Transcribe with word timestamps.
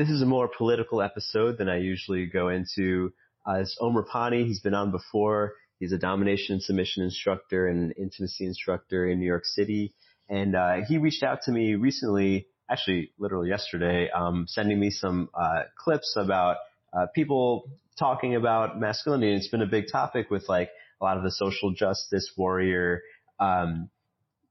this 0.00 0.08
is 0.08 0.22
a 0.22 0.26
more 0.26 0.48
political 0.48 1.02
episode 1.02 1.58
than 1.58 1.68
I 1.68 1.76
usually 1.76 2.24
go 2.24 2.48
into. 2.48 3.12
Uh, 3.46 3.56
it's 3.56 3.76
Om 3.82 3.94
Rupani. 3.94 4.46
He's 4.46 4.60
been 4.60 4.72
on 4.72 4.90
before. 4.90 5.56
He's 5.78 5.92
a 5.92 5.98
domination 5.98 6.54
and 6.54 6.62
submission 6.62 7.02
instructor 7.02 7.66
and 7.66 7.92
intimacy 7.98 8.46
instructor 8.46 9.06
in 9.06 9.18
New 9.20 9.26
York 9.26 9.44
City. 9.44 9.92
And 10.26 10.56
uh, 10.56 10.76
he 10.88 10.96
reached 10.96 11.22
out 11.22 11.42
to 11.42 11.52
me 11.52 11.74
recently, 11.74 12.46
actually 12.70 13.12
literally 13.18 13.50
yesterday, 13.50 14.08
um, 14.08 14.46
sending 14.48 14.80
me 14.80 14.88
some 14.88 15.28
uh, 15.34 15.64
clips 15.76 16.16
about 16.16 16.56
uh, 16.94 17.04
people 17.14 17.68
talking 17.98 18.36
about 18.36 18.80
masculinity. 18.80 19.32
And 19.32 19.38
it's 19.38 19.48
been 19.48 19.60
a 19.60 19.66
big 19.66 19.84
topic 19.92 20.30
with 20.30 20.48
like 20.48 20.70
a 20.98 21.04
lot 21.04 21.18
of 21.18 21.24
the 21.24 21.30
social 21.30 21.72
justice 21.72 22.32
warrior 22.38 23.02
um, 23.38 23.90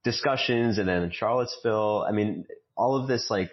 discussions, 0.03 0.77
and 0.77 0.87
then 0.87 1.01
in 1.01 1.11
Charlottesville. 1.11 2.05
I 2.07 2.11
mean, 2.11 2.45
all 2.77 3.01
of 3.01 3.07
this 3.07 3.31
like 3.31 3.49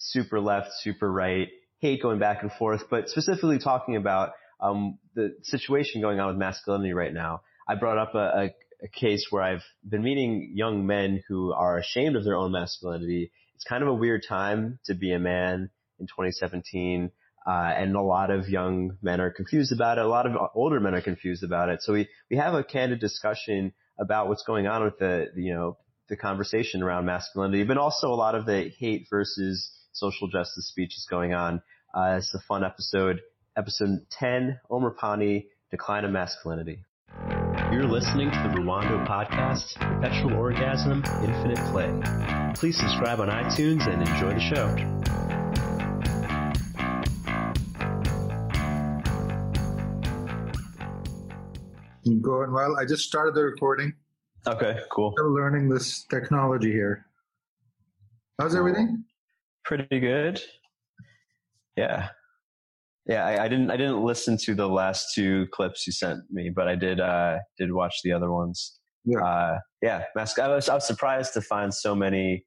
super 0.00 0.40
left, 0.40 0.70
super 0.80 1.10
right 1.10 1.48
hate 1.78 2.02
going 2.02 2.18
back 2.18 2.42
and 2.42 2.52
forth, 2.52 2.82
but 2.90 3.08
specifically 3.08 3.58
talking 3.58 3.96
about 3.96 4.32
um, 4.60 4.98
the 5.14 5.34
situation 5.42 6.02
going 6.02 6.20
on 6.20 6.26
with 6.28 6.36
masculinity 6.36 6.92
right 6.92 7.14
now. 7.14 7.40
I 7.66 7.76
brought 7.76 7.96
up 7.96 8.14
a, 8.14 8.18
a 8.18 8.50
a 8.82 8.88
case 8.88 9.26
where 9.30 9.42
I've 9.42 9.64
been 9.86 10.02
meeting 10.02 10.52
young 10.54 10.86
men 10.86 11.22
who 11.28 11.52
are 11.52 11.78
ashamed 11.78 12.16
of 12.16 12.24
their 12.24 12.36
own 12.36 12.52
masculinity. 12.52 13.30
It's 13.54 13.64
kind 13.64 13.82
of 13.82 13.88
a 13.88 13.94
weird 13.94 14.22
time 14.26 14.78
to 14.86 14.94
be 14.94 15.12
a 15.12 15.18
man 15.18 15.70
in 15.98 16.06
2017. 16.06 17.10
Uh, 17.46 17.50
and 17.50 17.96
a 17.96 18.02
lot 18.02 18.30
of 18.30 18.48
young 18.48 18.96
men 19.02 19.20
are 19.20 19.30
confused 19.30 19.72
about 19.72 19.98
it. 19.98 20.04
A 20.04 20.08
lot 20.08 20.26
of 20.26 20.32
older 20.54 20.78
men 20.78 20.94
are 20.94 21.00
confused 21.00 21.42
about 21.42 21.68
it. 21.68 21.82
So 21.82 21.94
we, 21.94 22.08
we 22.30 22.36
have 22.36 22.54
a 22.54 22.62
candid 22.62 23.00
discussion 23.00 23.72
about 23.98 24.28
what's 24.28 24.44
going 24.44 24.66
on 24.66 24.84
with 24.84 24.98
the, 24.98 25.26
the 25.34 25.42
you 25.42 25.54
know, 25.54 25.78
the 26.08 26.16
conversation 26.16 26.82
around 26.82 27.06
masculinity, 27.06 27.64
but 27.64 27.78
also 27.78 28.08
a 28.08 28.14
lot 28.14 28.34
of 28.34 28.44
the 28.44 28.70
hate 28.78 29.06
versus 29.10 29.70
social 29.92 30.28
justice 30.28 30.68
speech 30.68 30.96
is 30.96 31.06
going 31.10 31.34
on. 31.34 31.62
Uh, 31.94 32.16
it's 32.18 32.34
a 32.34 32.40
fun 32.40 32.64
episode. 32.64 33.20
Episode 33.56 34.06
10, 34.10 34.60
Om 34.70 34.82
Rupani, 34.82 35.46
Decline 35.70 36.04
of 36.04 36.12
Masculinity. 36.12 36.84
You're 37.72 37.84
listening 37.84 38.30
to 38.30 38.36
the 38.36 38.60
Ruwando 38.60 39.06
podcast, 39.06 39.74
Perpetual 39.78 40.34
Orgasm, 40.34 41.02
Infinite 41.22 41.58
Play. 41.70 41.90
Please 42.54 42.78
subscribe 42.78 43.20
on 43.20 43.28
iTunes 43.28 43.86
and 43.88 44.02
enjoy 44.08 44.34
the 44.34 44.40
show. 44.40 45.00
Going 52.20 52.52
well. 52.52 52.76
I 52.76 52.84
just 52.86 53.04
started 53.04 53.34
the 53.34 53.42
recording. 53.42 53.94
Okay, 54.46 54.78
cool. 54.90 55.12
Still 55.16 55.34
learning 55.34 55.68
this 55.68 56.04
technology 56.10 56.72
here. 56.72 57.06
How's 58.38 58.56
everything? 58.56 59.04
Pretty 59.64 60.00
good. 60.00 60.40
Yeah. 61.76 62.08
Yeah, 63.06 63.26
I, 63.26 63.44
I, 63.44 63.48
didn't. 63.48 63.70
I 63.70 63.76
didn't 63.76 64.04
listen 64.04 64.36
to 64.44 64.54
the 64.54 64.68
last 64.68 65.14
two 65.14 65.46
clips 65.52 65.86
you 65.86 65.92
sent 65.92 66.20
me, 66.30 66.50
but 66.54 66.68
I 66.68 66.76
did. 66.76 67.00
Uh, 67.00 67.38
did 67.58 67.72
watch 67.72 67.96
the 68.04 68.12
other 68.12 68.30
ones. 68.30 68.78
Yeah, 69.04 69.24
uh, 69.24 69.58
yeah. 69.82 70.04
mask 70.14 70.38
I 70.38 70.48
was. 70.48 70.68
I 70.68 70.74
was 70.74 70.86
surprised 70.86 71.32
to 71.34 71.40
find 71.40 71.72
so 71.72 71.94
many 71.94 72.44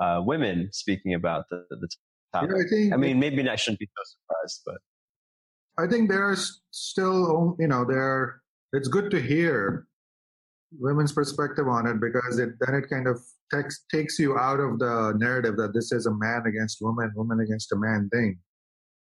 uh, 0.00 0.20
women 0.24 0.68
speaking 0.72 1.14
about 1.14 1.46
the 1.50 1.64
the 1.70 1.88
topic. 2.32 2.50
Yeah, 2.54 2.62
I, 2.62 2.68
think, 2.68 2.92
I 2.92 2.96
mean, 2.96 3.18
maybe 3.18 3.48
I 3.48 3.56
shouldn't 3.56 3.80
be 3.80 3.86
so 3.86 4.02
surprised, 4.04 4.60
but 4.66 5.82
I 5.82 5.88
think 5.88 6.10
there's 6.10 6.60
still, 6.70 7.56
you 7.58 7.66
know, 7.66 7.84
there. 7.84 8.40
It's 8.72 8.88
good 8.88 9.10
to 9.10 9.20
hear 9.20 9.86
women's 10.78 11.12
perspective 11.12 11.68
on 11.68 11.86
it 11.86 12.00
because 12.00 12.38
it 12.38 12.50
then 12.60 12.74
it 12.74 12.88
kind 12.88 13.06
of 13.06 13.20
takes 13.52 13.84
takes 13.90 14.18
you 14.18 14.36
out 14.36 14.60
of 14.60 14.78
the 14.78 15.14
narrative 15.18 15.56
that 15.56 15.72
this 15.74 15.92
is 15.92 16.06
a 16.06 16.14
man 16.14 16.44
against 16.46 16.78
woman, 16.80 17.12
woman 17.14 17.40
against 17.40 17.72
a 17.72 17.76
man 17.76 18.08
thing 18.12 18.38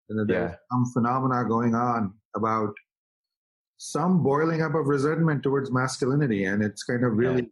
And 0.09 0.29
there's 0.29 0.51
yeah. 0.51 0.57
some 0.71 0.87
phenomena 0.93 1.49
going 1.49 1.75
on 1.75 2.15
about 2.35 2.73
some 3.79 4.23
boiling 4.23 4.63
up 4.63 4.75
of 4.75 4.87
resentment 4.87 5.43
towards 5.43 5.71
masculinity, 5.71 6.45
and 6.45 6.63
it's 6.63 6.83
kind 6.83 7.05
of 7.05 7.13
really. 7.13 7.43
Yeah. 7.43 7.49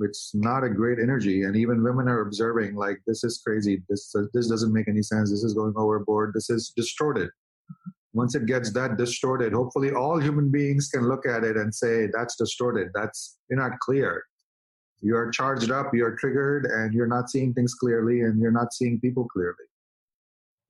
It's 0.00 0.30
not 0.32 0.62
a 0.62 0.68
great 0.68 1.00
energy, 1.00 1.42
and 1.42 1.56
even 1.56 1.82
women 1.82 2.06
are 2.06 2.20
observing 2.20 2.76
like 2.76 3.00
this 3.04 3.24
is 3.24 3.42
crazy. 3.44 3.82
This 3.88 4.14
this 4.32 4.48
doesn't 4.48 4.72
make 4.72 4.86
any 4.86 5.02
sense. 5.02 5.28
This 5.28 5.42
is 5.42 5.54
going 5.54 5.74
overboard. 5.76 6.34
This 6.34 6.50
is 6.50 6.72
distorted. 6.76 7.30
Once 8.18 8.34
it 8.34 8.46
gets 8.46 8.72
that 8.72 8.96
distorted, 8.96 9.52
hopefully 9.52 9.92
all 9.92 10.18
human 10.18 10.50
beings 10.50 10.88
can 10.92 11.08
look 11.08 11.24
at 11.24 11.44
it 11.44 11.56
and 11.56 11.72
say 11.72 12.08
that's 12.12 12.34
distorted. 12.34 12.88
That's 12.92 13.38
you're 13.48 13.60
not 13.60 13.78
clear. 13.78 14.24
You 15.00 15.14
are 15.16 15.30
charged 15.30 15.70
up. 15.70 15.94
You're 15.94 16.16
triggered, 16.16 16.64
and 16.66 16.92
you're 16.92 17.06
not 17.06 17.30
seeing 17.30 17.54
things 17.54 17.74
clearly, 17.74 18.22
and 18.22 18.40
you're 18.40 18.50
not 18.50 18.72
seeing 18.72 18.98
people 18.98 19.28
clearly. 19.28 19.66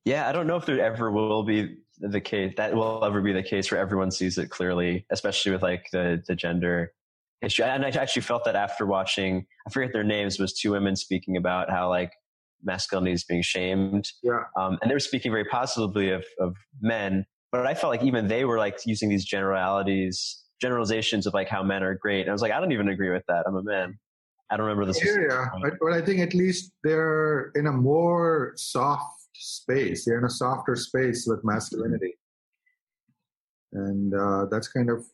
Yeah, 0.04 0.28
I 0.28 0.32
don't 0.32 0.46
know 0.46 0.56
if 0.56 0.66
there 0.66 0.78
ever 0.78 1.10
will 1.10 1.42
be 1.42 1.78
the 1.98 2.20
case 2.20 2.52
that 2.58 2.74
will 2.74 3.02
ever 3.02 3.22
be 3.22 3.32
the 3.32 3.42
case 3.42 3.70
where 3.70 3.80
everyone 3.80 4.10
sees 4.10 4.36
it 4.36 4.50
clearly, 4.50 5.06
especially 5.10 5.52
with 5.52 5.62
like 5.62 5.86
the 5.90 6.22
the 6.28 6.36
gender 6.36 6.92
issue. 7.40 7.62
And 7.62 7.82
I 7.82 7.88
actually 7.88 8.22
felt 8.22 8.44
that 8.44 8.56
after 8.56 8.84
watching, 8.84 9.46
I 9.66 9.70
forget 9.70 9.94
their 9.94 10.04
names, 10.04 10.38
was 10.38 10.52
two 10.52 10.72
women 10.72 10.96
speaking 10.96 11.38
about 11.38 11.70
how 11.70 11.88
like 11.88 12.12
masculinity 12.62 13.12
is 13.14 13.24
being 13.24 13.42
shamed. 13.42 14.10
Yeah. 14.22 14.42
Um, 14.54 14.78
and 14.82 14.90
they 14.90 14.94
were 14.94 15.00
speaking 15.00 15.32
very 15.32 15.46
positively 15.46 16.10
of, 16.10 16.26
of 16.38 16.54
men, 16.80 17.24
but 17.52 17.66
I 17.66 17.74
felt 17.74 17.90
like 17.90 18.02
even 18.02 18.28
they 18.28 18.44
were 18.44 18.58
like 18.58 18.78
using 18.84 19.08
these 19.08 19.24
generalities, 19.24 20.42
generalizations 20.60 21.26
of 21.26 21.34
like 21.34 21.48
how 21.48 21.62
men 21.62 21.82
are 21.82 21.94
great. 21.94 22.22
And 22.22 22.30
I 22.30 22.32
was 22.32 22.42
like, 22.42 22.52
I 22.52 22.60
don't 22.60 22.72
even 22.72 22.88
agree 22.88 23.10
with 23.10 23.24
that. 23.28 23.44
I'm 23.46 23.56
a 23.56 23.62
man. 23.62 23.98
I 24.50 24.56
don't 24.56 24.66
remember 24.66 24.86
this. 24.86 25.04
Yeah, 25.04 25.16
yeah. 25.28 25.46
But, 25.62 25.74
but 25.80 25.92
I 25.92 26.00
think 26.00 26.20
at 26.20 26.34
least 26.34 26.72
they're 26.82 27.50
in 27.54 27.66
a 27.66 27.72
more 27.72 28.52
soft 28.56 29.28
space. 29.34 30.04
They're 30.04 30.18
in 30.18 30.24
a 30.24 30.30
softer 30.30 30.74
space 30.74 31.26
with 31.26 31.44
masculinity, 31.44 32.14
and 33.72 34.14
uh, 34.14 34.46
that's 34.50 34.68
kind 34.68 34.90
of 34.90 35.04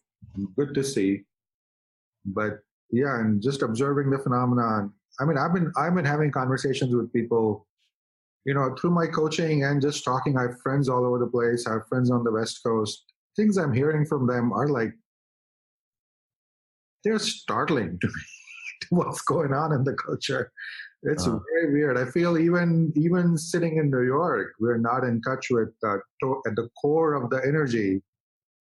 good 0.56 0.75
to 0.75 0.84
see. 0.84 1.22
But 2.25 2.61
yeah, 2.91 3.21
and 3.21 3.43
just 3.43 3.62
observing 3.62 4.11
the 4.11 4.19
phenomenon. 4.19 4.93
I 5.21 5.25
mean, 5.25 5.37
I've 5.37 5.53
been 5.53 5.72
I've 5.77 5.95
been 5.95 6.05
having 6.05 6.31
conversations 6.31 6.95
with 6.95 7.12
people, 7.12 7.66
you 8.44 8.55
know, 8.55 8.75
through 8.81 8.91
my 8.91 9.06
coaching 9.06 9.65
and 9.65 9.81
just 9.81 10.05
talking. 10.05 10.37
I 10.37 10.43
have 10.43 10.60
friends 10.62 10.88
all 10.88 11.05
over 11.05 11.19
the 11.19 11.27
place. 11.27 11.66
I 11.66 11.75
have 11.75 11.88
friends 11.88 12.10
on 12.10 12.25
the 12.25 12.32
West 12.32 12.60
Coast. 12.65 13.05
Things 13.37 13.56
I'm 13.56 13.72
hearing 13.72 14.05
from 14.06 14.27
them 14.27 14.53
are 14.53 14.69
like 14.69 14.93
they're 17.04 17.19
startling 17.19 17.99
to 18.00 18.06
me 18.06 18.12
to 18.83 18.87
what's 18.91 19.22
going 19.22 19.53
on 19.53 19.72
in 19.72 19.84
the 19.84 19.94
culture 19.94 20.53
it's 21.04 21.27
uh, 21.27 21.38
very 21.53 21.72
weird. 21.72 21.99
I 21.99 22.10
feel 22.10 22.38
even 22.38 22.93
even 22.97 23.37
sitting 23.37 23.77
in 23.77 23.91
New 23.91 24.03
York, 24.03 24.54
we're 24.59 24.78
not 24.78 25.04
in 25.04 25.21
touch 25.21 25.49
with 25.50 25.69
uh, 25.87 25.99
to, 26.22 26.43
at 26.47 26.56
the 26.56 26.69
core 26.81 27.15
of 27.15 27.31
the 27.31 27.43
energy 27.47 28.03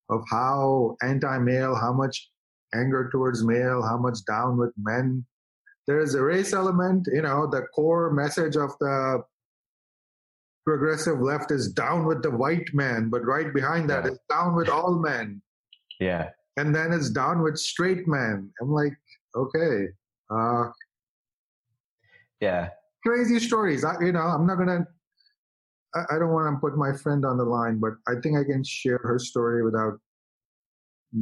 of 0.09 0.21
how 0.29 0.97
anti-male, 1.01 1.75
how 1.75 1.93
much 1.93 2.29
anger 2.75 3.09
towards 3.11 3.43
male, 3.45 3.81
how 3.81 3.97
much 3.97 4.19
down 4.27 4.57
with 4.57 4.73
men. 4.77 5.25
There 5.87 5.99
is 5.99 6.15
a 6.15 6.21
race 6.21 6.53
element, 6.53 7.07
you 7.11 7.21
know, 7.21 7.47
the 7.49 7.63
core 7.73 8.11
message 8.11 8.57
of 8.57 8.71
the 8.79 9.23
progressive 10.65 11.19
left 11.19 11.51
is 11.51 11.71
down 11.71 12.05
with 12.05 12.23
the 12.23 12.31
white 12.31 12.69
man, 12.73 13.09
but 13.09 13.25
right 13.25 13.53
behind 13.53 13.89
that 13.89 14.05
yeah. 14.05 14.11
is 14.11 14.19
down 14.29 14.55
with 14.55 14.69
all 14.69 14.95
men. 14.99 15.41
Yeah. 15.99 16.29
And 16.57 16.75
then 16.75 16.93
it's 16.93 17.09
down 17.09 17.41
with 17.41 17.57
straight 17.57 18.07
men. 18.07 18.51
I'm 18.61 18.71
like, 18.71 18.93
okay, 19.35 19.87
uh, 20.29 20.65
yeah. 22.39 22.69
Crazy 23.05 23.39
stories. 23.39 23.83
I, 23.83 23.95
you 24.01 24.11
know, 24.11 24.19
I'm 24.19 24.45
not 24.45 24.57
gonna. 24.57 24.85
I, 25.95 26.15
I 26.15 26.19
don't 26.19 26.31
want 26.31 26.55
to 26.55 26.59
put 26.59 26.77
my 26.77 26.95
friend 26.95 27.25
on 27.25 27.37
the 27.37 27.43
line, 27.43 27.79
but 27.79 27.93
I 28.07 28.19
think 28.21 28.37
I 28.37 28.43
can 28.43 28.63
share 28.63 28.99
her 29.03 29.19
story 29.19 29.63
without 29.63 29.99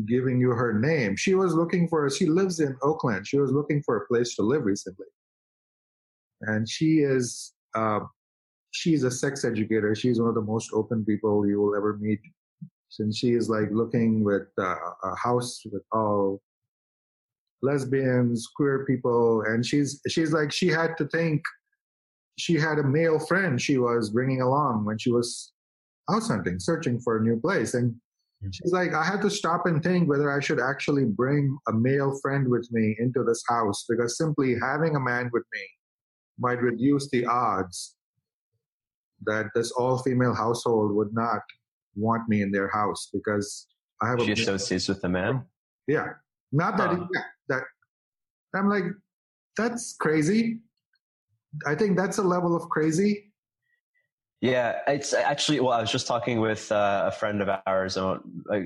giving 0.08 0.40
you 0.40 0.52
her 0.52 0.79
name. 0.79 1.16
She 1.16 1.34
was 1.34 1.53
looking 1.53 1.88
for. 1.88 2.09
She 2.09 2.25
lives 2.25 2.59
in 2.59 2.75
Oakland. 2.84 3.25
She 3.25 3.40
was 3.40 3.52
looking 3.52 3.81
for 3.84 3.97
a 3.97 4.08
place 4.08 4.35
to 4.35 4.41
live 4.41 4.66
recently, 4.66 5.08
and 6.41 6.68
she 6.69 7.00
is. 7.00 7.53
Uh, 7.73 8.02
she's 8.72 9.04
a 9.04 9.12
sex 9.12 9.46
educator. 9.46 9.94
She's 9.96 10.20
one 10.20 10.30
of 10.30 10.36
the 10.36 10.42
most 10.42 10.72
open 10.73 11.06
people 11.06 11.47
you 11.47 11.62
will 11.62 11.76
ever 11.76 11.97
meet. 11.97 12.20
Since 12.90 13.18
she 13.18 13.32
is 13.32 13.50
like 13.50 13.70
looking 13.72 14.23
with 14.23 14.47
uh, 14.58 14.76
a 15.03 15.16
house 15.16 15.62
with 15.72 15.84
all 15.94 16.41
lesbians, 17.62 18.50
queer 18.53 18.85
people, 18.85 19.44
and 19.47 19.66
she's 19.66 20.02
she's 20.09 20.34
like 20.34 20.52
she 20.52 20.68
had 20.68 20.97
to 20.97 21.08
think 21.08 21.41
she 22.38 22.56
had 22.56 22.79
a 22.79 22.84
male 22.84 23.20
friend 23.20 23.62
she 23.62 23.78
was 23.78 24.09
bringing 24.09 24.41
along 24.41 24.84
when 24.84 24.97
she 24.97 25.12
was 25.12 25.53
house 26.09 26.28
hunting, 26.28 26.59
searching 26.59 27.00
for 27.00 27.18
a 27.18 27.23
new 27.23 27.40
place, 27.40 27.76
and 27.76 27.91
mm-hmm. 27.91 28.50
she's 28.52 28.73
like, 28.73 28.94
I 28.94 29.06
had 29.06 29.22
to 29.22 29.29
stop 29.29 29.68
and 29.68 29.82
think 29.82 30.09
whether 30.09 30.29
I 30.29 30.41
should 30.41 30.59
actually 30.59 31.06
bring 31.06 31.58
a 31.70 31.73
male 31.73 32.20
friend 32.22 32.46
with 32.50 32.68
me 32.73 32.97
into 33.00 33.23
this 33.23 33.41
house 33.47 33.85
because 33.88 34.18
simply 34.18 34.56
having 34.62 34.97
a 34.97 35.00
man 35.00 35.29
with 35.32 35.44
me 35.53 35.62
might 36.40 36.62
reduce 36.62 37.09
the 37.09 37.26
odds 37.26 37.96
that 39.26 39.47
this 39.56 39.72
all-female 39.72 40.34
household 40.34 40.96
would 40.96 41.14
not 41.14 41.41
want 41.96 42.28
me 42.29 42.41
in 42.41 42.52
their 42.52 42.70
house 42.70 43.09
because 43.14 43.68
I 44.02 44.09
have 44.09 44.22
she 44.22 44.32
a 44.32 44.34
associates 44.34 44.88
with 44.88 45.02
the 45.02 45.09
man. 45.09 45.44
Yeah, 45.88 46.08
not 46.52 46.78
that, 46.78 46.90
um, 46.90 47.09
yeah, 47.14 47.22
that 47.50 47.64
I'm 48.56 48.70
like, 48.70 48.84
that's 49.58 49.96
crazy. 50.00 50.59
I 51.66 51.76
think 51.76 51.97
that's 51.97 52.18
a 52.18 52.23
level 52.23 52.56
of 52.56 52.70
crazy. 52.70 53.32
Yeah, 54.41 54.79
it's 54.88 55.14
actually 55.14 55.59
well. 55.59 55.73
I 55.73 55.82
was 55.82 55.91
just 55.91 56.08
talking 56.08 56.40
with 56.40 56.72
uh, 56.72 57.03
a 57.06 57.12
friend 57.12 57.44
of 57.44 57.50
ours. 57.68 57.96
Uh, 57.96 58.18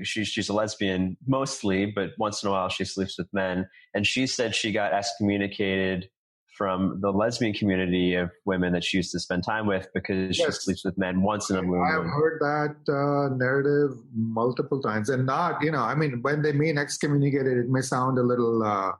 she's 0.04 0.28
she's 0.28 0.48
a 0.48 0.54
lesbian 0.54 1.18
mostly, 1.26 1.84
but 1.84 2.12
once 2.16 2.42
in 2.42 2.48
a 2.48 2.52
while 2.52 2.70
she 2.70 2.86
sleeps 2.86 3.18
with 3.18 3.28
men. 3.34 3.68
And 3.92 4.06
she 4.06 4.26
said 4.26 4.54
she 4.54 4.72
got 4.72 4.94
excommunicated 4.94 6.08
from 6.56 6.98
the 7.00 7.10
lesbian 7.10 7.52
community 7.52 8.14
of 8.14 8.30
women 8.46 8.72
that 8.72 8.82
she 8.82 8.96
used 8.96 9.12
to 9.12 9.20
spend 9.20 9.44
time 9.44 9.66
with 9.66 9.88
because 9.92 10.38
yes. 10.38 10.46
she 10.46 10.52
sleeps 10.52 10.84
with 10.84 10.96
men 10.96 11.20
once 11.20 11.50
in 11.50 11.56
a 11.56 11.62
blue 11.62 11.76
moon. 11.76 11.82
I've 11.82 12.06
heard 12.06 12.40
that 12.40 12.92
uh, 12.92 13.34
narrative 13.36 13.98
multiple 14.14 14.80
times, 14.80 15.10
and 15.10 15.26
not 15.26 15.62
you 15.62 15.70
know. 15.70 15.82
I 15.82 15.94
mean, 15.94 16.22
when 16.22 16.42
they 16.42 16.52
mean 16.52 16.78
excommunicated, 16.78 17.58
it 17.58 17.68
may 17.68 17.82
sound 17.82 18.18
a 18.18 18.22
little 18.22 18.62
uh, 18.62 18.92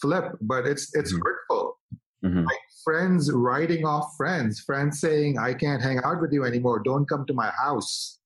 flip, 0.00 0.24
but 0.42 0.66
it's 0.66 0.94
it's 0.94 1.12
mm-hmm. 1.12 1.22
hurtful. 1.24 1.78
Mm-hmm. 2.24 2.44
Like 2.44 2.58
friends 2.84 3.32
writing 3.32 3.86
off 3.86 4.12
friends, 4.16 4.60
friends 4.60 5.00
saying, 5.00 5.38
"I 5.38 5.54
can't 5.54 5.82
hang 5.82 6.00
out 6.04 6.20
with 6.20 6.32
you 6.32 6.44
anymore. 6.44 6.82
Don't 6.84 7.08
come 7.08 7.26
to 7.26 7.34
my 7.34 7.50
house." 7.50 8.18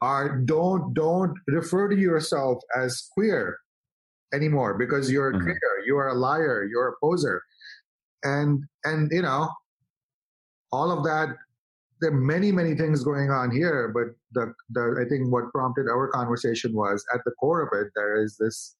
Or 0.00 0.42
don't 0.44 0.92
don't 0.94 1.38
refer 1.46 1.88
to 1.88 1.96
yourself 1.96 2.58
as 2.76 3.08
queer 3.14 3.58
anymore 4.34 4.74
because 4.74 5.12
you're 5.12 5.28
a 5.28 5.32
mm-hmm. 5.32 5.44
queer, 5.44 5.84
you 5.86 5.96
are 5.96 6.08
a 6.08 6.14
liar, 6.14 6.66
you're 6.68 6.88
a 6.88 6.94
poser 7.00 7.40
and 8.24 8.62
and 8.84 9.10
you 9.12 9.22
know 9.22 9.48
all 10.72 10.90
of 10.90 11.04
that 11.04 11.28
there 12.00 12.10
are 12.10 12.14
many 12.14 12.50
many 12.50 12.74
things 12.74 13.04
going 13.04 13.30
on 13.30 13.50
here 13.50 13.92
but 13.94 14.14
the, 14.32 14.52
the 14.70 15.04
i 15.04 15.08
think 15.08 15.32
what 15.32 15.50
prompted 15.52 15.88
our 15.88 16.08
conversation 16.08 16.72
was 16.74 17.04
at 17.14 17.20
the 17.24 17.32
core 17.32 17.62
of 17.62 17.68
it 17.72 17.90
there 17.94 18.22
is 18.22 18.36
this 18.38 18.76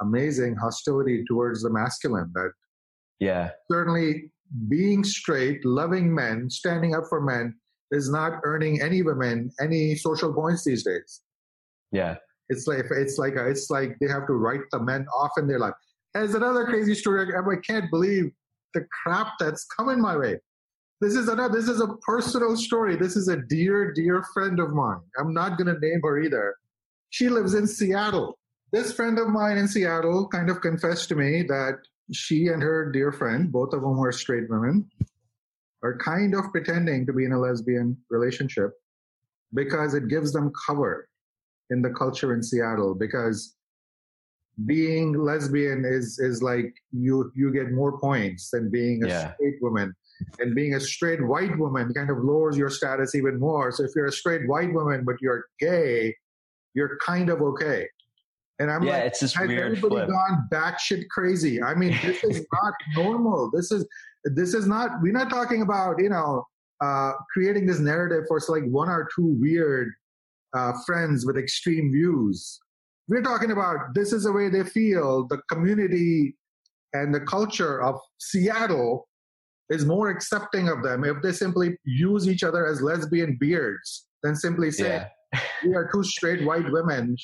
amazing 0.00 0.54
hostility 0.56 1.24
towards 1.28 1.62
the 1.62 1.70
masculine 1.70 2.30
that 2.34 2.50
yeah. 3.20 3.50
certainly 3.70 4.30
being 4.68 5.04
straight 5.04 5.64
loving 5.64 6.14
men 6.14 6.48
standing 6.50 6.94
up 6.94 7.04
for 7.08 7.20
men 7.20 7.54
is 7.90 8.10
not 8.10 8.40
earning 8.44 8.80
any 8.82 9.02
women 9.02 9.50
any 9.60 9.94
social 9.94 10.32
points 10.32 10.64
these 10.64 10.84
days. 10.84 11.22
Yeah. 11.92 12.16
It's 12.48 12.66
like 12.66 12.84
it's 12.90 13.18
like 13.18 13.34
a, 13.36 13.46
it's 13.46 13.70
like 13.70 13.96
they 14.00 14.08
have 14.08 14.26
to 14.26 14.34
write 14.34 14.60
the 14.72 14.80
men 14.80 15.06
off 15.14 15.32
in 15.36 15.46
their 15.46 15.58
life. 15.58 15.74
As 16.14 16.34
another 16.34 16.64
crazy 16.64 16.94
story 16.94 17.32
i 17.34 17.56
can't 17.66 17.90
believe 17.90 18.30
the 18.74 18.84
crap 19.02 19.34
that's 19.38 19.64
coming 19.64 20.00
my 20.00 20.16
way. 20.16 20.38
This 21.00 21.14
is 21.14 21.28
another, 21.28 21.54
this 21.54 21.68
is 21.68 21.80
a 21.80 21.94
personal 22.02 22.56
story. 22.56 22.96
This 22.96 23.16
is 23.16 23.28
a 23.28 23.36
dear, 23.36 23.92
dear 23.92 24.24
friend 24.34 24.58
of 24.58 24.70
mine. 24.70 25.00
I'm 25.18 25.32
not 25.32 25.56
going 25.56 25.72
to 25.72 25.80
name 25.80 26.00
her 26.02 26.20
either. 26.20 26.56
She 27.10 27.28
lives 27.28 27.54
in 27.54 27.66
Seattle. 27.66 28.38
This 28.72 28.92
friend 28.92 29.18
of 29.18 29.28
mine 29.28 29.58
in 29.58 29.68
Seattle 29.68 30.28
kind 30.28 30.50
of 30.50 30.60
confessed 30.60 31.08
to 31.10 31.14
me 31.14 31.42
that 31.44 31.78
she 32.12 32.48
and 32.48 32.62
her 32.62 32.90
dear 32.90 33.12
friend, 33.12 33.52
both 33.52 33.72
of 33.72 33.80
whom 33.80 34.00
are 34.00 34.12
straight 34.12 34.50
women, 34.50 34.90
are 35.82 35.96
kind 35.98 36.34
of 36.34 36.50
pretending 36.50 37.06
to 37.06 37.12
be 37.12 37.24
in 37.24 37.32
a 37.32 37.38
lesbian 37.38 37.96
relationship 38.10 38.72
because 39.54 39.94
it 39.94 40.08
gives 40.08 40.32
them 40.32 40.52
cover 40.66 41.08
in 41.70 41.80
the 41.82 41.90
culture 41.90 42.34
in 42.34 42.42
Seattle 42.42 42.94
because 42.94 43.54
being 44.66 45.12
lesbian 45.12 45.84
is 45.84 46.18
is 46.18 46.42
like 46.42 46.74
you 46.92 47.30
you 47.34 47.52
get 47.52 47.70
more 47.70 47.98
points 48.00 48.50
than 48.50 48.70
being 48.70 49.04
a 49.04 49.08
yeah. 49.08 49.34
straight 49.34 49.62
woman. 49.62 49.94
And 50.40 50.52
being 50.52 50.74
a 50.74 50.80
straight 50.80 51.24
white 51.24 51.56
woman 51.56 51.94
kind 51.94 52.10
of 52.10 52.18
lowers 52.18 52.56
your 52.56 52.70
status 52.70 53.14
even 53.14 53.38
more. 53.38 53.70
So 53.70 53.84
if 53.84 53.92
you're 53.94 54.06
a 54.06 54.12
straight 54.12 54.48
white 54.48 54.72
woman 54.72 55.04
but 55.04 55.16
you're 55.20 55.44
gay 55.60 56.14
you're 56.74 56.98
kind 57.04 57.30
of 57.30 57.40
okay. 57.40 57.86
And 58.58 58.70
i'm 58.70 58.82
yeah, 58.82 58.92
like 58.92 59.04
it's 59.04 59.20
just 59.20 59.36
has 59.36 59.46
weird 59.46 59.76
everybody 59.78 59.94
flip. 59.94 60.08
gone 60.08 60.48
batshit 60.52 61.08
crazy? 61.08 61.62
I 61.62 61.74
mean 61.74 61.96
this 62.02 62.24
is 62.24 62.46
not 62.52 62.74
normal. 62.96 63.50
This 63.54 63.70
is 63.70 63.86
this 64.24 64.54
is 64.54 64.66
not 64.66 64.90
we're 65.00 65.12
not 65.12 65.30
talking 65.30 65.62
about 65.62 66.00
you 66.00 66.08
know 66.08 66.44
uh, 66.80 67.12
creating 67.32 67.66
this 67.66 67.78
narrative 67.78 68.24
for 68.28 68.40
like 68.48 68.64
one 68.64 68.88
or 68.88 69.08
two 69.14 69.36
weird 69.40 69.92
uh, 70.54 70.72
friends 70.86 71.26
with 71.26 71.36
extreme 71.36 71.92
views 71.92 72.60
we're 73.08 73.22
talking 73.22 73.50
about 73.50 73.94
this 73.94 74.12
is 74.12 74.24
the 74.24 74.32
way 74.32 74.48
they 74.48 74.64
feel. 74.64 75.26
The 75.28 75.40
community 75.50 76.36
and 76.92 77.14
the 77.14 77.20
culture 77.20 77.82
of 77.82 77.98
Seattle 78.18 79.08
is 79.70 79.84
more 79.84 80.10
accepting 80.10 80.68
of 80.68 80.82
them 80.82 81.04
if 81.04 81.16
they 81.22 81.32
simply 81.32 81.76
use 81.84 82.28
each 82.28 82.42
other 82.42 82.66
as 82.66 82.80
lesbian 82.80 83.36
beards 83.38 84.06
than 84.22 84.34
simply 84.34 84.70
say 84.70 85.06
yeah. 85.32 85.40
we 85.64 85.74
are 85.74 85.88
two 85.92 86.02
straight 86.02 86.44
white 86.44 86.70
women 86.70 87.16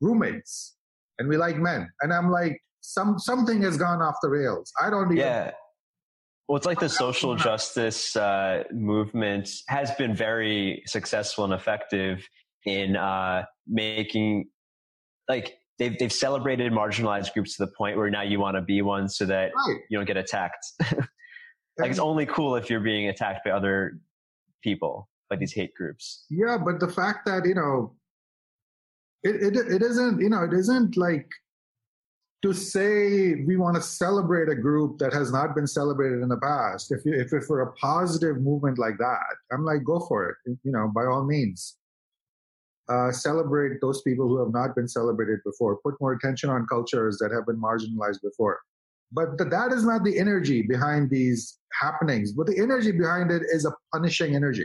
roommates 0.00 0.76
and 1.18 1.28
we 1.28 1.36
like 1.36 1.56
men. 1.56 1.88
And 2.02 2.12
I'm 2.12 2.30
like, 2.30 2.60
some 2.80 3.18
something 3.18 3.62
has 3.62 3.76
gone 3.76 4.00
off 4.00 4.16
the 4.22 4.28
rails. 4.28 4.72
I 4.80 4.90
don't 4.90 5.06
even. 5.06 5.16
Yeah. 5.16 5.52
Well, 6.48 6.56
it's 6.56 6.66
like 6.66 6.78
the 6.78 6.88
social 6.88 7.34
justice 7.34 8.14
uh, 8.14 8.62
movement 8.72 9.50
has 9.66 9.90
been 9.92 10.14
very 10.14 10.82
successful 10.86 11.44
and 11.44 11.52
effective 11.52 12.24
in 12.64 12.94
uh, 12.94 13.44
making 13.66 14.46
like 15.28 15.58
they've 15.78 15.98
they've 15.98 16.12
celebrated 16.12 16.72
marginalized 16.72 17.32
groups 17.32 17.56
to 17.56 17.64
the 17.64 17.72
point 17.72 17.96
where 17.96 18.10
now 18.10 18.22
you 18.22 18.40
want 18.40 18.56
to 18.56 18.62
be 18.62 18.82
one 18.82 19.08
so 19.08 19.24
that 19.26 19.52
right. 19.54 19.78
you 19.88 19.98
don't 19.98 20.06
get 20.06 20.16
attacked. 20.16 20.66
like 21.78 21.90
it's 21.90 21.98
only 21.98 22.26
cool 22.26 22.56
if 22.56 22.70
you're 22.70 22.80
being 22.80 23.08
attacked 23.08 23.44
by 23.44 23.50
other 23.50 24.00
people, 24.62 25.08
by 25.28 25.36
these 25.36 25.52
hate 25.52 25.74
groups. 25.74 26.24
Yeah, 26.30 26.58
but 26.58 26.80
the 26.80 26.88
fact 26.88 27.26
that 27.26 27.44
you 27.44 27.54
know, 27.54 27.94
it 29.22 29.36
it 29.36 29.56
it 29.56 29.82
isn't 29.82 30.20
you 30.20 30.30
know 30.30 30.44
it 30.44 30.52
isn't 30.52 30.96
like 30.96 31.28
to 32.42 32.52
say 32.52 33.34
we 33.46 33.56
want 33.56 33.74
to 33.74 33.82
celebrate 33.82 34.48
a 34.48 34.54
group 34.54 34.98
that 34.98 35.12
has 35.12 35.32
not 35.32 35.54
been 35.54 35.66
celebrated 35.66 36.22
in 36.22 36.28
the 36.28 36.36
past. 36.36 36.92
If 36.92 37.04
you, 37.04 37.14
if 37.14 37.32
if 37.32 37.44
for 37.44 37.62
a 37.62 37.72
positive 37.72 38.40
movement 38.40 38.78
like 38.78 38.98
that, 38.98 39.36
I'm 39.52 39.64
like 39.64 39.84
go 39.84 40.00
for 40.00 40.28
it. 40.30 40.58
You 40.62 40.72
know, 40.72 40.90
by 40.94 41.06
all 41.06 41.24
means 41.24 41.76
uh, 42.88 43.10
celebrate 43.10 43.80
those 43.80 44.02
people 44.02 44.28
who 44.28 44.38
have 44.38 44.52
not 44.52 44.74
been 44.74 44.88
celebrated 44.88 45.40
before, 45.44 45.78
put 45.84 45.94
more 46.00 46.12
attention 46.12 46.50
on 46.50 46.66
cultures 46.66 47.18
that 47.18 47.32
have 47.32 47.46
been 47.46 47.60
marginalized 47.60 48.22
before. 48.22 48.60
But 49.12 49.38
the, 49.38 49.44
that 49.44 49.72
is 49.72 49.84
not 49.84 50.04
the 50.04 50.18
energy 50.18 50.62
behind 50.62 51.10
these 51.10 51.58
happenings. 51.80 52.32
But 52.32 52.46
the 52.46 52.58
energy 52.58 52.92
behind 52.92 53.30
it 53.30 53.42
is 53.52 53.64
a 53.64 53.72
punishing 53.92 54.34
energy. 54.34 54.64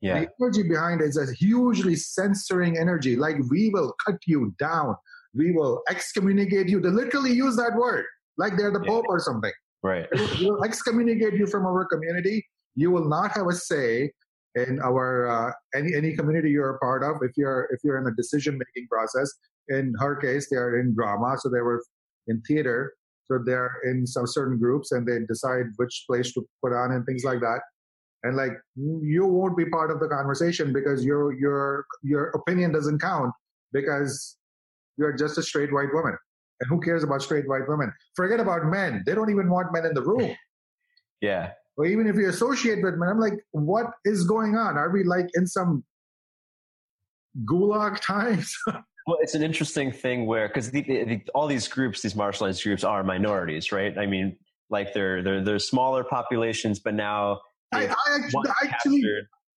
Yeah. 0.00 0.20
The 0.20 0.28
energy 0.40 0.68
behind 0.68 1.00
it 1.00 1.04
is 1.04 1.16
a 1.16 1.32
hugely 1.32 1.94
censoring 1.96 2.76
energy. 2.76 3.16
Like 3.16 3.36
we 3.50 3.70
will 3.70 3.94
cut 4.04 4.16
you 4.26 4.54
down. 4.58 4.96
We 5.34 5.52
will 5.52 5.82
excommunicate 5.88 6.68
you. 6.68 6.80
They 6.80 6.88
literally 6.88 7.32
use 7.32 7.56
that 7.56 7.74
word, 7.76 8.04
like 8.36 8.56
they're 8.56 8.72
the 8.72 8.82
yeah. 8.82 8.90
Pope 8.90 9.06
or 9.08 9.18
something. 9.18 9.52
Right. 9.82 10.06
We 10.38 10.50
will 10.50 10.62
excommunicate 10.64 11.34
you 11.34 11.46
from 11.46 11.66
our 11.66 11.84
community. 11.84 12.46
You 12.74 12.90
will 12.90 13.08
not 13.08 13.32
have 13.32 13.46
a 13.46 13.52
say 13.52 14.12
in 14.54 14.80
our 14.82 15.28
uh, 15.28 15.52
any 15.74 15.94
any 15.94 16.14
community 16.14 16.50
you're 16.50 16.76
a 16.76 16.78
part 16.78 17.02
of 17.02 17.16
if 17.22 17.32
you're 17.36 17.68
if 17.72 17.80
you're 17.82 17.98
in 17.98 18.06
a 18.06 18.16
decision 18.16 18.58
making 18.58 18.86
process 18.88 19.30
in 19.68 19.94
her 19.98 20.14
case 20.16 20.48
they 20.50 20.56
are 20.56 20.78
in 20.78 20.94
drama 20.94 21.36
so 21.38 21.48
they 21.48 21.60
were 21.60 21.82
in 22.28 22.40
theater 22.42 22.92
so 23.32 23.38
they're 23.44 23.80
in 23.84 24.06
some 24.06 24.26
certain 24.26 24.58
groups 24.58 24.92
and 24.92 25.06
they 25.06 25.20
decide 25.26 25.66
which 25.76 26.04
place 26.06 26.32
to 26.34 26.46
put 26.62 26.72
on 26.72 26.92
and 26.92 27.06
things 27.06 27.24
like 27.24 27.40
that. 27.40 27.60
And 28.24 28.36
like 28.36 28.52
you 28.76 29.26
won't 29.26 29.56
be 29.56 29.64
part 29.66 29.90
of 29.90 30.00
the 30.00 30.08
conversation 30.08 30.72
because 30.72 31.04
your 31.04 31.32
your 31.32 31.86
your 32.02 32.28
opinion 32.30 32.72
doesn't 32.72 33.00
count 33.00 33.32
because 33.72 34.36
you're 34.96 35.12
just 35.12 35.38
a 35.38 35.42
straight 35.42 35.72
white 35.72 35.92
woman. 35.92 36.16
And 36.60 36.68
who 36.68 36.80
cares 36.80 37.02
about 37.02 37.22
straight 37.22 37.48
white 37.48 37.66
women? 37.66 37.92
Forget 38.14 38.38
about 38.38 38.66
men. 38.66 39.02
They 39.06 39.14
don't 39.14 39.30
even 39.30 39.50
want 39.50 39.72
men 39.72 39.86
in 39.86 39.94
the 39.94 40.02
room. 40.02 40.34
Yeah 41.20 41.52
or 41.76 41.86
even 41.86 42.06
if 42.06 42.16
you 42.16 42.28
associate 42.28 42.82
with 42.82 42.94
men, 42.94 43.08
I'm 43.08 43.20
like, 43.20 43.34
what 43.52 43.86
is 44.04 44.24
going 44.24 44.56
on? 44.56 44.76
Are 44.76 44.90
we 44.90 45.04
like 45.04 45.28
in 45.34 45.46
some 45.46 45.84
gulag 47.44 48.00
times? 48.00 48.54
well, 49.06 49.18
it's 49.20 49.34
an 49.34 49.42
interesting 49.42 49.90
thing 49.90 50.26
where 50.26 50.48
because 50.48 50.70
the, 50.70 50.82
the, 50.82 51.22
all 51.34 51.46
these 51.46 51.68
groups, 51.68 52.02
these 52.02 52.14
marginalized 52.14 52.62
groups, 52.62 52.84
are 52.84 53.02
minorities, 53.02 53.72
right? 53.72 53.96
I 53.96 54.06
mean, 54.06 54.36
like 54.70 54.92
they're 54.92 55.22
they're 55.22 55.42
they're 55.42 55.58
smaller 55.58 56.04
populations, 56.04 56.80
but 56.80 56.94
now 56.94 57.40
I, 57.72 57.86
I 57.86 57.94
actually, 58.16 58.50
actually 58.62 59.04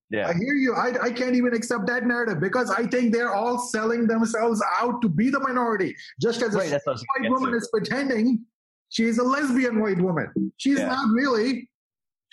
yeah. 0.10 0.28
I 0.28 0.34
hear 0.34 0.54
you. 0.54 0.74
I, 0.76 0.94
I 1.02 1.12
can't 1.12 1.36
even 1.36 1.54
accept 1.54 1.88
that 1.88 2.06
narrative 2.06 2.40
because 2.40 2.70
I 2.70 2.86
think 2.86 3.14
they're 3.14 3.34
all 3.34 3.58
selling 3.58 4.08
themselves 4.08 4.64
out 4.80 5.02
to 5.02 5.10
be 5.10 5.30
the 5.30 5.40
minority. 5.40 5.96
Just 6.22 6.42
as 6.42 6.54
right, 6.54 6.72
a 6.72 6.80
white 6.86 7.30
woman 7.30 7.52
to. 7.52 7.58
is 7.58 7.68
pretending 7.72 8.46
she's 8.90 9.18
a 9.18 9.24
lesbian 9.24 9.82
white 9.82 10.00
woman. 10.00 10.54
She's 10.58 10.80
yeah. 10.80 10.88
not 10.88 11.10
really 11.14 11.70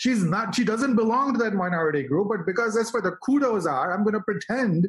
she's 0.03 0.25
not 0.25 0.53
she 0.53 0.65
doesn't 0.65 0.97
belong 0.97 1.33
to 1.33 1.39
that 1.39 1.55
minority 1.55 2.03
group 2.03 2.29
but 2.29 2.45
because 2.45 2.75
that's 2.75 2.93
where 2.93 3.03
the 3.03 3.13
kudos 3.25 3.67
are 3.67 3.95
i'm 3.95 4.03
going 4.03 4.15
to 4.15 4.27
pretend 4.33 4.89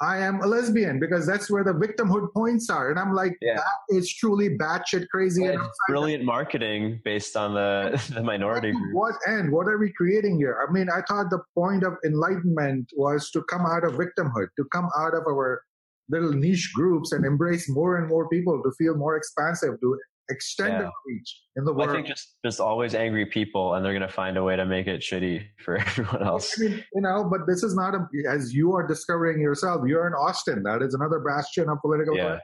i 0.00 0.16
am 0.16 0.40
a 0.42 0.46
lesbian 0.46 0.98
because 0.98 1.26
that's 1.26 1.50
where 1.50 1.64
the 1.64 1.72
victimhood 1.72 2.32
points 2.32 2.70
are. 2.70 2.90
And 2.90 2.98
i'm 2.98 3.12
like 3.12 3.36
yeah. 3.42 3.56
that 3.56 3.96
is 3.96 4.12
truly 4.14 4.48
batshit 4.56 5.06
crazy 5.08 5.44
and 5.44 5.60
brilliant 5.88 6.24
marketing 6.24 7.00
based 7.04 7.36
on 7.36 7.54
the, 7.54 8.02
the 8.14 8.22
minority 8.22 8.72
group. 8.72 8.94
what 8.94 9.14
and 9.26 9.52
what 9.52 9.66
are 9.68 9.78
we 9.78 9.92
creating 9.92 10.38
here? 10.38 10.56
I 10.66 10.72
mean 10.72 10.88
i 10.90 11.00
thought 11.08 11.28
the 11.30 11.42
point 11.54 11.82
of 11.82 11.94
enlightenment 12.04 12.90
was 12.96 13.30
to 13.32 13.42
come 13.42 13.66
out 13.66 13.84
of 13.84 13.92
victimhood 14.04 14.48
to 14.56 14.64
come 14.72 14.88
out 14.98 15.14
of 15.14 15.24
our 15.28 15.62
little 16.08 16.32
niche 16.32 16.70
groups 16.74 17.12
and 17.12 17.24
embrace 17.24 17.68
more 17.68 17.96
and 17.98 18.08
more 18.08 18.28
people 18.28 18.62
to 18.62 18.70
feel 18.78 18.96
more 18.96 19.16
expansive 19.16 19.80
to 19.80 19.98
extend 20.30 20.72
Yeah. 20.74 20.90
reach 21.06 21.42
in 21.56 21.64
the 21.64 21.72
Well, 21.72 21.86
world. 21.86 21.90
I 21.90 21.94
think 22.00 22.06
just 22.08 22.36
just 22.44 22.60
always 22.60 22.94
angry 22.94 23.26
people, 23.26 23.74
and 23.74 23.84
they're 23.84 23.92
gonna 23.92 24.08
find 24.08 24.36
a 24.36 24.42
way 24.44 24.56
to 24.56 24.64
make 24.66 24.86
it 24.86 25.00
shitty 25.00 25.44
for 25.64 25.76
everyone 25.78 26.22
else. 26.22 26.58
I 26.58 26.62
mean, 26.64 26.84
you 26.94 27.00
know, 27.02 27.28
but 27.30 27.46
this 27.46 27.62
is 27.62 27.74
not 27.74 27.94
a, 27.94 28.06
as 28.28 28.54
you 28.54 28.74
are 28.74 28.86
discovering 28.86 29.40
yourself. 29.40 29.82
You're 29.86 30.06
in 30.06 30.14
Austin. 30.14 30.62
That 30.62 30.82
is 30.82 30.94
another 30.94 31.20
bastion 31.20 31.68
of 31.68 31.78
political 31.80 32.16
Yeah. 32.16 32.38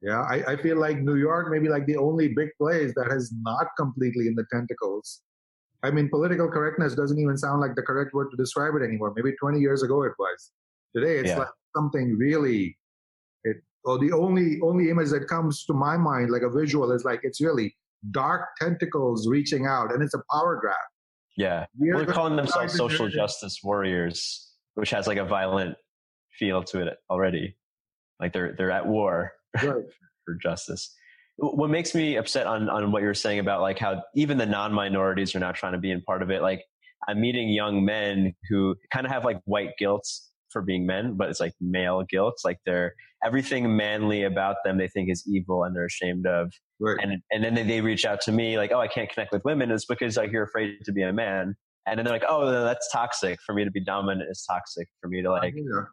Yeah, 0.00 0.20
I, 0.20 0.52
I 0.52 0.56
feel 0.56 0.76
like 0.78 0.98
New 1.00 1.16
York 1.16 1.50
may 1.50 1.58
be 1.58 1.68
like 1.68 1.84
the 1.86 1.96
only 1.96 2.28
big 2.28 2.50
place 2.60 2.92
that 2.94 3.08
has 3.10 3.32
not 3.42 3.66
completely 3.76 4.28
in 4.28 4.36
the 4.36 4.44
tentacles. 4.52 5.22
I 5.82 5.90
mean, 5.90 6.08
political 6.08 6.48
correctness 6.48 6.94
doesn't 6.94 7.18
even 7.18 7.36
sound 7.36 7.60
like 7.60 7.74
the 7.74 7.82
correct 7.82 8.14
word 8.14 8.28
to 8.30 8.36
describe 8.36 8.74
it 8.76 8.82
anymore. 8.84 9.12
Maybe 9.16 9.32
20 9.40 9.58
years 9.58 9.82
ago 9.82 10.04
it 10.04 10.12
was. 10.16 10.52
Today 10.94 11.18
it's 11.18 11.30
Yeah. 11.30 11.38
like 11.38 11.48
something 11.76 12.16
really. 12.16 12.77
Or 13.84 13.98
the 13.98 14.12
only 14.12 14.58
only 14.62 14.90
image 14.90 15.10
that 15.10 15.28
comes 15.28 15.64
to 15.66 15.74
my 15.74 15.96
mind, 15.96 16.30
like 16.30 16.42
a 16.42 16.50
visual, 16.50 16.92
is 16.92 17.04
like 17.04 17.20
it's 17.22 17.40
really 17.40 17.76
dark 18.10 18.48
tentacles 18.60 19.28
reaching 19.28 19.66
out, 19.66 19.92
and 19.92 20.02
it's 20.02 20.14
a 20.14 20.22
power 20.32 20.58
grab. 20.60 20.76
Yeah, 21.36 21.66
We 21.78 21.90
are 21.92 22.04
calling 22.04 22.34
themselves 22.36 22.74
social 22.74 23.08
justice 23.08 23.60
warriors, 23.62 24.50
which 24.74 24.90
has 24.90 25.06
like 25.06 25.18
a 25.18 25.24
violent 25.24 25.76
feel 26.38 26.64
to 26.64 26.86
it 26.86 26.96
already. 27.08 27.56
Like 28.20 28.32
they're 28.32 28.54
they're 28.58 28.72
at 28.72 28.86
war 28.86 29.32
Right. 29.62 29.84
for 30.24 30.34
justice. 30.42 30.92
What 31.36 31.70
makes 31.70 31.94
me 31.94 32.16
upset 32.16 32.48
on 32.48 32.68
on 32.68 32.90
what 32.90 33.02
you're 33.02 33.14
saying 33.14 33.38
about 33.38 33.60
like 33.60 33.78
how 33.78 34.02
even 34.16 34.38
the 34.38 34.46
non 34.46 34.72
minorities 34.72 35.34
are 35.36 35.38
now 35.38 35.52
trying 35.52 35.72
to 35.74 35.78
be 35.78 35.92
in 35.92 36.02
part 36.02 36.22
of 36.22 36.30
it. 36.32 36.42
Like 36.42 36.64
I'm 37.06 37.20
meeting 37.20 37.48
young 37.48 37.84
men 37.84 38.34
who 38.50 38.74
kind 38.92 39.06
of 39.06 39.12
have 39.12 39.24
like 39.24 39.40
white 39.44 39.70
guilt 39.78 40.04
for 40.50 40.62
being 40.62 40.86
men, 40.86 41.14
but 41.14 41.28
it's 41.28 41.40
like 41.40 41.52
male 41.60 42.04
guilt. 42.08 42.38
Like 42.44 42.58
they're 42.66 42.94
everything 43.24 43.76
manly 43.76 44.22
about 44.22 44.56
them 44.64 44.78
they 44.78 44.88
think 44.88 45.10
is 45.10 45.24
evil 45.28 45.64
and 45.64 45.74
they're 45.74 45.86
ashamed 45.86 46.26
of. 46.26 46.52
Right. 46.80 46.98
And 47.00 47.20
and 47.30 47.42
then 47.44 47.54
they 47.54 47.62
they 47.64 47.80
reach 47.80 48.04
out 48.04 48.20
to 48.22 48.32
me 48.32 48.56
like, 48.56 48.72
oh, 48.72 48.80
I 48.80 48.88
can't 48.88 49.10
connect 49.10 49.32
with 49.32 49.44
women. 49.44 49.70
It's 49.70 49.86
because 49.86 50.16
like 50.16 50.32
you're 50.32 50.44
afraid 50.44 50.78
to 50.84 50.92
be 50.92 51.02
a 51.02 51.12
man. 51.12 51.56
And 51.86 51.98
then 51.98 52.04
they're 52.04 52.14
like, 52.14 52.24
oh, 52.28 52.50
that's 52.50 52.90
toxic. 52.92 53.38
For 53.46 53.54
me 53.54 53.64
to 53.64 53.70
be 53.70 53.82
dominant 53.82 54.28
is 54.30 54.44
toxic. 54.48 54.88
For 55.00 55.08
me 55.08 55.22
to 55.22 55.30
like 55.30 55.54
Yeah. 55.56 55.84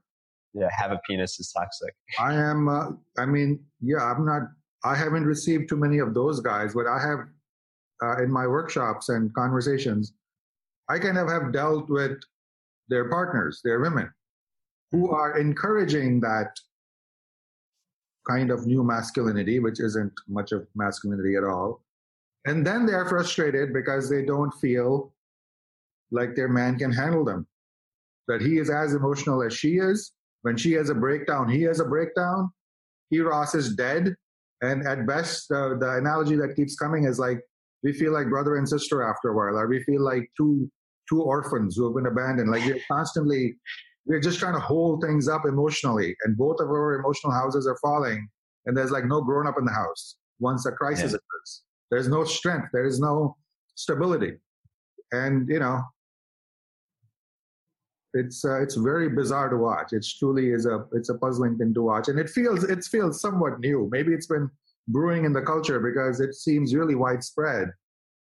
yeah, 0.53 0.69
have 0.77 0.91
a 0.91 0.99
penis 1.07 1.39
is 1.39 1.51
toxic. 1.51 1.93
I 2.19 2.33
am. 2.33 2.67
Uh, 2.67 2.91
I 3.17 3.25
mean, 3.25 3.59
yeah, 3.81 4.03
I'm 4.03 4.25
not. 4.25 4.43
I 4.83 4.95
haven't 4.95 5.25
received 5.25 5.69
too 5.69 5.77
many 5.77 5.99
of 5.99 6.13
those 6.13 6.39
guys, 6.41 6.73
but 6.73 6.85
I 6.85 6.99
have 6.99 7.19
uh, 8.03 8.21
in 8.23 8.31
my 8.31 8.45
workshops 8.45 9.09
and 9.09 9.33
conversations. 9.33 10.13
I 10.89 10.99
kind 10.99 11.17
of 11.17 11.27
have 11.29 11.51
dealt 11.51 11.89
with 11.89 12.19
their 12.89 13.09
partners, 13.09 13.61
their 13.63 13.79
women, 13.79 14.11
who 14.95 15.11
are 15.11 15.37
encouraging 15.37 16.21
that 16.21 16.57
kind 18.25 18.49
of 18.49 18.65
new 18.65 18.81
masculinity, 18.81 19.59
which 19.59 19.81
isn't 19.81 20.13
much 20.29 20.53
of 20.53 20.65
masculinity 20.73 21.35
at 21.35 21.43
all. 21.43 21.83
And 22.45 22.65
then 22.65 22.85
they're 22.85 23.05
frustrated 23.05 23.73
because 23.73 24.09
they 24.09 24.23
don't 24.23 24.53
feel 24.53 25.13
like 26.11 26.33
their 26.33 26.47
man 26.47 26.77
can 26.77 26.93
handle 26.93 27.25
them. 27.25 27.45
That 28.29 28.41
he 28.41 28.57
is 28.57 28.69
as 28.69 28.93
emotional 28.93 29.43
as 29.43 29.53
she 29.53 29.73
is. 29.75 30.13
When 30.43 30.55
she 30.55 30.71
has 30.73 30.89
a 30.89 30.95
breakdown, 30.95 31.49
he 31.49 31.63
has 31.63 31.81
a 31.81 31.85
breakdown. 31.85 32.49
He 33.09 33.19
Ross 33.19 33.53
is 33.53 33.75
dead. 33.75 34.15
And 34.61 34.87
at 34.87 35.05
best, 35.05 35.49
the 35.49 35.97
analogy 35.99 36.37
that 36.37 36.55
keeps 36.55 36.77
coming 36.77 37.03
is 37.03 37.19
like 37.19 37.41
we 37.83 37.91
feel 37.91 38.13
like 38.13 38.29
brother 38.29 38.55
and 38.55 38.67
sister 38.67 39.03
after 39.03 39.29
a 39.29 39.35
while, 39.35 39.59
or 39.59 39.67
we 39.67 39.83
feel 39.83 40.01
like 40.01 40.31
two 40.37 40.71
two 41.09 41.21
orphans 41.21 41.75
who 41.75 41.85
have 41.85 41.95
been 41.95 42.11
abandoned. 42.11 42.49
Like 42.49 42.65
we're 42.65 42.79
constantly 42.87 43.57
we're 44.05 44.19
just 44.19 44.39
trying 44.39 44.53
to 44.53 44.59
hold 44.59 45.01
things 45.01 45.27
up 45.27 45.45
emotionally, 45.45 46.15
and 46.23 46.37
both 46.37 46.59
of 46.59 46.67
our 46.69 46.93
emotional 46.99 47.33
houses 47.33 47.67
are 47.67 47.77
falling, 47.81 48.27
and 48.65 48.75
there's 48.77 48.91
like 48.91 49.05
no 49.05 49.21
grown 49.21 49.47
up 49.47 49.55
in 49.57 49.65
the 49.65 49.71
house 49.71 50.15
once 50.39 50.65
a 50.65 50.71
crisis 50.71 51.11
Yeah. 51.11 51.17
occurs. 51.17 51.63
There's 51.91 52.07
no 52.07 52.23
strength. 52.23 52.69
There 52.73 52.85
is 52.85 52.99
no 52.99 53.37
stability, 53.75 54.39
and 55.11 55.47
you 55.49 55.59
know 55.59 55.81
it's 58.13 58.45
uh, 58.45 58.61
it's 58.61 58.75
very 58.75 59.09
bizarre 59.09 59.49
to 59.49 59.57
watch. 59.57 59.89
It's 59.91 60.17
truly 60.17 60.51
is 60.51 60.65
a 60.65 60.85
it's 60.93 61.09
a 61.09 61.15
puzzling 61.17 61.57
thing 61.57 61.73
to 61.73 61.81
watch, 61.81 62.07
and 62.07 62.19
it 62.19 62.29
feels 62.29 62.63
it 62.63 62.83
feels 62.83 63.19
somewhat 63.21 63.59
new. 63.59 63.89
Maybe 63.91 64.13
it's 64.13 64.27
been 64.27 64.49
brewing 64.87 65.25
in 65.25 65.33
the 65.33 65.41
culture 65.41 65.79
because 65.79 66.19
it 66.19 66.35
seems 66.35 66.75
really 66.75 66.95
widespread, 66.95 67.69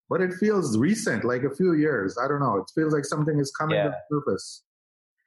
but 0.09 0.21
it 0.21 0.33
feels 0.33 0.77
recent, 0.77 1.23
like 1.23 1.43
a 1.43 1.55
few 1.55 1.73
years. 1.73 2.17
I 2.21 2.27
don't 2.27 2.41
know. 2.41 2.57
It 2.57 2.69
feels 2.75 2.93
like 2.93 3.05
something 3.05 3.39
is 3.39 3.51
coming 3.51 3.77
to 3.77 3.83
Yeah. 3.83 3.89
the 4.09 4.15
surface. 4.19 4.63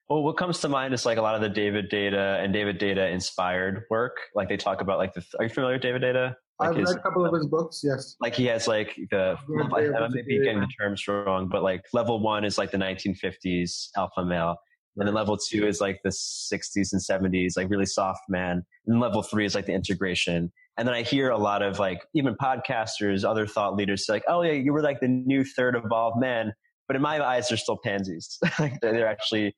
Well, 0.08 0.22
what 0.22 0.36
comes 0.36 0.60
to 0.60 0.68
mind 0.68 0.92
is 0.92 1.06
like 1.06 1.16
a 1.16 1.22
lot 1.22 1.34
of 1.34 1.40
the 1.40 1.48
David 1.48 1.90
Deida 1.90 2.42
and 2.44 2.52
David 2.52 2.78
Deida 2.78 3.10
inspired 3.10 3.84
work. 3.90 4.18
Like 4.34 4.48
they 4.48 4.56
talk 4.56 4.80
about 4.80 4.98
like 4.98 5.14
the. 5.14 5.24
Are 5.38 5.44
you 5.44 5.48
familiar 5.48 5.76
with 5.76 5.82
David 5.82 6.02
Deida? 6.02 6.34
Like 6.60 6.70
I've 6.70 6.76
his- 6.76 6.90
read 6.90 6.98
a 6.98 7.02
couple 7.02 7.24
of 7.24 7.32
his 7.34 7.46
books. 7.46 7.80
Yes. 7.82 8.16
like 8.20 8.34
he 8.34 8.46
has 8.46 8.68
like 8.68 8.94
the 9.10 9.36
I, 9.74 10.08
may 10.08 10.22
be 10.22 10.38
getting 10.38 10.60
the 10.60 10.68
terms 10.78 11.06
wrong, 11.08 11.48
but 11.48 11.62
like 11.62 11.82
level 11.92 12.20
one 12.20 12.44
is 12.44 12.58
like 12.58 12.70
the 12.70 12.78
1950s 12.78 13.88
alpha 13.96 14.24
male, 14.24 14.56
and 14.96 15.08
then 15.08 15.14
level 15.14 15.36
two 15.36 15.66
is 15.66 15.80
like 15.80 16.00
the 16.04 16.10
60s 16.10 16.92
and 16.92 17.02
70s, 17.02 17.56
like 17.56 17.70
really 17.70 17.86
soft 17.86 18.22
man, 18.28 18.64
and 18.86 19.00
level 19.00 19.22
three 19.22 19.46
is 19.46 19.54
like 19.54 19.66
the 19.66 19.72
integration. 19.72 20.52
And 20.76 20.86
then 20.86 20.94
I 20.94 21.02
hear 21.02 21.30
a 21.30 21.38
lot 21.38 21.62
of 21.62 21.78
like 21.78 22.02
even 22.14 22.36
podcasters, 22.36 23.24
other 23.24 23.46
thought 23.46 23.74
leaders 23.74 24.06
say 24.06 24.12
like, 24.12 24.24
"Oh 24.28 24.42
yeah, 24.42 24.52
you 24.52 24.72
were 24.72 24.82
like 24.82 25.00
the 25.00 25.08
new 25.08 25.44
third 25.44 25.76
evolved 25.76 26.20
man," 26.20 26.52
but 26.86 26.94
in 26.94 27.02
my 27.02 27.24
eyes, 27.24 27.48
they're 27.48 27.58
still 27.58 27.78
pansies. 27.82 28.38
like 28.58 28.80
they're 28.80 29.08
actually 29.08 29.56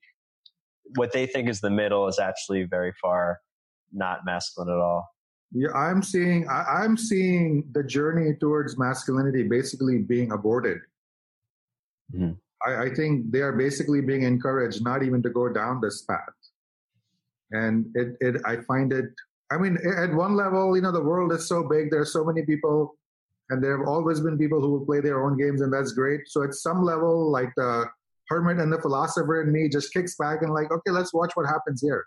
what 0.95 1.11
they 1.11 1.25
think 1.25 1.49
is 1.49 1.61
the 1.61 1.69
middle 1.69 2.07
is 2.07 2.19
actually 2.19 2.63
very 2.63 2.93
far 3.01 3.39
not 3.91 4.25
masculine 4.25 4.69
at 4.69 4.79
all. 4.79 5.07
Yeah, 5.51 5.71
I'm 5.73 6.03
seeing 6.03 6.47
I, 6.49 6.83
I'm 6.83 6.97
seeing 6.97 7.63
the 7.71 7.83
journey 7.83 8.33
towards 8.39 8.77
masculinity 8.77 9.43
basically 9.43 9.99
being 9.99 10.31
aborted. 10.31 10.79
Mhm. 12.13 12.37
I, 12.65 12.85
I 12.85 12.89
think 12.93 13.31
they 13.31 13.41
are 13.41 13.53
basically 13.53 14.01
being 14.01 14.23
encouraged 14.23 14.83
not 14.83 15.03
even 15.03 15.21
to 15.23 15.29
go 15.29 15.47
down 15.47 15.79
this 15.81 16.01
path. 16.01 16.35
And 17.51 17.85
it, 17.95 18.17
it 18.19 18.41
I 18.45 18.57
find 18.57 18.91
it 18.91 19.09
I 19.49 19.57
mean 19.57 19.77
at 19.97 20.13
one 20.13 20.35
level, 20.35 20.75
you 20.75 20.81
know, 20.81 20.91
the 20.91 21.03
world 21.03 21.31
is 21.31 21.47
so 21.47 21.63
big, 21.63 21.91
there 21.91 22.01
are 22.01 22.05
so 22.05 22.25
many 22.25 22.45
people 22.45 22.97
and 23.49 23.63
there 23.63 23.77
have 23.77 23.87
always 23.87 24.19
been 24.19 24.37
people 24.37 24.59
who 24.59 24.71
will 24.71 24.85
play 24.85 24.99
their 24.99 25.23
own 25.23 25.37
games 25.37 25.61
and 25.61 25.71
that's 25.71 25.93
great. 25.93 26.27
So 26.27 26.43
at 26.43 26.53
some 26.53 26.83
level, 26.83 27.31
like 27.31 27.53
the 27.55 27.85
hermit 28.29 28.57
and 28.57 28.71
the 28.71 28.81
philosopher 28.81 29.41
in 29.41 29.51
me 29.51 29.69
just 29.69 29.93
kicks 29.93 30.15
back 30.15 30.41
and 30.41 30.53
like, 30.53 30.71
okay, 30.71 30.91
let's 30.91 31.13
watch 31.13 31.31
what 31.35 31.45
happens 31.45 31.81
here. 31.81 32.05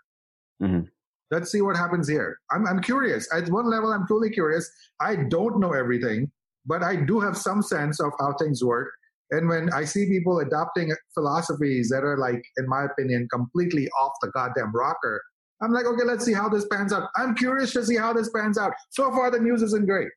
Mhm. 0.61 0.87
Let's 1.31 1.51
see 1.51 1.61
what 1.61 1.77
happens 1.77 2.07
here. 2.09 2.37
I'm, 2.51 2.67
I'm 2.67 2.81
curious. 2.81 3.27
At 3.33 3.49
one 3.49 3.69
level, 3.69 3.91
I'm 3.91 4.05
truly 4.05 4.29
curious. 4.29 4.69
I 4.99 5.15
don't 5.15 5.59
know 5.59 5.73
everything, 5.73 6.29
but 6.65 6.83
I 6.83 6.97
do 6.97 7.19
have 7.21 7.37
some 7.37 7.61
sense 7.61 7.99
of 8.01 8.11
how 8.19 8.33
things 8.33 8.63
work. 8.63 8.91
And 9.31 9.47
when 9.47 9.71
I 9.71 9.85
see 9.85 10.07
people 10.07 10.39
adopting 10.39 10.93
philosophies 11.13 11.87
that 11.89 12.03
are 12.03 12.17
like, 12.17 12.43
in 12.57 12.67
my 12.67 12.83
opinion, 12.83 13.29
completely 13.31 13.87
off 13.91 14.11
the 14.21 14.29
goddamn 14.31 14.73
rocker, 14.73 15.23
I'm 15.61 15.71
like, 15.71 15.85
okay, 15.85 16.03
let's 16.03 16.25
see 16.25 16.33
how 16.33 16.49
this 16.49 16.65
pans 16.69 16.91
out. 16.91 17.09
I'm 17.15 17.33
curious 17.35 17.71
to 17.73 17.85
see 17.85 17.95
how 17.95 18.11
this 18.11 18.29
pans 18.29 18.57
out. 18.57 18.73
So 18.89 19.09
far, 19.11 19.31
the 19.31 19.39
news 19.39 19.61
isn't 19.61 19.85
great. 19.85 20.09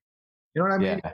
You 0.55 0.63
know 0.63 0.69
what 0.69 0.75
I 0.75 0.79
mean? 0.79 1.01
Yeah. 1.05 1.13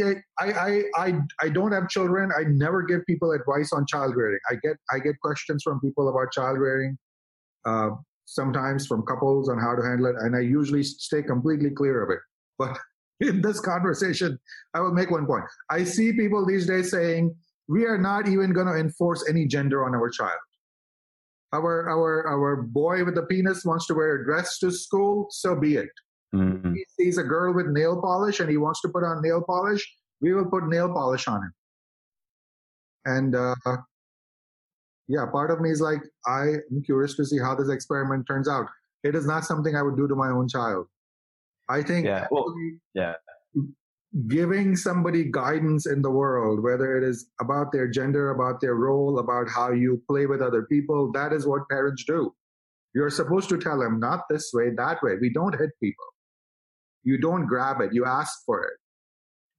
I, 0.00 0.14
I, 0.38 0.82
I, 0.96 1.12
I 1.40 1.48
don't 1.48 1.72
have 1.72 1.88
children. 1.88 2.30
I 2.36 2.44
never 2.44 2.82
give 2.82 3.04
people 3.06 3.32
advice 3.32 3.72
on 3.72 3.86
child 3.86 4.14
rearing. 4.16 4.38
I 4.50 4.54
get, 4.62 4.76
I 4.92 4.98
get 4.98 5.20
questions 5.20 5.62
from 5.62 5.80
people 5.80 6.08
about 6.08 6.32
child 6.32 6.58
rearing, 6.58 6.96
uh, 7.64 7.90
sometimes 8.24 8.86
from 8.86 9.02
couples 9.02 9.48
on 9.48 9.58
how 9.58 9.74
to 9.74 9.82
handle 9.82 10.06
it, 10.06 10.16
and 10.20 10.36
I 10.36 10.40
usually 10.40 10.82
stay 10.82 11.22
completely 11.22 11.70
clear 11.70 12.02
of 12.02 12.10
it. 12.10 12.20
But 12.58 12.78
in 13.20 13.42
this 13.42 13.60
conversation, 13.60 14.38
I 14.74 14.80
will 14.80 14.92
make 14.92 15.10
one 15.10 15.26
point. 15.26 15.44
I 15.70 15.84
see 15.84 16.12
people 16.12 16.46
these 16.46 16.66
days 16.66 16.90
saying 16.90 17.34
we 17.68 17.84
are 17.84 17.98
not 17.98 18.28
even 18.28 18.52
going 18.52 18.68
to 18.68 18.74
enforce 18.74 19.28
any 19.28 19.46
gender 19.46 19.84
on 19.84 19.94
our 19.94 20.08
child. 20.08 20.38
Our, 21.52 21.88
our, 21.88 22.26
our 22.26 22.62
boy 22.62 23.04
with 23.04 23.14
the 23.14 23.22
penis 23.22 23.64
wants 23.64 23.86
to 23.86 23.94
wear 23.94 24.16
a 24.16 24.24
dress 24.24 24.58
to 24.58 24.70
school, 24.70 25.28
so 25.30 25.56
be 25.56 25.76
it 25.76 25.88
Mhm. 26.34 26.74
he 26.74 26.84
sees 26.90 27.16
a 27.18 27.22
girl 27.24 27.54
with 27.54 27.66
nail 27.68 28.00
polish 28.00 28.40
and 28.40 28.50
he 28.50 28.56
wants 28.58 28.80
to 28.82 28.88
put 28.88 29.02
on 29.04 29.22
nail 29.22 29.42
polish, 29.42 29.82
we 30.20 30.34
will 30.34 30.44
put 30.46 30.66
nail 30.68 30.92
polish 30.92 31.26
on 31.26 31.42
him. 31.42 31.52
And 33.06 33.34
uh, 33.34 33.54
yeah, 35.06 35.24
part 35.32 35.50
of 35.50 35.60
me 35.60 35.70
is 35.70 35.80
like, 35.80 36.02
I 36.26 36.56
am 36.70 36.82
curious 36.84 37.16
to 37.16 37.24
see 37.24 37.38
how 37.38 37.54
this 37.54 37.70
experiment 37.70 38.26
turns 38.26 38.48
out. 38.48 38.66
It 39.04 39.14
is 39.14 39.26
not 39.26 39.44
something 39.44 39.74
I 39.74 39.82
would 39.82 39.96
do 39.96 40.06
to 40.08 40.14
my 40.14 40.28
own 40.28 40.48
child. 40.48 40.86
I 41.70 41.82
think 41.82 42.06
Yeah, 42.06 42.26
well, 42.30 42.54
yeah. 42.94 43.14
giving 44.26 44.76
somebody 44.76 45.24
guidance 45.30 45.86
in 45.86 46.02
the 46.02 46.10
world, 46.10 46.62
whether 46.62 46.96
it 46.96 47.04
is 47.04 47.30
about 47.40 47.72
their 47.72 47.88
gender, 47.88 48.30
about 48.30 48.60
their 48.60 48.74
role, 48.74 49.18
about 49.18 49.48
how 49.48 49.70
you 49.72 50.02
play 50.08 50.26
with 50.26 50.42
other 50.42 50.64
people, 50.64 51.10
that 51.12 51.32
is 51.32 51.46
what 51.46 51.68
parents 51.70 52.04
do. 52.04 52.34
You're 52.94 53.10
supposed 53.10 53.48
to 53.50 53.58
tell 53.58 53.78
them, 53.78 54.00
not 54.00 54.24
this 54.28 54.50
way, 54.52 54.70
that 54.76 55.02
way. 55.02 55.16
We 55.20 55.30
don't 55.30 55.58
hit 55.58 55.70
people. 55.80 56.04
You 57.08 57.16
don't 57.16 57.46
grab 57.46 57.80
it, 57.80 57.94
you 57.94 58.04
ask 58.04 58.44
for 58.44 58.58
it. 58.64 58.76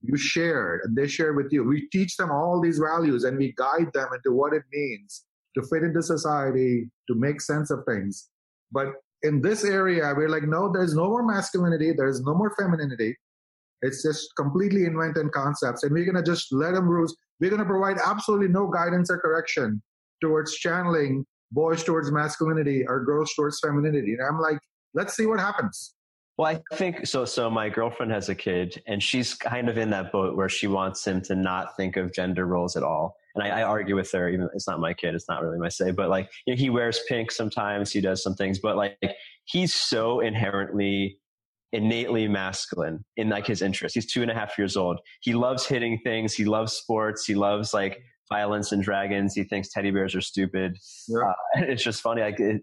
You 0.02 0.16
share 0.18 0.82
and 0.84 0.96
they 0.96 1.08
share 1.08 1.34
with 1.34 1.52
you. 1.52 1.64
We 1.64 1.88
teach 1.90 2.16
them 2.16 2.32
all 2.32 2.62
these 2.62 2.78
values 2.78 3.24
and 3.24 3.40
we 3.40 3.56
guide 3.58 3.92
them 3.96 4.10
into 4.14 4.32
what 4.40 4.54
it 4.54 4.62
means 4.72 5.26
to 5.56 5.64
fit 5.64 5.82
into 5.82 6.04
society, 6.04 6.92
to 7.08 7.16
make 7.16 7.42
sense 7.42 7.72
of 7.72 7.80
things. 7.88 8.30
But 8.72 8.90
in 9.24 9.42
this 9.42 9.66
area, 9.66 10.14
we're 10.16 10.30
like, 10.30 10.44
no, 10.44 10.72
there's 10.72 10.94
no 10.94 11.08
more 11.10 11.26
masculinity, 11.26 11.92
there's 11.92 12.22
no 12.22 12.36
more 12.36 12.54
femininity. 12.60 13.18
It's 13.82 14.04
just 14.04 14.30
completely 14.38 14.86
invented 14.86 15.32
concepts, 15.32 15.82
and 15.84 15.92
we're 15.92 16.06
gonna 16.06 16.24
just 16.34 16.54
let 16.54 16.76
them 16.76 16.88
rule. 16.88 17.12
We're 17.40 17.50
gonna 17.50 17.66
provide 17.66 17.98
absolutely 18.06 18.50
no 18.50 18.68
guidance 18.68 19.10
or 19.10 19.18
correction 19.18 19.82
towards 20.22 20.54
channeling 20.56 21.26
boys 21.52 21.84
towards 21.84 22.12
masculinity 22.12 22.86
or 22.88 23.04
girls 23.04 23.34
towards 23.36 23.60
femininity. 23.60 24.14
And 24.14 24.28
I'm 24.30 24.40
like, 24.40 24.60
let's 24.94 25.16
see 25.16 25.26
what 25.26 25.40
happens. 25.40 25.96
Well, 26.40 26.48
I 26.48 26.76
think 26.78 27.06
so. 27.06 27.26
So 27.26 27.50
my 27.50 27.68
girlfriend 27.68 28.14
has 28.14 28.30
a 28.30 28.34
kid, 28.34 28.82
and 28.88 29.04
she's 29.04 29.34
kind 29.34 29.68
of 29.68 29.78
in 29.78 29.90
that 29.90 30.10
boat 30.14 30.38
where 30.38 30.48
she 30.48 30.68
wants 30.68 31.06
him 31.06 31.22
to 31.24 31.36
not 31.36 31.76
think 31.76 31.98
of 31.98 32.14
gender 32.14 32.46
roles 32.46 32.78
at 32.78 32.84
all. 32.84 33.18
And 33.36 33.44
I, 33.44 33.60
I 33.60 33.64
argue 33.64 33.98
with 33.98 34.10
her, 34.14 34.30
even 34.30 34.48
it's 34.54 34.66
not 34.66 34.80
my 34.80 34.94
kid, 34.94 35.16
it's 35.16 35.28
not 35.28 35.44
really 35.44 35.60
my 35.60 35.68
say, 35.68 35.92
but 35.92 36.08
like 36.08 36.30
you 36.46 36.54
know, 36.54 36.58
he 36.58 36.70
wears 36.70 37.02
pink 37.10 37.34
sometimes, 37.34 37.92
he 37.92 38.00
does 38.00 38.24
some 38.24 38.36
things, 38.36 38.58
but 38.58 38.78
like 38.78 38.98
he's 39.44 39.74
so 39.74 40.22
inherently 40.22 41.20
innately 41.74 42.30
masculine 42.30 43.04
in 43.18 43.28
like 43.28 43.46
his 43.46 43.62
interests. 43.62 43.94
He's 43.94 44.10
two 44.10 44.22
and 44.22 44.32
a 44.32 44.34
half 44.34 44.58
years 44.58 44.78
old. 44.78 45.02
He 45.20 45.34
loves 45.34 45.66
hitting 45.66 46.00
things. 46.06 46.34
He 46.34 46.46
loves 46.46 46.72
sports. 46.72 47.26
He 47.26 47.36
loves 47.36 47.74
like 47.74 48.00
violence 48.30 48.72
and 48.72 48.82
dragons. 48.82 49.34
He 49.34 49.44
thinks 49.44 49.68
teddy 49.68 49.92
bears 49.92 50.16
are 50.16 50.22
stupid. 50.22 50.78
Yeah. 51.10 51.18
Uh, 51.20 51.34
it's 51.68 51.84
just 51.84 52.02
funny. 52.02 52.22
Like 52.22 52.40
it, 52.40 52.62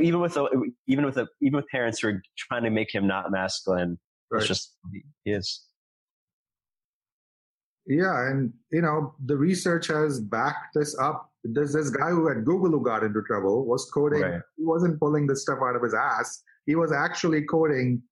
even 0.00 0.20
with 0.20 0.34
the, 0.34 0.72
even 0.86 1.04
with 1.04 1.14
the, 1.14 1.26
even 1.42 1.56
with 1.56 1.66
parents 1.68 2.00
who 2.00 2.08
are 2.08 2.22
trying 2.36 2.64
to 2.64 2.70
make 2.70 2.94
him 2.94 3.06
not 3.06 3.30
masculine, 3.30 3.98
right. 4.30 4.38
it's 4.38 4.48
just 4.48 4.74
he 5.24 5.32
is. 5.32 5.64
Yeah, 7.86 8.28
and 8.28 8.52
you 8.72 8.80
know 8.80 9.14
the 9.24 9.36
research 9.36 9.88
has 9.88 10.20
backed 10.20 10.74
this 10.74 10.96
up. 10.98 11.30
There's 11.44 11.74
this 11.74 11.90
guy 11.90 12.08
who 12.08 12.30
at 12.30 12.44
Google 12.44 12.70
who 12.70 12.82
got 12.82 13.02
into 13.02 13.22
trouble 13.22 13.66
was 13.66 13.90
coding. 13.92 14.22
Right. 14.22 14.40
He 14.56 14.64
wasn't 14.64 14.98
pulling 14.98 15.26
this 15.26 15.42
stuff 15.42 15.58
out 15.62 15.76
of 15.76 15.82
his 15.82 15.94
ass. 15.94 16.42
He 16.66 16.76
was 16.76 16.92
actually 16.92 17.44
coding 17.44 18.02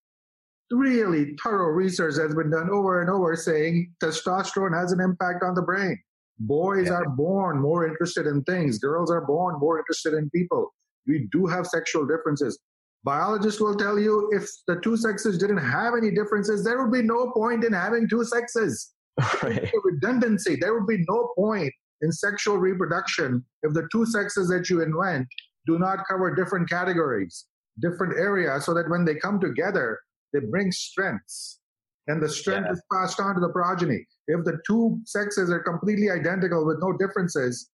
really 0.71 1.37
thorough 1.43 1.69
research 1.69 2.15
that's 2.17 2.35
been 2.35 2.51
done 2.51 2.71
over 2.71 3.01
and 3.01 3.11
over 3.11 3.37
saying 3.37 3.93
testosterone 4.03 4.79
has 4.79 4.93
an 4.93 5.01
impact 5.01 5.43
on 5.43 5.55
the 5.55 5.63
brain. 5.63 5.99
Boys 6.39 6.87
yeah. 6.87 6.95
are 6.95 7.09
born 7.09 7.61
more 7.61 7.87
interested 7.87 8.27
in 8.27 8.43
things. 8.45 8.79
Girls 8.79 9.11
are 9.11 9.25
born 9.25 9.59
more 9.59 9.79
interested 9.79 10.15
in 10.15 10.31
people. 10.31 10.73
We 11.07 11.29
do 11.33 11.47
have 11.47 11.67
sexual 11.67 12.07
differences. 12.07 12.59
Biologists 13.05 13.61
will 13.61 13.77
tell 13.77 13.99
you 13.99 14.31
if 14.33 14.49
the 14.69 14.81
two 14.81 14.97
sexes 14.97 15.39
didn't 15.39 15.59
have 15.59 15.95
any 15.97 16.13
differences, 16.13 16.65
there 16.65 16.81
would 16.83 16.93
be 16.93 17.03
no 17.03 17.33
point 17.33 17.65
in 17.65 17.73
having 17.73 18.09
two 18.09 18.25
sexes. 18.25 18.93
Right. 19.43 19.71
redundancy. 19.85 20.57
There 20.57 20.73
would 20.73 20.87
be 20.87 21.05
no 21.07 21.33
point 21.37 21.71
in 22.01 22.11
sexual 22.11 22.57
reproduction 22.57 23.45
if 23.63 23.75
the 23.75 23.87
two 23.93 24.07
sexes 24.07 24.49
that 24.49 24.71
you 24.71 24.81
invent 24.83 25.27
do 25.67 25.79
not 25.79 25.99
cover 26.11 26.35
different 26.35 26.69
categories, 26.69 27.47
different 27.81 28.19
areas, 28.19 28.65
so 28.65 28.75
that 28.75 28.89
when 28.89 29.05
they 29.05 29.15
come 29.17 29.39
together, 29.39 29.99
they 30.33 30.41
bring 30.41 30.73
strengths. 30.73 31.61
And 32.09 32.23
the 32.23 32.29
strength 32.29 32.67
yeah. 32.67 32.73
is 32.73 32.83
passed 32.93 33.21
on 33.21 33.35
to 33.35 33.41
the 33.41 33.51
progeny. 33.51 34.05
If 34.27 34.45
the 34.45 34.59
two 34.67 35.01
sexes 35.05 35.51
are 35.51 35.61
completely 35.61 36.11
identical 36.11 36.67
with 36.67 36.79
no 36.81 36.93
differences, 36.97 37.71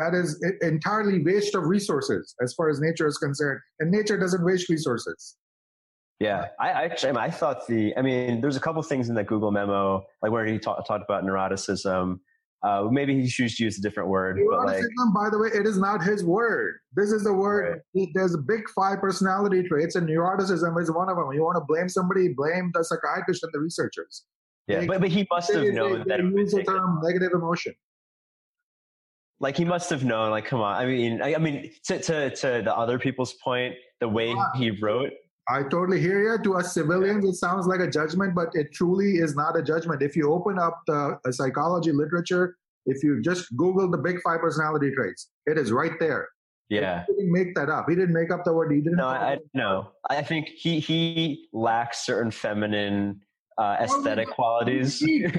that 0.00 0.14
is 0.14 0.42
entirely 0.62 1.22
waste 1.22 1.54
of 1.54 1.64
resources 1.64 2.34
as 2.42 2.54
far 2.54 2.68
as 2.68 2.80
nature 2.80 3.06
is 3.06 3.18
concerned. 3.18 3.60
And 3.78 3.90
nature 3.90 4.18
doesn't 4.18 4.44
waste 4.44 4.68
resources. 4.68 5.36
Yeah, 6.18 6.48
I 6.60 6.68
actually 6.70 7.12
I 7.12 7.30
thought 7.30 7.66
the 7.66 7.96
I 7.96 8.02
mean 8.02 8.40
there's 8.40 8.56
a 8.56 8.60
couple 8.60 8.82
things 8.82 9.08
in 9.08 9.14
that 9.14 9.26
Google 9.26 9.50
memo 9.50 10.04
like 10.22 10.32
where 10.32 10.44
he 10.44 10.58
talk, 10.58 10.86
talked 10.86 11.04
about 11.08 11.24
neuroticism. 11.24 12.18
Uh, 12.62 12.88
maybe 12.90 13.18
he 13.18 13.26
should 13.26 13.58
use 13.58 13.78
a 13.78 13.80
different 13.80 14.10
word. 14.10 14.36
Neuroticism, 14.36 14.82
like, 14.82 15.14
by 15.14 15.30
the 15.30 15.38
way, 15.38 15.48
it 15.48 15.66
is 15.66 15.78
not 15.78 16.02
his 16.02 16.22
word. 16.22 16.74
This 16.94 17.10
is 17.10 17.24
the 17.24 17.32
word. 17.32 17.80
Right. 17.94 18.08
There's 18.12 18.34
a 18.34 18.38
big 18.38 18.68
five 18.76 19.00
personality 19.00 19.62
traits, 19.62 19.94
and 19.94 20.06
neuroticism 20.06 20.78
is 20.78 20.92
one 20.92 21.08
of 21.08 21.16
them. 21.16 21.32
You 21.32 21.42
want 21.42 21.56
to 21.56 21.64
blame 21.66 21.88
somebody, 21.88 22.34
blame 22.36 22.70
the 22.74 22.84
psychiatrist 22.84 23.42
and 23.44 23.50
the 23.54 23.60
researchers. 23.60 24.24
Yeah, 24.66 24.80
they, 24.80 24.86
but, 24.88 25.00
but 25.00 25.08
he 25.08 25.26
must 25.30 25.50
have 25.54 25.64
known 25.72 26.00
they, 26.00 26.16
that. 26.16 26.20
They 26.20 26.40
use 26.40 26.52
the 26.52 26.62
term 26.64 27.00
negative 27.02 27.30
emotion 27.32 27.72
like 29.40 29.56
he 29.56 29.64
must 29.64 29.90
have 29.90 30.04
known 30.04 30.30
like 30.30 30.44
come 30.44 30.60
on 30.60 30.76
i 30.76 30.86
mean 30.86 31.20
i, 31.22 31.34
I 31.34 31.38
mean 31.38 31.70
to, 31.84 32.00
to 32.00 32.30
to 32.36 32.62
the 32.64 32.76
other 32.76 32.98
people's 32.98 33.34
point 33.34 33.74
the 34.00 34.08
way 34.08 34.34
he 34.56 34.70
wrote 34.70 35.12
I 35.48 35.62
totally 35.64 36.00
hear 36.00 36.20
you. 36.22 36.42
To 36.44 36.58
us 36.58 36.74
civilians, 36.74 37.24
it 37.24 37.34
sounds 37.34 37.66
like 37.66 37.80
a 37.80 37.90
judgment, 37.90 38.36
but 38.36 38.50
it 38.54 38.72
truly 38.72 39.16
is 39.16 39.34
not 39.34 39.58
a 39.58 39.62
judgment. 39.62 40.00
If 40.00 40.14
you 40.14 40.32
open 40.32 40.60
up 40.60 40.82
the 40.86 41.18
psychology 41.32 41.90
literature, 41.90 42.56
if 42.86 43.02
you 43.02 43.20
just 43.20 43.54
Google 43.56 43.90
the 43.90 43.98
big 43.98 44.20
five 44.22 44.40
personality 44.40 44.92
traits, 44.94 45.28
it 45.46 45.58
is 45.58 45.72
right 45.72 45.92
there. 45.98 46.28
Yeah, 46.68 47.04
he 47.08 47.14
didn't 47.14 47.32
make 47.32 47.54
that 47.56 47.68
up. 47.68 47.86
He 47.88 47.96
didn't 47.96 48.14
make 48.14 48.30
up 48.30 48.44
the 48.44 48.52
word. 48.52 48.70
He 48.70 48.80
didn't. 48.80 48.98
No, 48.98 49.08
I 49.08 49.38
no. 49.52 49.90
I 50.08 50.22
think 50.22 50.48
he 50.48 50.78
he 50.78 51.48
lacks 51.52 52.06
certain 52.06 52.30
feminine 52.30 53.20
uh, 53.58 53.78
aesthetic 53.80 54.28
oh, 54.30 54.34
qualities. 54.34 55.00
you 55.00 55.32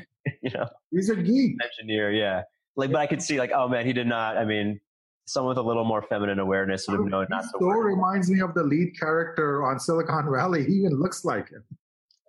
know, 0.53 0.67
he's 0.91 1.09
a 1.09 1.15
geek. 1.15 1.55
Engineer, 1.79 2.11
yeah. 2.11 2.41
Like, 2.75 2.91
but 2.91 2.99
I 2.99 3.07
could 3.07 3.21
see 3.21 3.39
like, 3.39 3.51
oh 3.53 3.67
man, 3.67 3.85
he 3.85 3.93
did 3.93 4.07
not. 4.07 4.37
I 4.37 4.45
mean, 4.45 4.79
someone 5.25 5.49
with 5.49 5.57
a 5.57 5.67
little 5.67 5.85
more 5.85 6.01
feminine 6.03 6.39
awareness 6.39 6.87
would 6.87 6.99
have 6.99 7.07
known 7.07 7.27
not 7.29 7.43
to. 7.43 7.49
So 7.59 7.65
reminds 7.65 8.29
me 8.29 8.41
of 8.41 8.53
the 8.53 8.63
lead 8.63 8.97
character 8.99 9.63
on 9.63 9.79
Silicon 9.79 10.31
Valley. 10.31 10.63
He 10.65 10.73
even 10.73 10.99
looks 10.99 11.25
like 11.25 11.49
him. 11.49 11.63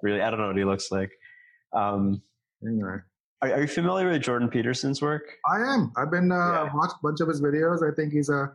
Really, 0.03 0.21
I 0.21 0.31
don't 0.31 0.41
know 0.41 0.49
what 0.49 0.57
he 0.57 0.65
looks 0.65 0.91
like. 0.91 1.11
Um, 1.73 2.23
anyway, 2.67 2.97
are, 3.41 3.53
are, 3.53 3.61
you 3.61 3.69
familiar 3.69 4.11
with 4.11 4.23
Jordan 4.23 4.49
Peterson's 4.49 5.01
work? 5.01 5.23
I 5.49 5.59
am. 5.59 5.93
I've 5.97 6.11
been 6.11 6.33
uh, 6.33 6.65
yeah. 6.65 6.71
watched 6.75 6.95
a 6.95 7.03
bunch 7.03 7.21
of 7.21 7.29
his 7.29 7.41
videos. 7.41 7.89
I 7.89 7.95
think 7.95 8.13
he's 8.13 8.29
a 8.29 8.53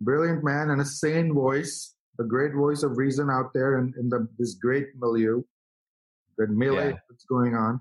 brilliant 0.00 0.44
man 0.44 0.70
and 0.70 0.80
a 0.80 0.84
sane 0.84 1.32
voice, 1.32 1.94
a 2.20 2.24
great 2.24 2.52
voice 2.52 2.82
of 2.82 2.98
reason 2.98 3.30
out 3.30 3.52
there 3.54 3.78
in, 3.78 3.94
in 3.98 4.08
the, 4.08 4.28
this 4.38 4.54
great 4.54 4.88
milieu, 4.98 5.42
the 6.38 6.46
melee 6.48 6.90
yeah. 6.90 6.98
that's 7.08 7.24
going 7.24 7.54
on. 7.54 7.80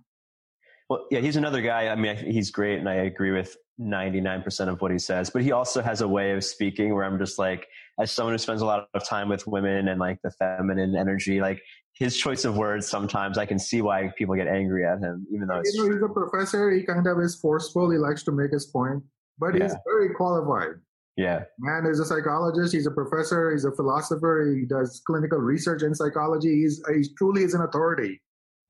Well, 0.92 1.08
yeah, 1.10 1.22
he's 1.22 1.38
another 1.38 1.62
guy. 1.62 1.88
I 1.88 1.96
mean, 1.96 2.18
he's 2.18 2.52
great, 2.52 2.78
and 2.78 2.90
I 2.90 2.96
agree 2.96 3.32
with 3.32 3.56
99% 3.80 4.68
of 4.68 4.82
what 4.82 4.92
he 4.92 5.00
says. 5.00 5.30
But 5.30 5.42
he 5.42 5.54
also 5.54 5.82
has 5.82 6.02
a 6.02 6.08
way 6.08 6.34
of 6.34 6.44
speaking 6.44 6.94
where 6.94 7.06
I'm 7.06 7.18
just 7.18 7.40
like, 7.40 7.66
as 7.98 8.12
someone 8.12 8.34
who 8.34 8.38
spends 8.38 8.62
a 8.62 8.66
lot 8.66 8.90
of 8.94 9.08
time 9.08 9.30
with 9.30 9.48
women 9.48 9.88
and 9.88 10.02
like 10.02 10.20
the 10.22 10.32
feminine 10.32 10.98
energy, 10.98 11.40
like 11.40 11.62
his 11.94 12.18
choice 12.18 12.44
of 12.44 12.58
words, 12.58 12.90
sometimes 12.90 13.38
I 13.38 13.46
can 13.46 13.58
see 13.58 13.82
why 13.82 14.12
people 14.18 14.36
get 14.36 14.50
angry 14.50 14.86
at 14.86 15.00
him, 15.00 15.26
even 15.34 15.48
though 15.48 15.62
you 15.64 15.78
know, 15.78 15.94
he's 15.94 16.04
a 16.04 16.10
professor. 16.10 16.70
He 16.70 16.84
kind 16.84 17.08
of 17.08 17.18
is 17.22 17.40
forceful. 17.40 17.90
He 17.90 17.98
likes 17.98 18.24
to 18.24 18.34
make 18.34 18.52
his 18.52 18.66
point, 18.66 19.02
but 19.40 19.56
yeah. 19.56 19.64
he's 19.64 19.76
very 19.86 20.14
qualified. 20.14 20.76
Yeah. 21.16 21.44
Man 21.58 21.86
is 21.90 22.02
a 22.02 22.06
psychologist. 22.06 22.74
He's 22.74 22.86
a 22.86 22.92
professor. 22.92 23.54
He's 23.54 23.64
a 23.64 23.72
philosopher. 23.72 24.54
He 24.60 24.66
does 24.66 25.02
clinical 25.08 25.40
research 25.40 25.84
in 25.84 25.96
psychology. 25.96 26.64
He's, 26.64 26.84
he 26.94 27.08
truly 27.18 27.44
is 27.44 27.54
an 27.54 27.62
authority 27.62 28.20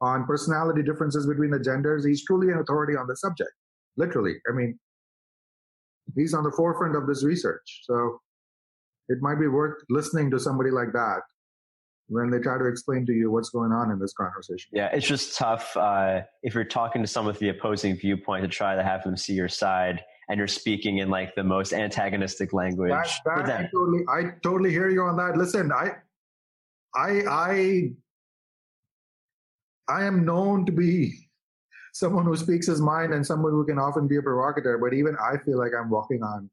on 0.02 0.26
personality 0.26 0.82
differences 0.84 1.28
between 1.28 1.52
the 1.52 1.60
genders. 1.60 2.06
He's 2.06 2.26
truly 2.26 2.52
an 2.52 2.60
authority 2.60 2.98
on 2.98 3.08
the 3.08 3.16
subject. 3.16 3.52
Literally. 3.98 4.36
I 4.50 4.56
mean, 4.56 4.80
he's 6.16 6.34
on 6.34 6.44
the 6.44 6.52
forefront 6.52 6.96
of 6.96 7.08
this 7.08 7.24
research. 7.24 7.82
So 7.84 8.20
it 9.10 9.20
might 9.22 9.40
be 9.40 9.48
worth 9.48 9.78
listening 9.90 10.32
to 10.32 10.40
somebody 10.40 10.72
like 10.72 10.92
that 10.94 11.20
when 12.08 12.30
they 12.30 12.40
try 12.40 12.58
to 12.58 12.66
explain 12.66 13.06
to 13.06 13.14
you 13.14 13.32
what's 13.32 13.50
going 13.50 13.72
on 13.72 13.90
in 13.92 14.00
this 14.00 14.14
conversation. 14.14 14.70
Yeah, 14.74 14.88
it's 14.88 15.08
just 15.08 15.38
tough 15.38 15.76
uh, 15.78 16.22
if 16.44 16.54
you're 16.54 16.66
talking 16.66 17.02
to 17.02 17.08
someone 17.08 17.34
with 17.34 17.40
the 17.40 17.50
opposing 17.50 17.96
viewpoint 17.96 18.44
to 18.44 18.50
try 18.50 18.76
to 18.76 18.84
have 18.84 19.04
them 19.04 19.16
see 19.16 19.34
your 19.34 19.48
side 19.48 20.04
and 20.28 20.38
you're 20.38 20.48
speaking 20.48 20.98
in 20.98 21.10
like 21.10 21.36
the 21.36 21.44
most 21.44 21.74
antagonistic 21.74 22.54
language. 22.54 22.92
That, 23.26 23.46
that 23.46 23.60
I, 23.62 23.70
totally, 23.74 24.04
I 24.10 24.24
totally 24.44 24.72
hear 24.72 24.90
you 24.90 25.04
on 25.04 25.16
that. 25.18 25.38
Listen, 25.38 25.72
I, 25.72 25.92
I, 26.96 27.22
I, 27.30 27.92
I 29.92 30.06
am 30.06 30.26
known 30.26 30.66
to 30.66 30.72
be 30.72 31.14
someone 31.94 32.26
who 32.26 32.38
speaks 32.38 32.68
his 32.68 32.82
mind 32.82 33.14
and 33.14 33.26
someone 33.26 33.52
who 33.52 33.66
can 33.66 33.78
often 33.78 34.08
be 34.08 34.18
a 34.18 34.22
provocateur. 34.22 34.78
But 34.78 34.94
even 34.94 35.16
I 35.22 35.38
feel 35.44 35.60
like 35.60 35.72
I'm 35.78 35.90
walking 35.90 36.24
on, 36.24 36.50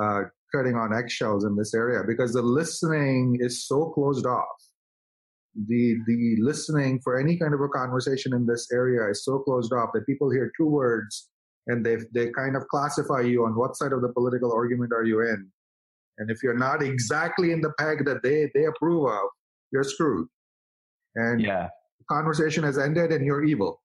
uh, 0.00 0.24
on 0.54 0.92
eggshells 0.94 1.44
in 1.44 1.56
this 1.56 1.72
area 1.72 2.02
because 2.06 2.34
the 2.34 2.42
listening 2.42 3.38
is 3.40 3.66
so 3.66 3.86
closed 3.86 4.26
off. 4.26 4.46
The 5.66 5.96
the 6.06 6.36
listening 6.40 7.00
for 7.02 7.18
any 7.18 7.38
kind 7.38 7.54
of 7.54 7.60
a 7.60 7.68
conversation 7.68 8.34
in 8.34 8.46
this 8.46 8.68
area 8.72 9.10
is 9.10 9.24
so 9.24 9.38
closed 9.38 9.72
off 9.72 9.90
that 9.94 10.06
people 10.06 10.30
hear 10.30 10.50
two 10.56 10.66
words 10.66 11.30
and 11.68 11.84
they 11.84 11.96
they 12.14 12.30
kind 12.30 12.56
of 12.56 12.68
classify 12.68 13.20
you 13.20 13.44
on 13.44 13.56
what 13.56 13.76
side 13.76 13.92
of 13.92 14.02
the 14.02 14.12
political 14.12 14.52
argument 14.52 14.92
are 14.92 15.04
you 15.04 15.20
in. 15.20 15.50
And 16.18 16.30
if 16.30 16.42
you're 16.42 16.58
not 16.58 16.82
exactly 16.82 17.52
in 17.52 17.60
the 17.60 17.72
peg 17.78 18.04
that 18.06 18.22
they 18.22 18.50
they 18.54 18.64
approve 18.64 19.06
of, 19.10 19.28
you're 19.72 19.84
screwed. 19.84 20.28
And 21.16 21.40
yeah. 21.40 21.68
Conversation 22.12 22.64
has 22.64 22.78
ended 22.78 23.12
and 23.12 23.24
you're 23.24 23.44
evil. 23.44 23.80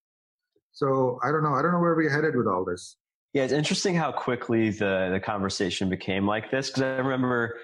So 0.72 1.20
I 1.24 1.32
don't 1.32 1.44
know. 1.44 1.54
I 1.54 1.62
don't 1.62 1.72
know 1.72 1.80
where 1.80 1.96
we're 1.96 2.10
headed 2.10 2.36
with 2.36 2.48
all 2.48 2.64
this. 2.64 2.98
Yeah, 3.34 3.44
it's 3.44 3.54
interesting 3.54 3.96
how 3.96 4.12
quickly 4.12 4.70
the 4.70 5.10
the 5.12 5.20
conversation 5.20 5.90
became 5.90 6.28
like 6.28 6.52
this 6.52 6.70
because 6.70 6.84
I 6.84 6.98
remember 6.98 7.58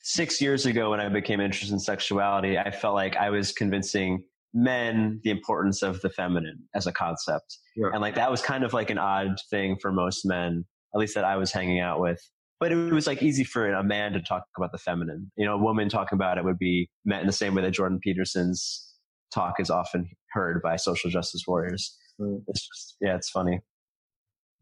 six 0.00 0.40
years 0.40 0.66
ago 0.66 0.90
when 0.90 1.00
I 1.00 1.08
became 1.08 1.40
interested 1.40 1.72
in 1.72 1.80
sexuality, 1.80 2.58
I 2.58 2.70
felt 2.70 2.94
like 2.94 3.16
I 3.16 3.30
was 3.30 3.52
convincing 3.52 4.22
men 4.54 5.20
the 5.24 5.30
importance 5.30 5.82
of 5.82 6.00
the 6.00 6.10
feminine 6.10 6.58
as 6.74 6.86
a 6.86 6.92
concept, 6.92 7.58
yeah. 7.76 7.88
and 7.92 8.00
like 8.00 8.14
that 8.14 8.30
was 8.30 8.42
kind 8.42 8.64
of 8.64 8.72
like 8.72 8.90
an 8.90 8.98
odd 8.98 9.36
thing 9.50 9.76
for 9.80 9.92
most 9.92 10.24
men, 10.24 10.64
at 10.94 10.98
least 10.98 11.14
that 11.14 11.24
I 11.24 11.36
was 11.36 11.52
hanging 11.52 11.80
out 11.80 12.00
with. 12.00 12.20
But 12.60 12.72
it 12.72 12.92
was 12.92 13.06
like 13.06 13.22
easy 13.22 13.44
for 13.44 13.70
a 13.70 13.84
man 13.84 14.12
to 14.12 14.20
talk 14.20 14.42
about 14.56 14.72
the 14.72 14.78
feminine. 14.78 15.30
You 15.36 15.46
know, 15.46 15.54
a 15.54 15.62
woman 15.62 15.88
talking 15.88 16.16
about 16.16 16.38
it 16.38 16.44
would 16.44 16.58
be 16.58 16.90
met 17.04 17.20
in 17.20 17.26
the 17.26 17.32
same 17.32 17.54
way 17.54 17.62
that 17.62 17.70
Jordan 17.70 18.00
Peterson's 18.02 18.87
talk 19.32 19.60
is 19.60 19.70
often 19.70 20.08
heard 20.32 20.62
by 20.62 20.76
social 20.76 21.10
justice 21.10 21.44
warriors. 21.46 21.96
Mm. 22.20 22.42
It's 22.48 22.66
just, 22.66 22.96
yeah, 23.00 23.16
it's 23.16 23.30
funny. 23.30 23.60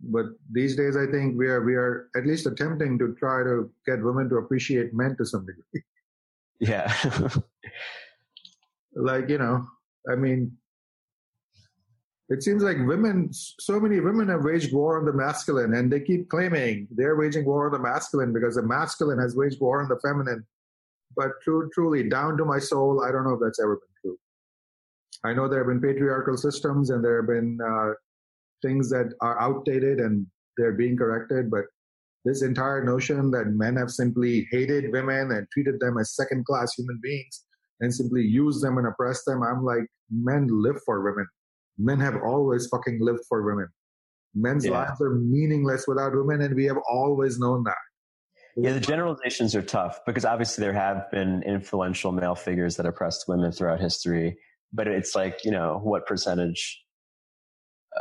But 0.00 0.26
these 0.50 0.76
days, 0.76 0.96
I 0.96 1.06
think 1.06 1.38
we 1.38 1.46
are 1.48 1.64
we 1.64 1.74
are 1.74 2.08
at 2.16 2.26
least 2.26 2.46
attempting 2.46 2.98
to 2.98 3.14
try 3.18 3.42
to 3.42 3.70
get 3.86 4.02
women 4.02 4.28
to 4.28 4.36
appreciate 4.36 4.92
men 4.92 5.16
to 5.18 5.24
some 5.24 5.46
degree. 5.46 5.82
Yeah. 6.58 6.90
like 8.94 9.28
you 9.28 9.36
know, 9.36 9.66
I 10.10 10.14
mean, 10.14 10.56
it 12.28 12.42
seems 12.42 12.62
like 12.62 12.76
women, 12.78 13.30
so 13.32 13.78
many 13.78 14.00
women 14.00 14.28
have 14.28 14.42
waged 14.42 14.72
war 14.72 14.98
on 14.98 15.04
the 15.04 15.12
masculine, 15.12 15.74
and 15.74 15.92
they 15.92 16.00
keep 16.00 16.28
claiming 16.28 16.88
they're 16.90 17.16
waging 17.16 17.44
war 17.44 17.66
on 17.66 17.72
the 17.72 17.78
masculine 17.78 18.32
because 18.32 18.56
the 18.56 18.62
masculine 18.62 19.18
has 19.18 19.36
waged 19.36 19.60
war 19.60 19.80
on 19.80 19.88
the 19.88 20.00
feminine. 20.00 20.44
But 21.14 21.32
true, 21.42 21.70
truly, 21.72 22.08
down 22.08 22.36
to 22.38 22.44
my 22.44 22.58
soul, 22.58 23.04
I 23.06 23.12
don't 23.12 23.24
know 23.24 23.34
if 23.34 23.40
that's 23.40 23.60
ever 23.60 23.76
been 23.76 23.94
true. 24.02 24.18
I 25.24 25.32
know 25.32 25.48
there 25.48 25.58
have 25.58 25.68
been 25.68 25.80
patriarchal 25.80 26.36
systems 26.36 26.90
and 26.90 27.04
there 27.04 27.16
have 27.20 27.28
been 27.28 27.58
uh, 27.64 27.92
things 28.62 28.90
that 28.90 29.14
are 29.20 29.40
outdated 29.40 29.98
and 29.98 30.26
they're 30.56 30.72
being 30.72 30.96
corrected, 30.96 31.50
but 31.50 31.64
this 32.24 32.42
entire 32.42 32.84
notion 32.84 33.30
that 33.30 33.46
men 33.46 33.76
have 33.76 33.90
simply 33.90 34.46
hated 34.50 34.92
women 34.92 35.30
and 35.30 35.46
treated 35.52 35.78
them 35.80 35.96
as 35.98 36.14
second 36.14 36.44
class 36.44 36.74
human 36.76 36.98
beings 37.02 37.44
and 37.80 37.94
simply 37.94 38.22
used 38.22 38.64
them 38.64 38.78
and 38.78 38.86
oppressed 38.86 39.24
them, 39.26 39.42
I'm 39.42 39.64
like, 39.64 39.86
men 40.10 40.48
live 40.50 40.80
for 40.84 41.02
women. 41.02 41.26
Men 41.78 42.00
have 42.00 42.16
always 42.16 42.66
fucking 42.68 42.98
lived 43.00 43.24
for 43.28 43.42
women. 43.42 43.68
Men's 44.34 44.64
yeah. 44.66 44.72
lives 44.72 45.00
are 45.00 45.14
meaningless 45.14 45.86
without 45.86 46.14
women, 46.14 46.42
and 46.42 46.54
we 46.54 46.64
have 46.64 46.78
always 46.90 47.38
known 47.38 47.64
that. 47.64 47.76
Yeah, 48.56 48.72
the 48.72 48.80
generalizations 48.80 49.54
are 49.54 49.62
tough 49.62 50.00
because 50.06 50.24
obviously 50.24 50.62
there 50.62 50.72
have 50.72 51.10
been 51.10 51.42
influential 51.42 52.10
male 52.10 52.34
figures 52.34 52.76
that 52.76 52.86
oppressed 52.86 53.26
women 53.28 53.52
throughout 53.52 53.80
history, 53.80 54.38
but 54.72 54.86
it's 54.86 55.14
like, 55.14 55.44
you 55.44 55.50
know, 55.50 55.80
what 55.82 56.06
percentage 56.06 56.82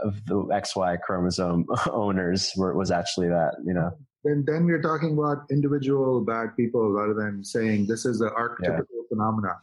of 0.04 0.26
the 0.26 0.36
XY 0.36 1.02
chromosome 1.02 1.66
owners 1.92 2.52
were, 2.58 2.76
was 2.76 2.92
actually 2.92 3.28
that, 3.30 3.56
you 3.66 3.74
know? 3.74 3.92
Then, 4.24 4.44
then 4.48 4.66
we're 4.66 4.82
talking 4.82 5.14
about 5.14 5.46
individual 5.52 6.22
bad 6.22 6.56
people 6.58 6.92
rather 6.92 7.14
than 7.14 7.44
saying 7.44 7.86
this 7.88 8.06
is 8.06 8.20
the 8.20 8.30
archetypical 8.32 8.86
yeah. 8.90 9.08
phenomenon 9.10 9.56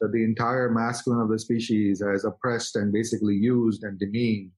that 0.00 0.12
the 0.12 0.22
entire 0.22 0.70
masculine 0.70 1.20
of 1.20 1.28
the 1.28 1.38
species 1.38 2.02
has 2.04 2.24
oppressed 2.24 2.76
and 2.76 2.92
basically 2.92 3.34
used 3.34 3.82
and 3.82 3.98
demeaned 3.98 4.50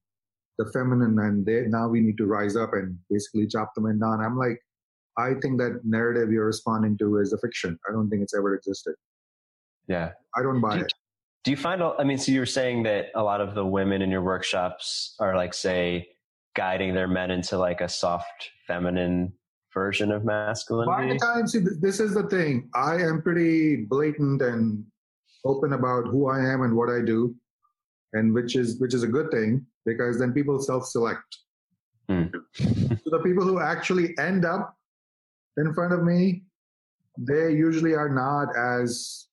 the 0.59 0.67
feminine 0.73 1.19
and 1.19 1.45
they, 1.45 1.63
now 1.69 1.89
we 1.89 2.01
need 2.01 2.17
to 2.17 2.27
rise 2.27 2.57
up 2.57 2.73
and 2.73 2.99
basically 3.11 3.47
chop 3.47 3.75
them 3.75 3.87
in 3.87 3.99
down. 3.99 4.21
I'm 4.21 4.37
like, 4.37 4.59
I 5.19 5.35
think 5.41 5.59
that 5.59 5.81
narrative 5.85 6.31
you're 6.31 6.47
responding 6.47 6.99
to 6.99 7.19
is 7.19 7.33
a 7.33 7.39
fiction. 7.39 7.79
I 7.89 7.93
don't 7.93 8.09
think 8.11 8.23
it's 8.23 8.35
ever 8.35 8.55
existed. 8.55 8.95
Yeah. 9.89 10.11
I 10.37 10.43
don't 10.43 10.61
buy 10.61 10.79
do, 10.79 10.85
it. 10.85 10.93
Do 11.47 11.53
you 11.53 11.57
find, 11.57 11.81
I 11.81 12.03
mean, 12.03 12.19
so 12.19 12.33
you 12.33 12.41
were 12.41 12.45
saying 12.45 12.83
that 12.83 13.13
a 13.15 13.23
lot 13.23 13.41
of 13.41 13.55
the 13.55 13.65
women 13.65 14.03
in 14.03 14.11
your 14.11 14.21
workshops 14.21 15.15
are 15.21 15.37
like, 15.37 15.55
say, 15.55 16.09
guiding 16.57 16.93
their 16.93 17.07
men 17.07 17.31
into 17.31 17.57
like 17.57 17.81
a 17.81 17.89
soft 17.89 18.51
feminine 18.67 19.33
version 19.73 20.11
of 20.11 20.25
masculinity? 20.25 20.91
By 20.91 21.13
the 21.13 21.21
time, 21.21 21.47
see, 21.47 21.61
this 21.81 22.01
is 22.01 22.15
the 22.15 22.25
thing. 22.25 22.69
I 22.75 22.97
am 22.97 23.23
pretty 23.23 23.85
blatant 23.89 24.43
and 24.43 24.85
open 25.45 25.73
about 25.73 26.09
who 26.09 26.29
I 26.29 26.41
am 26.41 26.63
and 26.63 26.75
what 26.75 26.91
I 26.91 27.01
do, 27.07 27.33
and 28.13 28.35
which 28.35 28.57
is 28.57 28.81
which 28.81 28.93
is 28.93 29.05
a 29.05 29.07
good 29.07 29.31
thing 29.31 29.65
because 29.85 30.19
then 30.19 30.33
people 30.33 30.61
self-select. 30.61 31.39
Mm. 32.11 32.33
so 32.55 32.65
the 33.05 33.23
people 33.25 33.45
who 33.45 33.61
actually 33.61 34.19
end 34.19 34.45
up 34.45 34.77
in 35.59 35.73
front 35.75 35.93
of 35.93 36.03
me, 36.03 36.43
they 37.17 37.53
usually 37.53 37.95
are 37.95 38.09
not 38.09 38.49
as, 38.57 39.29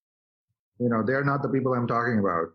you 0.79 0.89
know, 0.89 1.03
they're 1.05 1.23
not 1.23 1.41
the 1.41 1.49
people 1.49 1.73
I'm 1.73 1.87
talking 1.87 2.19
about 2.19 2.49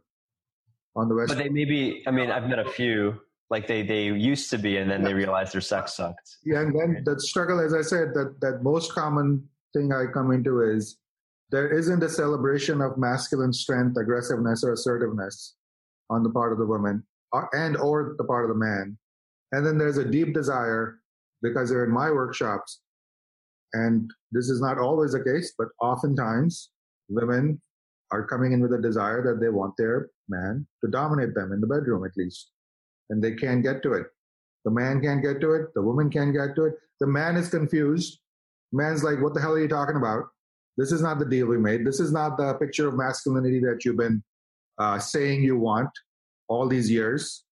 on 0.96 1.08
the 1.08 1.14
West. 1.14 1.28
But 1.28 1.38
they 1.38 1.48
maybe, 1.48 2.02
I 2.06 2.10
mean, 2.10 2.30
I've 2.30 2.48
met 2.48 2.58
a 2.58 2.70
few, 2.70 3.20
like 3.50 3.66
they, 3.66 3.82
they 3.82 4.06
used 4.06 4.50
to 4.50 4.58
be, 4.58 4.76
and 4.76 4.90
then 4.90 5.02
yeah. 5.02 5.08
they 5.08 5.14
realized 5.14 5.54
their 5.54 5.60
sex 5.60 5.94
sucked. 5.94 6.36
Yeah. 6.44 6.60
And 6.60 6.78
then 6.78 7.02
the 7.04 7.20
struggle, 7.20 7.60
as 7.60 7.74
I 7.74 7.82
said, 7.82 8.14
that, 8.14 8.36
that 8.40 8.62
most 8.62 8.92
common 8.92 9.48
thing 9.74 9.92
I 9.92 10.06
come 10.12 10.32
into 10.32 10.62
is 10.62 10.98
there 11.50 11.70
isn't 11.76 12.02
a 12.02 12.08
celebration 12.08 12.80
of 12.80 12.98
masculine 12.98 13.52
strength, 13.52 13.96
aggressiveness, 13.96 14.64
or 14.64 14.72
assertiveness 14.72 15.54
on 16.10 16.22
the 16.22 16.30
part 16.30 16.52
of 16.52 16.58
the 16.58 16.66
woman 16.66 17.04
uh, 17.32 17.42
and 17.52 17.76
or 17.76 18.14
the 18.18 18.24
part 18.24 18.44
of 18.44 18.48
the 18.50 18.58
man. 18.58 18.98
And 19.52 19.64
then 19.64 19.78
there's 19.78 19.96
a 19.96 20.04
deep 20.04 20.34
desire 20.34 21.00
because 21.42 21.70
they're 21.70 21.84
in 21.84 21.92
my 21.92 22.10
workshops 22.10 22.80
and 23.72 24.10
this 24.32 24.48
is 24.48 24.60
not 24.60 24.78
always 24.78 25.12
the 25.12 25.22
case, 25.22 25.54
but 25.56 25.68
oftentimes 25.80 26.70
women 27.08 27.60
are 28.10 28.26
coming 28.26 28.52
in 28.52 28.60
with 28.60 28.72
a 28.72 28.80
desire 28.80 29.22
that 29.22 29.40
they 29.40 29.48
want 29.50 29.74
their 29.76 30.10
man 30.28 30.66
to 30.84 30.90
dominate 30.90 31.34
them 31.34 31.52
in 31.52 31.60
the 31.60 31.66
bedroom 31.66 32.04
at 32.04 32.16
least. 32.16 32.50
And 33.10 33.22
they 33.22 33.34
can't 33.34 33.62
get 33.62 33.82
to 33.82 33.94
it. 33.94 34.06
The 34.64 34.70
man 34.70 35.00
can't 35.00 35.22
get 35.22 35.40
to 35.40 35.52
it. 35.52 35.74
The 35.74 35.82
woman 35.82 36.10
can't 36.10 36.32
get 36.32 36.54
to 36.56 36.64
it. 36.66 36.74
The 37.00 37.06
man 37.06 37.36
is 37.36 37.48
confused. 37.48 38.20
Man's 38.72 39.02
like, 39.02 39.20
what 39.20 39.34
the 39.34 39.40
hell 39.40 39.52
are 39.52 39.60
you 39.60 39.68
talking 39.68 39.96
about? 39.96 40.24
This 40.76 40.92
is 40.92 41.02
not 41.02 41.18
the 41.18 41.24
deal 41.24 41.46
we 41.46 41.58
made. 41.58 41.86
This 41.86 42.00
is 42.00 42.12
not 42.12 42.36
the 42.36 42.54
picture 42.54 42.88
of 42.88 42.94
masculinity 42.94 43.60
that 43.60 43.84
you've 43.84 43.96
been 43.96 44.22
uh, 44.78 44.98
saying 44.98 45.42
you 45.42 45.58
want 45.58 45.90
all 46.48 46.68
these 46.68 46.90
years. 46.90 47.44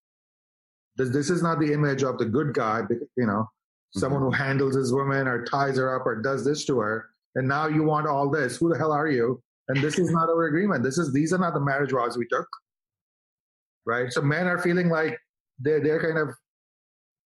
This, 0.97 1.11
this 1.11 1.31
is 1.31 1.42
not 1.42 1.59
the 1.59 1.73
image 1.73 2.03
of 2.03 2.19
the 2.19 2.25
good 2.25 2.55
guy, 2.55 2.83
you 3.16 3.27
know, 3.27 3.49
someone 3.92 4.23
who 4.23 4.31
handles 4.31 4.75
his 4.75 4.92
woman 4.92 5.27
or 5.27 5.45
ties 5.45 5.77
her 5.77 5.99
up 5.99 6.07
or 6.07 6.23
does 6.23 6.45
this 6.45 6.64
to 6.66 6.79
her. 6.79 7.11
And 7.35 7.47
now 7.49 7.66
you 7.66 7.83
want 7.83 8.07
all 8.07 8.31
this. 8.31 8.57
Who 8.57 8.71
the 8.71 8.79
hell 8.79 8.92
are 8.92 9.09
you? 9.09 9.42
And 9.68 9.83
this 9.83 9.98
is 9.98 10.11
not 10.11 10.29
our 10.29 10.44
agreement. 10.44 10.85
This 10.85 10.98
is 10.98 11.12
these 11.12 11.33
are 11.33 11.38
not 11.38 11.55
the 11.55 11.61
marriage 11.61 11.92
vows 11.92 12.16
we 12.16 12.26
took. 12.29 12.46
Right? 13.85 14.12
So 14.12 14.22
men 14.22 14.46
are 14.46 14.59
feeling 14.59 14.88
like 14.88 15.18
they're 15.59 15.81
they're 15.81 16.00
kind 16.00 16.18
of 16.18 16.35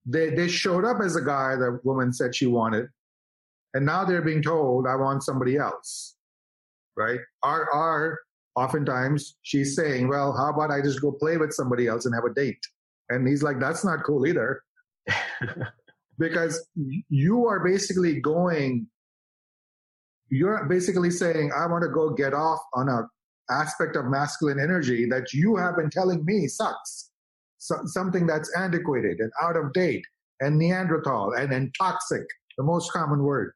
they 0.07 0.31
they 0.31 0.49
showed 0.49 0.85
up 0.85 0.99
as 1.03 1.17
a 1.17 1.23
guy 1.23 1.57
the 1.57 1.81
woman 1.85 2.13
said 2.13 2.35
she 2.35 2.47
wanted. 2.47 2.87
And 3.73 3.87
now 3.87 4.05
they're 4.05 4.23
being 4.23 4.43
told, 4.43 4.87
I 4.89 4.97
want 4.97 5.23
somebody 5.23 5.57
else. 5.57 6.17
Right? 6.97 7.21
Are 7.43 7.71
are 7.73 8.19
oftentimes 8.57 9.37
she's 9.43 9.77
saying, 9.77 10.09
Well, 10.09 10.33
how 10.37 10.51
about 10.51 10.71
I 10.71 10.83
just 10.83 11.01
go 11.01 11.13
play 11.13 11.37
with 11.37 11.53
somebody 11.53 11.87
else 11.87 12.07
and 12.07 12.15
have 12.15 12.25
a 12.25 12.35
date? 12.35 12.61
And 13.09 13.27
he's 13.29 13.43
like, 13.43 13.61
That's 13.61 13.85
not 13.85 14.05
cool 14.05 14.27
either. 14.27 14.63
because 16.19 16.67
you 17.09 17.47
are 17.47 17.65
basically 17.65 18.21
going 18.21 18.87
you're 20.31 20.65
basically 20.67 21.11
saying 21.11 21.51
i 21.57 21.67
want 21.67 21.83
to 21.83 21.89
go 21.89 22.11
get 22.11 22.33
off 22.33 22.61
on 22.75 22.89
a 22.89 23.03
aspect 23.51 23.97
of 23.97 24.07
masculine 24.07 24.61
energy 24.61 25.07
that 25.07 25.33
you 25.33 25.57
have 25.57 25.77
been 25.77 25.91
telling 25.91 26.25
me 26.25 26.47
sucks. 26.47 27.11
So, 27.59 27.77
something 27.85 28.27
that's 28.27 28.49
antiquated 28.57 29.19
and 29.19 29.31
out 29.43 29.57
of 29.57 29.73
date 29.73 30.05
and 30.41 30.57
neanderthal 30.57 31.33
and, 31.33 31.53
and 31.53 31.75
toxic 31.79 32.23
the 32.57 32.65
most 32.65 32.93
common 32.93 33.23
word 33.23 33.53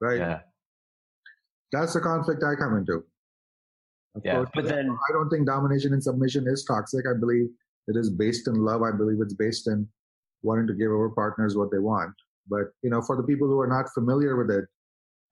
right? 0.00 0.18
Yeah. 0.18 0.38
That's 1.72 1.94
the 1.94 2.00
conflict 2.00 2.42
i 2.44 2.54
come 2.54 2.76
into. 2.76 3.04
Of 4.14 4.22
yeah. 4.24 4.34
course, 4.36 4.50
but 4.54 4.64
then 4.66 4.88
i 4.90 5.12
don't 5.12 5.28
think 5.28 5.46
domination 5.46 5.92
and 5.92 6.02
submission 6.02 6.46
is 6.46 6.64
toxic. 6.64 7.04
I 7.08 7.18
believe 7.18 7.48
it 7.88 7.96
is 7.96 8.10
based 8.10 8.46
in 8.46 8.54
love. 8.54 8.82
I 8.82 8.92
believe 8.92 9.18
it's 9.20 9.34
based 9.34 9.66
in 9.66 9.88
wanting 10.42 10.66
to 10.68 10.74
give 10.74 10.90
our 10.90 11.10
partners 11.10 11.56
what 11.56 11.70
they 11.72 11.78
want. 11.78 12.14
But 12.48 12.66
you 12.82 12.90
know, 12.90 13.02
for 13.02 13.16
the 13.16 13.24
people 13.24 13.48
who 13.48 13.58
are 13.58 13.66
not 13.66 13.92
familiar 13.92 14.36
with 14.36 14.50
it, 14.50 14.66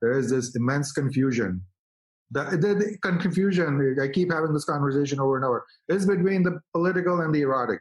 there 0.03 0.19
is 0.19 0.31
this 0.31 0.55
immense 0.55 0.93
confusion. 0.93 1.62
The, 2.33 2.45
the, 2.45 2.75
the 2.75 2.99
confusion, 3.03 3.97
I 4.03 4.09
keep 4.09 4.33
having 4.33 4.53
this 4.53 4.65
conversation 4.65 5.21
over 5.21 5.37
and 5.37 5.45
over, 5.45 5.65
is 5.88 6.07
between 6.07 6.43
the 6.43 6.61
political 6.75 7.21
and 7.21 7.35
the 7.35 7.43
erotic. 7.43 7.81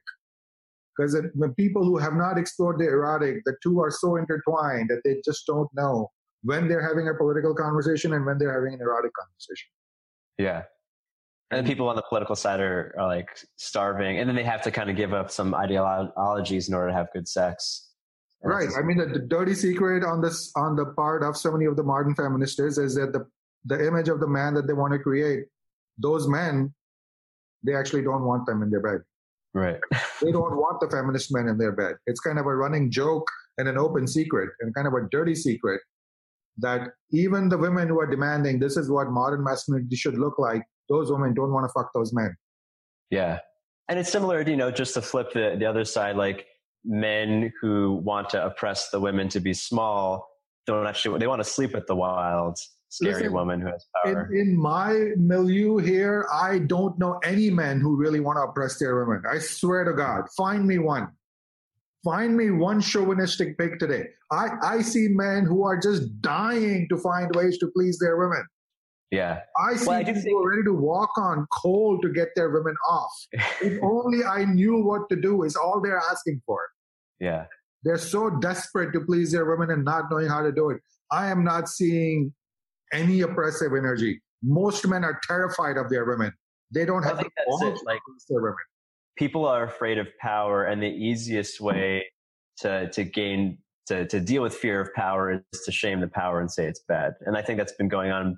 Because 0.95 1.13
the 1.13 1.53
people 1.57 1.83
who 1.83 1.97
have 1.97 2.13
not 2.13 2.37
explored 2.37 2.77
the 2.77 2.85
erotic, 2.85 3.37
the 3.45 3.55
two 3.63 3.79
are 3.79 3.89
so 3.89 4.17
intertwined 4.17 4.89
that 4.89 5.01
they 5.03 5.21
just 5.25 5.47
don't 5.47 5.69
know 5.73 6.09
when 6.43 6.67
they're 6.67 6.85
having 6.85 7.07
a 7.07 7.13
political 7.13 7.55
conversation 7.55 8.13
and 8.13 8.25
when 8.25 8.37
they're 8.37 8.53
having 8.53 8.73
an 8.73 8.81
erotic 8.81 9.11
conversation. 9.13 9.69
Yeah. 10.37 10.63
And 11.49 11.65
people 11.65 11.87
on 11.89 11.95
the 11.95 12.03
political 12.07 12.35
side 12.35 12.59
are, 12.59 12.93
are 12.99 13.07
like 13.07 13.29
starving, 13.55 14.19
and 14.19 14.27
then 14.27 14.35
they 14.35 14.43
have 14.43 14.61
to 14.63 14.71
kind 14.71 14.89
of 14.89 14.95
give 14.95 15.13
up 15.13 15.31
some 15.31 15.53
ideologies 15.55 16.69
in 16.69 16.75
order 16.75 16.89
to 16.89 16.93
have 16.93 17.07
good 17.13 17.27
sex. 17.27 17.90
Right. 18.43 18.69
I 18.77 18.81
mean, 18.81 18.97
the, 18.97 19.05
the, 19.05 19.19
dirty 19.19 19.53
secret 19.53 20.03
on 20.03 20.21
this 20.21 20.51
on 20.55 20.75
the 20.75 20.85
part 20.85 21.23
of 21.23 21.37
so 21.37 21.51
many 21.51 21.65
of 21.65 21.75
the 21.75 21.83
modern 21.83 22.15
feminists 22.15 22.59
is 22.59 22.95
that 22.95 23.13
the 23.13 23.25
the 23.65 23.87
image 23.87 24.09
of 24.09 24.19
the 24.19 24.27
man 24.27 24.53
that 24.55 24.67
they 24.67 24.73
want 24.73 24.93
to 24.93 24.99
create, 24.99 25.45
those 25.97 26.27
men, 26.27 26.73
they 27.63 27.75
actually 27.75 28.01
don't 28.01 28.25
want 28.25 28.45
them 28.45 28.63
in 28.63 28.71
their 28.71 28.81
bed. 28.81 29.01
Right. 29.53 29.79
they 30.21 30.31
don't 30.31 30.55
want 30.55 30.79
the 30.79 30.89
feminist 30.89 31.33
men 31.33 31.47
in 31.47 31.57
their 31.57 31.71
bed. 31.71 31.95
It's 32.07 32.19
kind 32.19 32.39
of 32.39 32.45
a 32.45 32.55
running 32.55 32.89
joke 32.89 33.27
and 33.57 33.67
an 33.67 33.77
open 33.77 34.07
secret 34.07 34.49
and 34.61 34.73
kind 34.73 34.87
of 34.87 34.93
a 34.93 35.07
dirty 35.11 35.35
secret 35.35 35.81
that 36.57 36.89
even 37.11 37.49
the 37.49 37.57
women 37.57 37.87
who 37.87 37.99
are 37.99 38.07
demanding 38.07 38.59
this 38.59 38.77
is 38.77 38.89
what 38.89 39.09
modern 39.09 39.43
masculinity 39.43 39.95
should 39.95 40.17
look 40.17 40.39
like 40.39 40.63
those 40.89 41.11
women 41.11 41.33
don't 41.33 41.51
want 41.51 41.65
to 41.65 41.71
fuck 41.71 41.91
those 41.93 42.13
men. 42.13 42.35
Yeah. 43.09 43.39
And 43.87 43.99
it's 43.99 44.11
similar, 44.11 44.41
you 44.41 44.57
know, 44.57 44.71
just 44.71 44.93
to 44.95 45.01
flip 45.01 45.33
the, 45.33 45.55
the 45.57 45.65
other 45.65 45.85
side, 45.85 46.15
like 46.15 46.45
men 46.83 47.51
who 47.61 48.01
want 48.03 48.29
to 48.31 48.45
oppress 48.45 48.89
the 48.89 48.99
women 48.99 49.29
to 49.29 49.39
be 49.39 49.53
small 49.53 50.27
don't 50.67 50.85
actually, 50.85 51.19
they 51.19 51.27
want 51.27 51.43
to 51.43 51.49
sleep 51.49 51.73
with 51.73 51.87
the 51.87 51.95
wild 51.95 52.57
scary 52.89 53.13
Listen, 53.13 53.33
woman 53.33 53.61
who 53.61 53.67
has 53.67 53.85
in, 54.05 54.13
power. 54.13 54.33
in 54.33 54.55
my 54.55 55.11
milieu 55.17 55.77
here, 55.77 56.27
I 56.31 56.59
don't 56.59 56.99
know 56.99 57.19
any 57.23 57.49
men 57.49 57.79
who 57.79 57.95
really 57.95 58.19
want 58.19 58.37
to 58.37 58.41
oppress 58.41 58.77
their 58.77 59.03
women. 59.03 59.23
I 59.29 59.39
swear 59.39 59.83
to 59.85 59.93
God, 59.93 60.25
find 60.37 60.67
me 60.67 60.77
one. 60.77 61.07
Find 62.03 62.35
me 62.35 62.49
one 62.51 62.81
chauvinistic 62.81 63.57
pig 63.57 63.79
today. 63.79 64.07
I, 64.31 64.49
I 64.61 64.81
see 64.81 65.07
men 65.07 65.45
who 65.45 65.63
are 65.63 65.79
just 65.79 66.21
dying 66.21 66.87
to 66.89 66.97
find 66.97 67.33
ways 67.35 67.57
to 67.59 67.67
please 67.75 67.97
their 67.99 68.17
women. 68.17 68.43
Yeah. 69.11 69.41
I 69.57 69.75
see 69.75 69.87
Well, 69.87 69.97
I 69.99 70.03
people 70.03 70.21
think- 70.21 70.45
ready 70.49 70.63
to 70.63 70.73
walk 70.73 71.11
on 71.17 71.45
coal 71.51 71.99
to 72.01 72.09
get 72.11 72.29
their 72.35 72.49
women 72.49 72.75
off. 72.89 73.11
if 73.61 73.81
only 73.83 74.23
I 74.23 74.45
knew 74.45 74.83
what 74.83 75.09
to 75.09 75.15
do 75.15 75.43
is 75.43 75.55
all 75.55 75.81
they're 75.81 75.99
asking 76.11 76.41
for. 76.45 76.59
Yeah. 77.19 77.45
They're 77.83 77.97
so 77.97 78.29
desperate 78.29 78.93
to 78.93 79.01
please 79.01 79.31
their 79.31 79.45
women 79.45 79.69
and 79.71 79.83
not 79.83 80.05
knowing 80.11 80.27
how 80.27 80.41
to 80.41 80.51
do 80.51 80.69
it. 80.69 80.81
I 81.11 81.27
am 81.29 81.43
not 81.43 81.67
seeing 81.67 82.33
any 82.93 83.21
oppressive 83.21 83.73
energy. 83.73 84.21
Most 84.43 84.87
men 84.87 85.03
are 85.03 85.19
terrified 85.27 85.77
of 85.77 85.89
their 85.89 86.05
women. 86.05 86.31
They 86.73 86.85
don't 86.85 87.03
have 87.03 87.17
the 87.17 87.29
balls 87.45 87.61
to 87.61 87.85
like- 87.85 87.99
their 88.29 88.41
women. 88.41 88.55
people 89.17 89.45
are 89.45 89.63
afraid 89.63 89.97
of 89.97 90.07
power 90.19 90.63
and 90.65 90.81
the 90.81 90.87
easiest 90.87 91.59
way 91.59 92.05
to 92.57 92.89
to 92.91 93.03
gain 93.03 93.57
to 93.87 94.05
to 94.07 94.19
deal 94.19 94.41
with 94.41 94.53
fear 94.55 94.79
of 94.79 94.93
power 94.93 95.31
is 95.53 95.61
to 95.65 95.71
shame 95.71 95.99
the 95.99 96.07
power 96.07 96.39
and 96.39 96.49
say 96.49 96.65
it's 96.65 96.81
bad 96.87 97.13
and 97.25 97.35
i 97.35 97.41
think 97.41 97.57
that's 97.57 97.73
been 97.73 97.87
going 97.89 98.09
on 98.11 98.37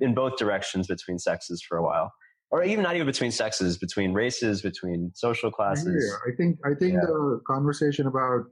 in 0.00 0.14
both 0.14 0.36
directions 0.36 0.86
between 0.86 1.18
sexes 1.18 1.62
for 1.66 1.78
a 1.78 1.82
while 1.82 2.12
or 2.50 2.62
even 2.64 2.82
not 2.84 2.94
even 2.94 3.06
between 3.06 3.30
sexes 3.30 3.76
between 3.78 4.12
races 4.12 4.62
between 4.62 5.10
social 5.14 5.50
classes 5.50 5.86
Yeah, 5.86 6.32
I 6.32 6.36
think 6.36 6.58
I 6.64 6.74
think 6.78 6.94
Yeah. 6.94 7.06
the 7.06 7.40
conversation 7.46 8.06
about 8.06 8.44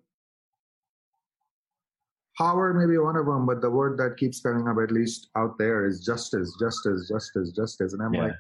power 2.37 2.74
may 2.74 2.87
be 2.90 2.98
one 2.98 3.16
of 3.16 3.26
them, 3.26 3.46
but 3.46 3.61
the 3.61 3.70
word 3.70 3.98
that 3.98 4.16
keeps 4.16 4.40
coming 4.40 4.66
up 4.68 4.76
at 4.83 4.90
least 4.90 5.28
out 5.37 5.57
there 5.59 5.87
is 5.87 6.04
justice, 6.04 6.52
justice, 6.59 7.09
justice, 7.09 7.52
justice. 7.52 7.92
And 7.92 8.02
I'm 8.02 8.12
Yeah. 8.14 8.24
like, 8.24 8.37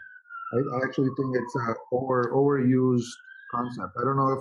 I, 0.52 0.56
I 0.76 0.78
actually 0.84 1.10
think 1.16 1.36
it's 1.36 1.56
a 1.56 1.74
over 1.92 2.32
overused 2.34 3.06
concept. 3.52 3.92
I 4.00 4.04
don't 4.04 4.16
know 4.16 4.32
if 4.32 4.40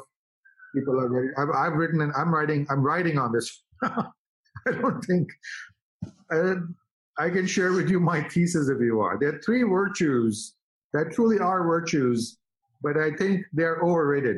people 0.74 1.00
are 1.00 1.08
ready. 1.08 1.30
I've, 1.38 1.50
I've 1.52 1.74
written 1.74 2.02
and 2.02 2.12
I'm 2.16 2.34
writing. 2.34 2.66
I'm 2.70 2.82
writing 2.82 3.18
on 3.20 3.32
this. 3.32 3.64
I 3.84 4.72
don't 4.72 5.02
think. 5.04 5.30
I, 6.32 6.56
I 7.18 7.30
can 7.30 7.46
share 7.46 7.74
with 7.74 7.90
you 7.90 8.00
my 8.00 8.24
thesis 8.24 8.70
if 8.70 8.82
you 8.82 8.98
want. 8.98 9.20
There 9.20 9.36
are 9.36 9.42
three 9.42 9.64
virtues 9.64 10.56
that 10.94 11.14
truly 11.14 11.40
are 11.40 11.64
virtues, 11.64 12.38
but 12.82 12.98
I 12.98 13.12
think 13.12 13.46
they're 13.54 13.82
overrated. 13.82 14.38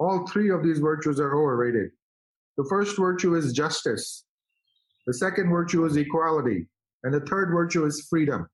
All 0.00 0.26
three 0.26 0.50
of 0.50 0.62
these 0.62 0.78
virtues 0.78 1.20
are 1.20 1.34
overrated. 1.34 1.90
The 2.56 2.66
first 2.68 2.96
virtue 2.96 3.36
is 3.36 3.52
justice. 3.52 4.24
The 5.06 5.14
second 5.14 5.50
virtue 5.50 5.84
is 5.84 5.96
equality. 5.96 6.66
And 7.04 7.14
the 7.14 7.20
third 7.20 7.50
virtue 7.52 7.84
is 7.86 8.06
freedom. 8.10 8.48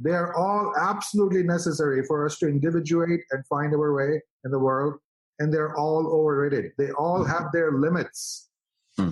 They 0.00 0.10
are 0.10 0.34
all 0.34 0.74
absolutely 0.80 1.44
necessary 1.44 2.04
for 2.06 2.26
us 2.26 2.38
to 2.38 2.48
individuate 2.48 3.20
and 3.30 3.46
find 3.46 3.72
our 3.72 3.94
way 3.94 4.20
in 4.44 4.50
the 4.50 4.58
world. 4.58 4.94
And 5.38 5.52
they're 5.52 5.76
all 5.76 6.06
overrated. 6.08 6.72
They 6.76 6.90
all 6.92 7.24
have 7.24 7.52
their 7.52 7.72
limits. 7.72 8.48
Hmm. 8.96 9.10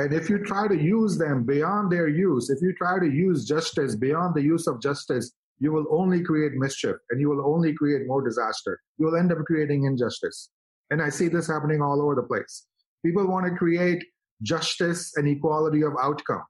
And 0.00 0.14
if 0.14 0.30
you 0.30 0.38
try 0.38 0.66
to 0.66 0.74
use 0.74 1.18
them 1.18 1.44
beyond 1.44 1.92
their 1.92 2.08
use, 2.08 2.48
if 2.48 2.62
you 2.62 2.72
try 2.72 2.98
to 2.98 3.04
use 3.04 3.44
justice 3.44 3.94
beyond 3.94 4.34
the 4.34 4.40
use 4.40 4.66
of 4.66 4.80
justice, 4.80 5.30
you 5.58 5.72
will 5.72 5.84
only 5.90 6.22
create 6.22 6.52
mischief 6.54 6.96
and 7.10 7.20
you 7.20 7.28
will 7.28 7.44
only 7.46 7.74
create 7.74 8.06
more 8.06 8.26
disaster. 8.26 8.80
You 8.96 9.04
will 9.04 9.16
end 9.16 9.30
up 9.30 9.44
creating 9.46 9.84
injustice. 9.84 10.48
And 10.88 11.02
I 11.02 11.10
see 11.10 11.28
this 11.28 11.46
happening 11.46 11.82
all 11.82 12.00
over 12.00 12.14
the 12.14 12.22
place. 12.22 12.66
People 13.04 13.26
want 13.26 13.44
to 13.44 13.54
create 13.54 14.02
justice 14.40 15.12
and 15.16 15.28
equality 15.28 15.82
of 15.82 15.92
outcome. 16.00 16.44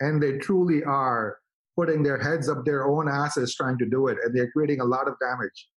And 0.00 0.22
they 0.22 0.38
truly 0.38 0.82
are 0.82 1.36
putting 1.76 2.02
their 2.02 2.18
heads 2.18 2.48
up 2.48 2.64
their 2.64 2.86
own 2.88 3.06
asses 3.06 3.54
trying 3.54 3.76
to 3.80 3.86
do 3.86 4.08
it. 4.08 4.16
And 4.24 4.34
they're 4.34 4.50
creating 4.50 4.80
a 4.80 4.84
lot 4.86 5.08
of 5.08 5.14
damage. 5.20 5.68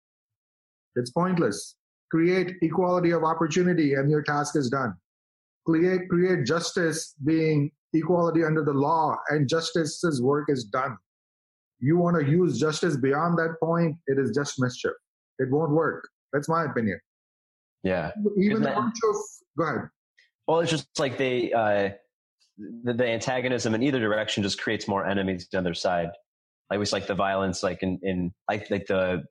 It's 0.94 1.10
pointless. 1.10 1.74
Create 2.08 2.52
equality 2.62 3.10
of 3.10 3.24
opportunity 3.24 3.94
and 3.94 4.08
your 4.08 4.22
task 4.22 4.54
is 4.54 4.70
done. 4.70 4.94
Create, 5.66 6.08
create 6.08 6.46
justice 6.46 7.14
being 7.24 7.70
equality 7.92 8.44
under 8.44 8.64
the 8.64 8.72
law 8.72 9.16
and 9.30 9.48
justice's 9.48 10.22
work 10.22 10.44
is 10.48 10.64
done. 10.64 10.96
You 11.80 11.98
want 11.98 12.16
to 12.20 12.30
use 12.30 12.58
justice 12.58 12.96
beyond 12.96 13.36
that 13.38 13.56
point, 13.62 13.96
it 14.06 14.18
is 14.18 14.30
just 14.34 14.54
mischief. 14.58 14.92
It 15.38 15.48
won't 15.50 15.72
work. 15.72 16.08
That's 16.32 16.48
my 16.48 16.64
opinion. 16.64 16.98
yeah 17.82 18.10
Even 18.38 18.62
the 18.62 18.70
virtue 18.70 19.08
of, 19.10 19.16
go 19.58 19.64
ahead. 19.64 19.88
well 20.46 20.60
it's 20.60 20.70
just 20.70 20.86
like 20.98 21.18
they 21.18 21.52
uh 21.52 21.90
the, 22.84 22.94
the 22.94 23.06
antagonism 23.06 23.74
in 23.74 23.82
either 23.82 24.00
direction 24.00 24.42
just 24.42 24.60
creates 24.60 24.88
more 24.88 25.06
enemies 25.06 25.44
to 25.44 25.48
the 25.52 25.58
other 25.58 25.74
side 25.74 26.08
like 26.70 26.80
it's 26.80 26.92
like 26.92 27.06
the 27.06 27.14
violence 27.14 27.62
like 27.62 27.82
in 27.82 27.98
in 28.02 28.32
like 28.48 28.70
like 28.70 28.86
the 28.86 29.22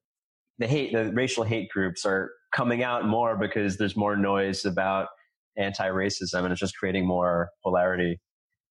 the 0.59 0.67
hate 0.67 0.93
the 0.93 1.11
racial 1.13 1.43
hate 1.43 1.69
groups 1.69 2.05
are 2.05 2.31
coming 2.53 2.83
out 2.83 3.05
more 3.05 3.35
because 3.37 3.77
there's 3.77 3.95
more 3.97 4.15
noise 4.15 4.63
about 4.65 5.07
anti-racism 5.57 6.39
and 6.43 6.51
it's 6.51 6.59
just 6.59 6.77
creating 6.77 7.05
more 7.07 7.49
polarity 7.63 8.19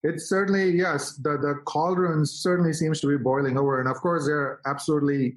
It's 0.02 0.28
certainly, 0.28 0.70
yes, 0.70 1.16
the, 1.16 1.38
the 1.38 1.54
cauldron 1.64 2.26
certainly 2.26 2.72
seems 2.74 3.00
to 3.00 3.06
be 3.08 3.16
boiling 3.16 3.56
over. 3.56 3.80
And 3.80 3.88
of 3.88 3.96
course, 4.04 4.26
there 4.26 4.36
are 4.38 4.60
absolutely 4.66 5.36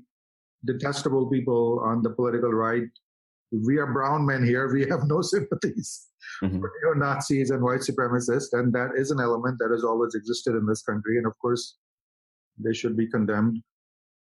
detestable 0.65 1.29
people 1.29 1.79
on 1.86 2.01
the 2.03 2.10
political 2.10 2.51
right. 2.51 2.89
We 3.51 3.77
are 3.77 3.88
brown 3.93 4.25
men 4.25 4.43
here. 4.45 4.67
We 4.73 4.81
have 4.91 5.03
no 5.05 5.21
sympathies 5.33 5.89
Mhm. 6.43 6.60
for 6.60 6.69
neo 6.83 6.93
Nazis 6.93 7.49
and 7.51 7.62
white 7.63 7.79
supremacists. 7.79 8.51
And 8.51 8.73
that 8.73 8.89
is 9.01 9.10
an 9.12 9.19
element 9.21 9.55
that 9.60 9.71
has 9.71 9.83
always 9.86 10.13
existed 10.15 10.53
in 10.60 10.65
this 10.67 10.81
country. 10.83 11.17
And 11.17 11.25
of 11.25 11.33
course, 11.39 11.77
they 12.63 12.73
should 12.73 12.97
be 12.97 13.07
condemned. 13.07 13.55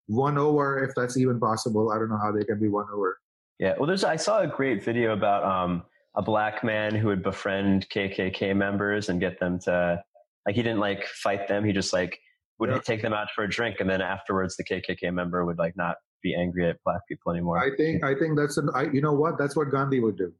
Won 0.10 0.38
over, 0.38 0.84
if 0.84 0.92
that's 0.98 1.16
even 1.18 1.40
possible. 1.40 1.90
I 1.94 1.98
don't 1.98 2.10
know 2.10 2.20
how 2.22 2.34
they 2.34 2.44
can 2.44 2.60
be 2.60 2.68
won 2.68 2.86
over. 2.94 3.18
yeah 3.60 3.74
well 3.78 3.88
there's 3.88 4.04
i 4.04 4.18
saw 4.18 4.36
a 4.42 4.48
great 4.60 4.80
video 4.84 5.14
about 5.14 5.42
um 5.56 5.72
a 6.16 6.22
black 6.22 6.64
man 6.64 6.94
who 6.96 7.08
would 7.08 7.24
befriend 7.24 7.88
kkk 7.90 8.56
members 8.56 9.10
and 9.10 9.20
get 9.20 9.40
them 9.40 9.58
to 9.60 10.02
like 10.46 10.56
he 10.56 10.62
didn't 10.62 10.80
like 10.80 11.06
fight 11.08 11.48
them 11.48 11.64
he 11.64 11.72
just 11.74 11.92
like 11.94 12.20
would 12.60 12.70
Yeah. 12.70 12.80
take 12.80 13.02
them 13.02 13.14
out 13.14 13.28
for 13.36 13.44
a 13.44 13.50
drink 13.50 13.78
and 13.80 13.90
then 13.90 14.02
afterwards 14.02 14.56
the 14.58 14.64
kkk 14.64 15.12
member 15.14 15.44
would 15.46 15.58
like 15.58 15.76
not 15.76 15.96
be 16.22 16.36
angry 16.36 16.70
at 16.70 16.78
black 16.86 17.02
people 17.08 17.32
anymore 17.32 17.58
I 17.58 17.76
think, 17.76 18.04
I 18.04 18.16
think 18.16 18.38
that's 18.38 18.58
an, 18.58 18.70
I, 18.74 18.84
you 18.84 19.02
know 19.02 19.12
what? 19.14 19.38
That's 19.38 19.56
what 19.58 19.70
Gandhi 19.72 20.00
would 20.00 20.18
do. 20.18 20.32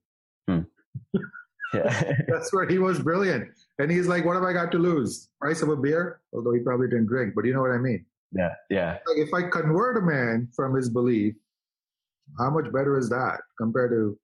Hmm. 0.48 0.60
yeah 1.74 2.14
That's 2.30 2.54
where 2.54 2.66
he 2.68 2.78
was 2.78 3.00
brilliant. 3.02 3.50
And 3.80 3.92
he's 3.92 4.08
like, 4.08 4.24
what 4.24 4.36
have 4.36 4.44
I 4.44 4.54
got 4.54 4.72
to 4.74 4.78
lose? 4.78 5.28
Price 5.42 5.62
of 5.62 5.70
a 5.70 5.76
beer? 5.76 6.22
Although 6.34 6.54
he 6.54 6.60
probably 6.62 6.88
didn't 6.88 7.08
drink, 7.08 7.34
but 7.36 7.44
you 7.46 7.54
know 7.54 7.62
what 7.62 7.72
I 7.72 7.80
mean. 7.80 8.06
yeah 8.32 8.54
yeah 8.70 8.92
Like 9.08 9.18
if 9.18 9.34
I 9.34 9.42
convert 9.50 9.98
a 9.98 10.02
man 10.02 10.48
from 10.56 10.74
his 10.76 10.88
belief, 10.88 11.34
how 12.40 12.50
much 12.50 12.72
better 12.72 12.98
is 12.98 13.10
that 13.10 13.42
compared 13.60 13.92
to 13.92 14.18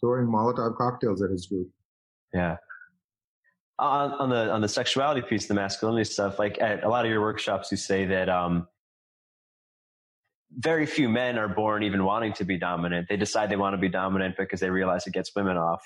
throwing 0.00 0.26
Molotov 0.26 0.76
cocktails 0.76 1.22
at 1.22 1.30
his 1.30 1.46
group? 1.46 1.68
Yeah. 2.32 2.56
On, 3.78 4.12
on 4.12 4.30
the 4.30 4.50
on 4.50 4.60
the 4.60 4.68
sexuality 4.68 5.22
piece, 5.22 5.46
the 5.46 5.54
masculinity 5.54 6.04
stuff, 6.04 6.38
like 6.38 6.60
at 6.60 6.82
a 6.82 6.88
lot 6.88 7.04
of 7.04 7.10
your 7.10 7.20
workshops, 7.20 7.70
you 7.70 7.76
say 7.76 8.06
that 8.06 8.28
um, 8.28 8.66
very 10.56 10.86
few 10.86 11.08
men 11.08 11.38
are 11.38 11.48
born 11.48 11.82
even 11.84 12.04
wanting 12.04 12.32
to 12.34 12.44
be 12.44 12.58
dominant. 12.58 13.06
They 13.08 13.16
decide 13.16 13.50
they 13.50 13.56
want 13.56 13.74
to 13.74 13.78
be 13.78 13.88
dominant 13.88 14.34
because 14.36 14.60
they 14.60 14.70
realize 14.70 15.06
it 15.06 15.12
gets 15.12 15.34
women 15.36 15.56
off, 15.56 15.82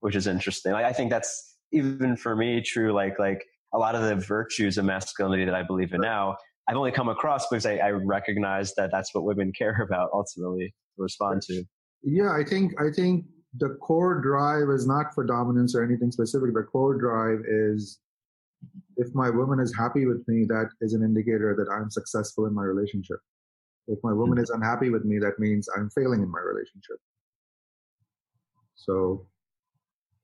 which 0.00 0.16
is 0.16 0.26
interesting. 0.26 0.72
Like, 0.72 0.84
I 0.84 0.92
think 0.92 1.10
that's 1.10 1.56
even 1.72 2.16
for 2.16 2.34
me 2.34 2.60
true. 2.60 2.92
Like 2.92 3.18
like 3.18 3.44
a 3.74 3.78
lot 3.78 3.94
of 3.94 4.02
the 4.02 4.16
virtues 4.16 4.78
of 4.78 4.84
masculinity 4.84 5.44
that 5.44 5.54
I 5.54 5.62
believe 5.62 5.92
in 5.92 6.00
now, 6.00 6.36
I've 6.68 6.76
only 6.76 6.92
come 6.92 7.08
across 7.08 7.48
because 7.48 7.66
I, 7.66 7.76
I 7.76 7.90
recognize 7.90 8.74
that 8.76 8.90
that's 8.92 9.14
what 9.14 9.24
women 9.24 9.52
care 9.58 9.80
about 9.82 10.10
ultimately 10.12 10.74
to 10.96 11.02
respond 11.02 11.42
to. 11.42 11.64
Yeah, 12.02 12.32
I 12.32 12.44
think 12.44 12.72
I 12.80 12.90
think 12.94 13.26
the 13.56 13.70
core 13.80 14.20
drive 14.20 14.68
is 14.68 14.86
not 14.86 15.14
for 15.14 15.24
dominance 15.24 15.74
or 15.74 15.82
anything 15.82 16.10
specific. 16.10 16.52
The 16.54 16.62
core 16.62 16.98
drive 16.98 17.40
is 17.46 18.00
if 18.96 19.14
my 19.14 19.30
woman 19.30 19.60
is 19.60 19.74
happy 19.76 20.06
with 20.06 20.26
me, 20.28 20.44
that 20.48 20.70
is 20.80 20.92
an 20.92 21.02
indicator 21.02 21.54
that 21.56 21.72
I'm 21.72 21.90
successful 21.90 22.46
in 22.46 22.54
my 22.54 22.64
relationship. 22.64 23.18
If 23.86 23.98
my 24.02 24.12
woman 24.12 24.38
hmm. 24.38 24.44
is 24.44 24.50
unhappy 24.50 24.90
with 24.90 25.04
me, 25.04 25.18
that 25.20 25.38
means 25.38 25.68
I'm 25.76 25.88
failing 25.90 26.22
in 26.22 26.30
my 26.30 26.40
relationship. 26.40 26.98
So 28.74 29.26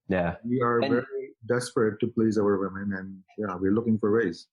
Yeah. 0.09 0.37
we 0.45 0.61
are 0.61 0.81
And- 0.81 0.93
very 0.93 1.35
desperate 1.47 2.01
to 2.01 2.09
please 2.09 2.39
our 2.39 2.59
women, 2.59 2.93
and 2.95 3.23
yeah, 3.39 3.57
we're 3.57 3.73
looking 3.73 3.99
for 3.99 4.13
ways. 4.13 4.49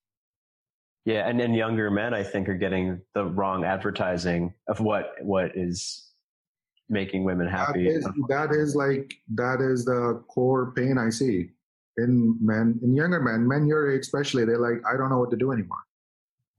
Yeah, 1.06 1.28
and 1.28 1.40
then 1.40 1.54
younger 1.54 1.90
men, 1.90 2.14
I 2.14 2.24
think, 2.24 2.48
are 2.48 2.58
getting 2.58 3.02
the 3.14 3.26
wrong 3.26 3.64
advertising 3.64 4.54
of 4.68 4.80
what 4.82 5.16
what 5.24 5.58
is 5.58 6.11
making 6.92 7.24
women 7.24 7.48
happy. 7.48 7.88
is, 7.88 8.08
that 8.30 8.52
is 8.52 8.76
like 8.76 9.14
that 9.34 9.62
is 9.62 9.86
the 9.86 10.22
core 10.28 10.72
pain 10.74 10.98
I 10.98 11.10
see 11.10 11.50
in 11.98 12.38
men, 12.42 12.80
in 12.84 12.96
younger 12.96 13.20
men, 13.22 13.48
men 13.48 13.66
your 13.66 13.92
age 13.92 14.02
especially. 14.02 14.46
They're 14.46 14.60
like, 14.60 14.82
I 14.88 14.98
don't 14.98 15.10
know 15.10 15.20
what 15.20 15.32
to 15.32 15.38
do 15.38 15.52
anymore. 15.52 15.80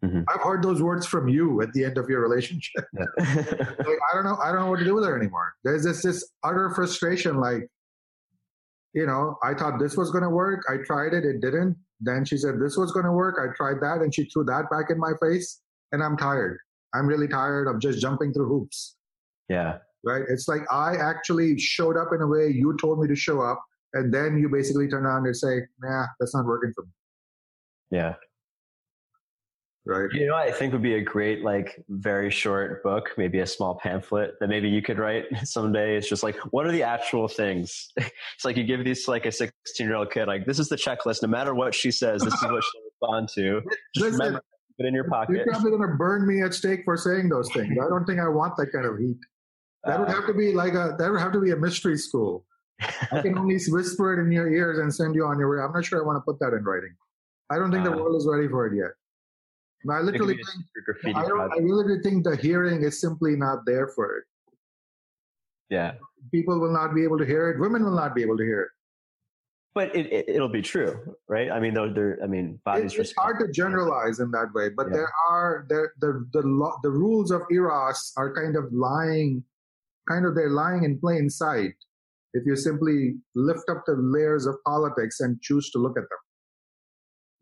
Mhm. 0.05 0.25
I've 0.29 0.41
heard 0.41 0.63
those 0.65 0.83
words 0.83 1.07
from 1.07 1.29
you 1.29 1.63
at 1.63 1.73
the 1.75 1.85
end 1.85 1.97
of 1.97 2.09
your 2.09 2.21
relationship. 2.21 2.85
Yeah. 2.93 3.05
like, 3.19 3.99
I 4.11 4.15
don't 4.15 4.25
know, 4.25 4.37
I 4.43 4.51
don't 4.51 4.61
know 4.61 4.71
what 4.71 4.81
to 4.81 4.85
do 4.85 4.95
with 4.95 5.05
her 5.05 5.17
anymore. 5.17 5.55
There's 5.63 5.85
this 5.85 6.03
this 6.03 6.29
utter 6.43 6.71
frustration. 6.75 7.37
Like, 7.39 7.69
you 8.95 9.07
know, 9.07 9.37
I 9.45 9.55
thought 9.55 9.79
this 9.79 9.97
was 9.97 10.11
going 10.11 10.25
to 10.25 10.31
work. 10.31 10.65
I 10.69 10.79
tried 10.85 11.15
it, 11.15 11.25
it 11.25 11.41
didn't. 11.41 11.77
then 12.01 12.25
she 12.25 12.37
said 12.37 12.59
this 12.61 12.77
was 12.77 12.91
going 12.91 13.07
to 13.07 13.13
work. 13.13 13.37
I 13.41 13.55
tried 13.57 13.81
that, 13.81 14.03
and 14.03 14.13
she 14.13 14.25
threw 14.25 14.45
that 14.45 14.69
back 14.71 14.87
in 14.91 14.99
my 14.99 15.13
face, 15.23 15.61
and 15.93 16.03
I'm 16.03 16.17
tired. 16.17 16.59
I'm 16.95 17.07
really 17.07 17.29
tired 17.29 17.69
of 17.69 17.81
just 17.81 18.01
jumping 18.01 18.33
through 18.33 18.49
hoops. 18.49 18.97
Yeah. 19.49 19.79
Right. 20.05 20.23
It's 20.29 20.49
like 20.49 20.63
I 20.71 20.97
actually 20.97 21.59
showed 21.59 21.97
up 21.97 22.09
in 22.13 22.21
a 22.21 22.27
way 22.27 22.49
you 22.49 22.77
told 22.81 23.01
me 23.01 23.07
to 23.09 23.15
show 23.15 23.41
up, 23.41 23.63
and 23.95 24.13
then 24.13 24.39
you 24.39 24.49
basically 24.49 24.89
turn 24.89 25.07
around 25.07 25.27
and 25.27 25.37
say, 25.37 25.61
"Nah, 25.81 26.07
that's 26.19 26.35
not 26.35 26.45
working 26.45 26.73
for 26.75 26.83
me." 26.83 26.91
Yeah. 27.91 28.15
Right. 29.85 30.09
You 30.13 30.29
know, 30.29 30.37
I 30.37 30.53
think 30.53 30.73
would 30.73 30.83
be 30.83 30.95
a 30.95 31.01
great, 31.01 31.43
like, 31.43 31.83
very 31.89 32.31
short 32.31 32.85
book, 32.85 33.11
maybe 33.19 33.41
a 33.41 33.47
small 33.47 33.75
pamphlet 33.75 34.35
that 34.39 34.49
maybe 34.49 34.69
you 34.69 34.81
could 34.81 34.99
write 34.99 35.25
someday. 35.45 35.97
It's 35.97 36.09
just 36.09 36.23
like, 36.23 36.37
what 36.53 36.67
are 36.67 36.73
the 36.73 36.85
actual 36.85 37.27
things? 37.27 37.91
it's 37.97 38.45
like 38.45 38.57
you 38.57 38.63
give 38.63 38.85
these 38.85 39.05
to 39.07 39.11
like 39.11 39.27
a 39.27 39.33
16 39.33 39.53
year 39.81 39.97
old 39.97 40.13
kid, 40.13 40.29
like, 40.29 40.47
this 40.47 40.61
is 40.61 40.69
the 40.69 40.77
checklist. 40.77 41.23
No 41.23 41.29
matter 41.29 41.55
what 41.55 41.75
she 41.75 41.91
says, 41.91 42.23
this 42.23 42.33
is 42.33 42.43
what 42.43 42.63
she'll 42.63 42.83
respond 42.85 43.29
to. 43.35 43.61
Just 43.95 44.05
Listen, 44.05 44.19
remember, 44.21 44.45
put 44.77 44.87
it 44.87 44.89
in 44.89 44.95
your 44.95 45.09
pocket. 45.09 45.35
You're 45.35 45.47
probably 45.47 45.71
going 45.71 45.83
to 45.83 45.97
burn 45.97 46.29
me 46.29 46.43
at 46.43 46.55
stake 46.55 46.83
for 46.85 46.97
saying 46.97 47.29
those 47.29 47.53
things. 47.53 47.77
I 47.85 47.89
don't 47.89 48.05
think 48.05 48.21
I 48.21 48.29
want 48.29 48.57
that 48.59 48.67
kind 48.73 48.87
of 48.87 48.99
heat. 48.99 49.19
That 49.85 49.99
would 49.99 50.09
uh, 50.09 50.13
have 50.13 50.27
to 50.27 50.35
be 50.35 50.53
like 50.53 50.75
a, 50.75 50.95
that 50.99 51.11
would 51.11 51.21
have 51.21 51.33
to 51.33 51.41
be 51.41 51.51
a 51.51 51.57
mystery 51.57 51.99
school. 51.99 52.45
I 52.81 53.21
can 53.21 53.37
only 53.39 53.59
whisper 53.69 54.19
it 54.19 54.25
in 54.25 54.33
your 54.33 54.53
ears 54.53 54.79
and 54.79 54.95
send 54.95 55.15
you 55.15 55.27
on 55.27 55.39
your 55.39 55.51
way. 55.55 55.63
I'm 55.63 55.73
not 55.73 55.85
sure 55.85 56.01
I 56.03 56.07
want 56.07 56.17
to 56.17 56.21
put 56.21 56.39
that 56.41 56.57
in 56.57 56.65
writing. 56.65 56.95
I 57.51 57.59
don't 57.59 57.71
think 57.71 57.87
uh, 57.87 57.91
the 57.91 57.97
world 57.97 58.17
is 58.17 58.27
ready 58.27 58.49
for 58.49 58.67
it 58.67 58.77
yet. 58.77 58.93
I 59.91 60.01
literally 60.01 60.37
think, 61.03 61.17
I, 61.17 61.23
I 61.23 61.59
really 61.59 62.01
think 62.03 62.23
the 62.23 62.37
hearing 62.37 62.83
is 62.83 63.01
simply 63.01 63.35
not 63.35 63.67
there 63.67 63.89
for 63.89 64.19
it. 64.19 64.25
Yeah. 65.71 65.95
People 66.31 66.61
will 66.61 66.73
not 66.73 66.95
be 66.95 67.03
able 67.03 67.19
to 67.19 67.27
hear 67.27 67.51
it. 67.51 67.59
Women 67.59 67.85
will 67.85 67.97
not 67.97 68.15
be 68.15 68.23
able 68.23 68.37
to 68.37 68.45
hear 68.45 68.63
it. 68.63 68.69
But 69.75 69.97
it, 69.97 70.29
it 70.29 70.39
will 70.39 70.51
be 70.51 70.61
true, 70.61 71.17
right? 71.29 71.51
I 71.51 71.59
mean, 71.59 71.73
they're, 71.73 72.19
I 72.23 72.27
mean, 72.27 72.61
bodies. 72.65 72.93
It, 72.93 73.01
it's 73.01 73.15
hard 73.17 73.41
to 73.41 73.51
generalize 73.51 74.21
in 74.21 74.31
that 74.33 74.53
way, 74.55 74.69
but 74.69 74.89
yeah. 74.89 74.97
there 74.97 75.13
are 75.31 75.67
there 75.71 75.95
the 75.99 76.29
the 76.35 76.73
the 76.83 76.91
rules 76.91 77.31
of 77.31 77.41
eros 77.51 78.13
are 78.19 78.35
kind 78.35 78.55
of 78.55 78.71
lying, 78.71 79.43
kind 80.09 80.27
of 80.27 80.35
they're 80.35 80.51
lying 80.51 80.85
in 80.85 80.99
plain 80.99 81.31
sight. 81.31 81.75
If 82.35 82.45
you 82.47 82.57
simply 82.57 83.15
lift 83.35 83.69
up 83.71 83.83
the 83.87 83.95
layers 83.99 84.47
of 84.47 84.57
politics 84.67 85.21
and 85.21 85.41
choose 85.43 85.71
to 85.71 85.79
look 85.79 85.99
at 85.99 86.05
them, 86.05 86.23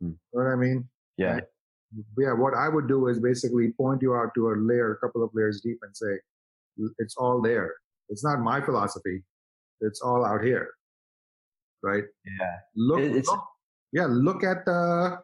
hmm. 0.01 0.07
you 0.33 0.41
know 0.41 0.45
what 0.45 0.53
I 0.53 0.57
mean? 0.57 0.89
Yeah 1.17 1.41
yeah, 2.19 2.33
what 2.33 2.55
I 2.55 2.69
would 2.69 2.89
do 2.89 3.09
is 3.09 3.19
basically 3.19 3.73
point 3.73 4.03
you 4.03 4.15
out 4.15 4.31
to 4.35 4.49
a 4.49 4.55
layer, 4.57 4.93
a 4.93 5.07
couple 5.07 5.25
of 5.25 5.31
layers 5.35 5.61
deep, 5.61 5.79
and 5.83 5.97
say, 5.97 6.19
it's 6.99 7.17
all 7.17 7.43
there. 7.43 7.75
It's 8.09 8.25
not 8.25 8.41
my 8.41 8.61
philosophy. 8.61 9.23
It's 9.81 10.01
all 10.01 10.25
out 10.25 10.43
here, 10.43 10.69
right? 11.83 12.05
Yeah. 12.25 12.57
Look, 12.77 13.27
look 13.27 13.45
yeah, 13.93 14.07
look 14.09 14.45
at 14.45 14.65
the. 14.67 15.19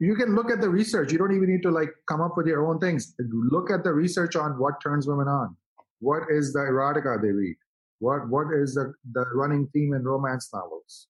You 0.00 0.14
can 0.14 0.34
look 0.34 0.50
at 0.50 0.60
the 0.60 0.68
research. 0.68 1.10
You 1.10 1.18
don't 1.18 1.34
even 1.34 1.50
need 1.50 1.62
to 1.62 1.70
like 1.70 1.90
come 2.08 2.20
up 2.20 2.36
with 2.36 2.46
your 2.46 2.68
own 2.68 2.78
things. 2.78 3.14
Look 3.18 3.70
at 3.70 3.82
the 3.82 3.92
research 3.92 4.36
on 4.36 4.58
what 4.58 4.80
turns 4.82 5.08
women 5.08 5.26
on. 5.26 5.56
What 6.00 6.24
is 6.30 6.52
the 6.52 6.60
erotica 6.60 7.20
they 7.20 7.32
read? 7.32 7.56
What 7.98 8.28
what 8.28 8.46
is 8.54 8.74
the 8.74 8.92
the 9.12 9.24
running 9.34 9.68
theme 9.72 9.92
in 9.94 10.04
romance 10.04 10.50
novels 10.54 11.08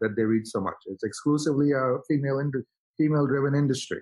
that 0.00 0.16
they 0.16 0.22
read 0.22 0.46
so 0.46 0.60
much? 0.60 0.74
It's 0.86 1.04
exclusively 1.04 1.70
a 1.70 1.98
female 2.08 2.40
industry 2.40 2.66
female 2.96 3.26
driven 3.26 3.54
industry? 3.54 4.00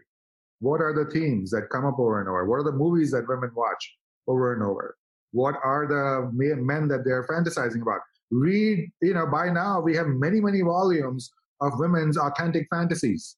What 0.61 0.81
are 0.81 0.95
the 0.95 1.11
themes 1.11 1.51
that 1.51 1.71
come 1.71 1.85
up 1.85 1.99
over 1.99 2.21
and 2.21 2.29
over? 2.29 2.47
What 2.47 2.57
are 2.57 2.65
the 2.65 2.73
movies 2.77 3.11
that 3.13 3.29
women 3.29 3.51
watch 3.55 3.97
over 4.29 4.55
and 4.55 4.63
over? 4.63 4.97
What 5.33 5.57
are 5.65 5.87
the 5.87 6.31
men 6.33 6.89
that 6.89 7.05
they're 7.05 7.27
fantasizing 7.27 7.83
about? 7.83 8.01
Read, 8.31 8.91
you 9.01 9.15
know, 9.15 9.27
by 9.27 9.51
now 9.51 9.81
we 9.81 9.97
have 9.97 10.07
many, 10.07 10.41
many 10.41 10.63
volumes 10.63 11.31
of 11.61 11.73
women's 11.77 12.17
authentic 12.17 12.67
fantasies. 12.71 13.37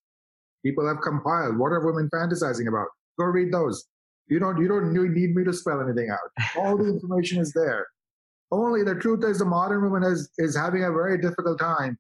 People 0.65 0.87
have 0.87 1.01
compiled. 1.03 1.59
What 1.59 1.73
are 1.73 1.85
women 1.85 2.09
fantasizing 2.13 2.69
about? 2.69 2.87
Go 3.19 3.27
read 3.27 3.53
those. 3.53 3.85
You 4.29 4.39
don't, 4.39 4.59
you 4.61 4.69
don't 4.69 4.93
need 4.93 5.35
me 5.35 5.45
to 5.45 5.53
spell 5.53 5.81
anything 5.81 6.11
out. 6.11 6.57
All 6.57 6.79
the 6.79 6.85
information 6.95 7.41
is 7.41 7.53
there. 7.53 7.87
Only 8.51 8.83
the 8.83 8.95
truth 8.95 9.25
is 9.25 9.39
the 9.39 9.45
modern 9.45 9.83
woman 9.83 10.03
is, 10.11 10.31
is 10.39 10.57
having 10.57 10.85
a 10.85 10.93
very 10.93 11.21
difficult 11.21 11.59
time 11.59 11.99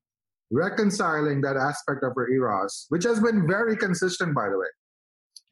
reconciling 0.50 1.40
that 1.40 1.56
aspect 1.56 2.04
of 2.04 2.12
her 2.14 2.30
eros, 2.30 2.86
which 2.88 3.04
has 3.04 3.20
been 3.20 3.46
very 3.46 3.76
consistent, 3.76 4.34
by 4.34 4.48
the 4.48 4.58
way. 4.58 4.66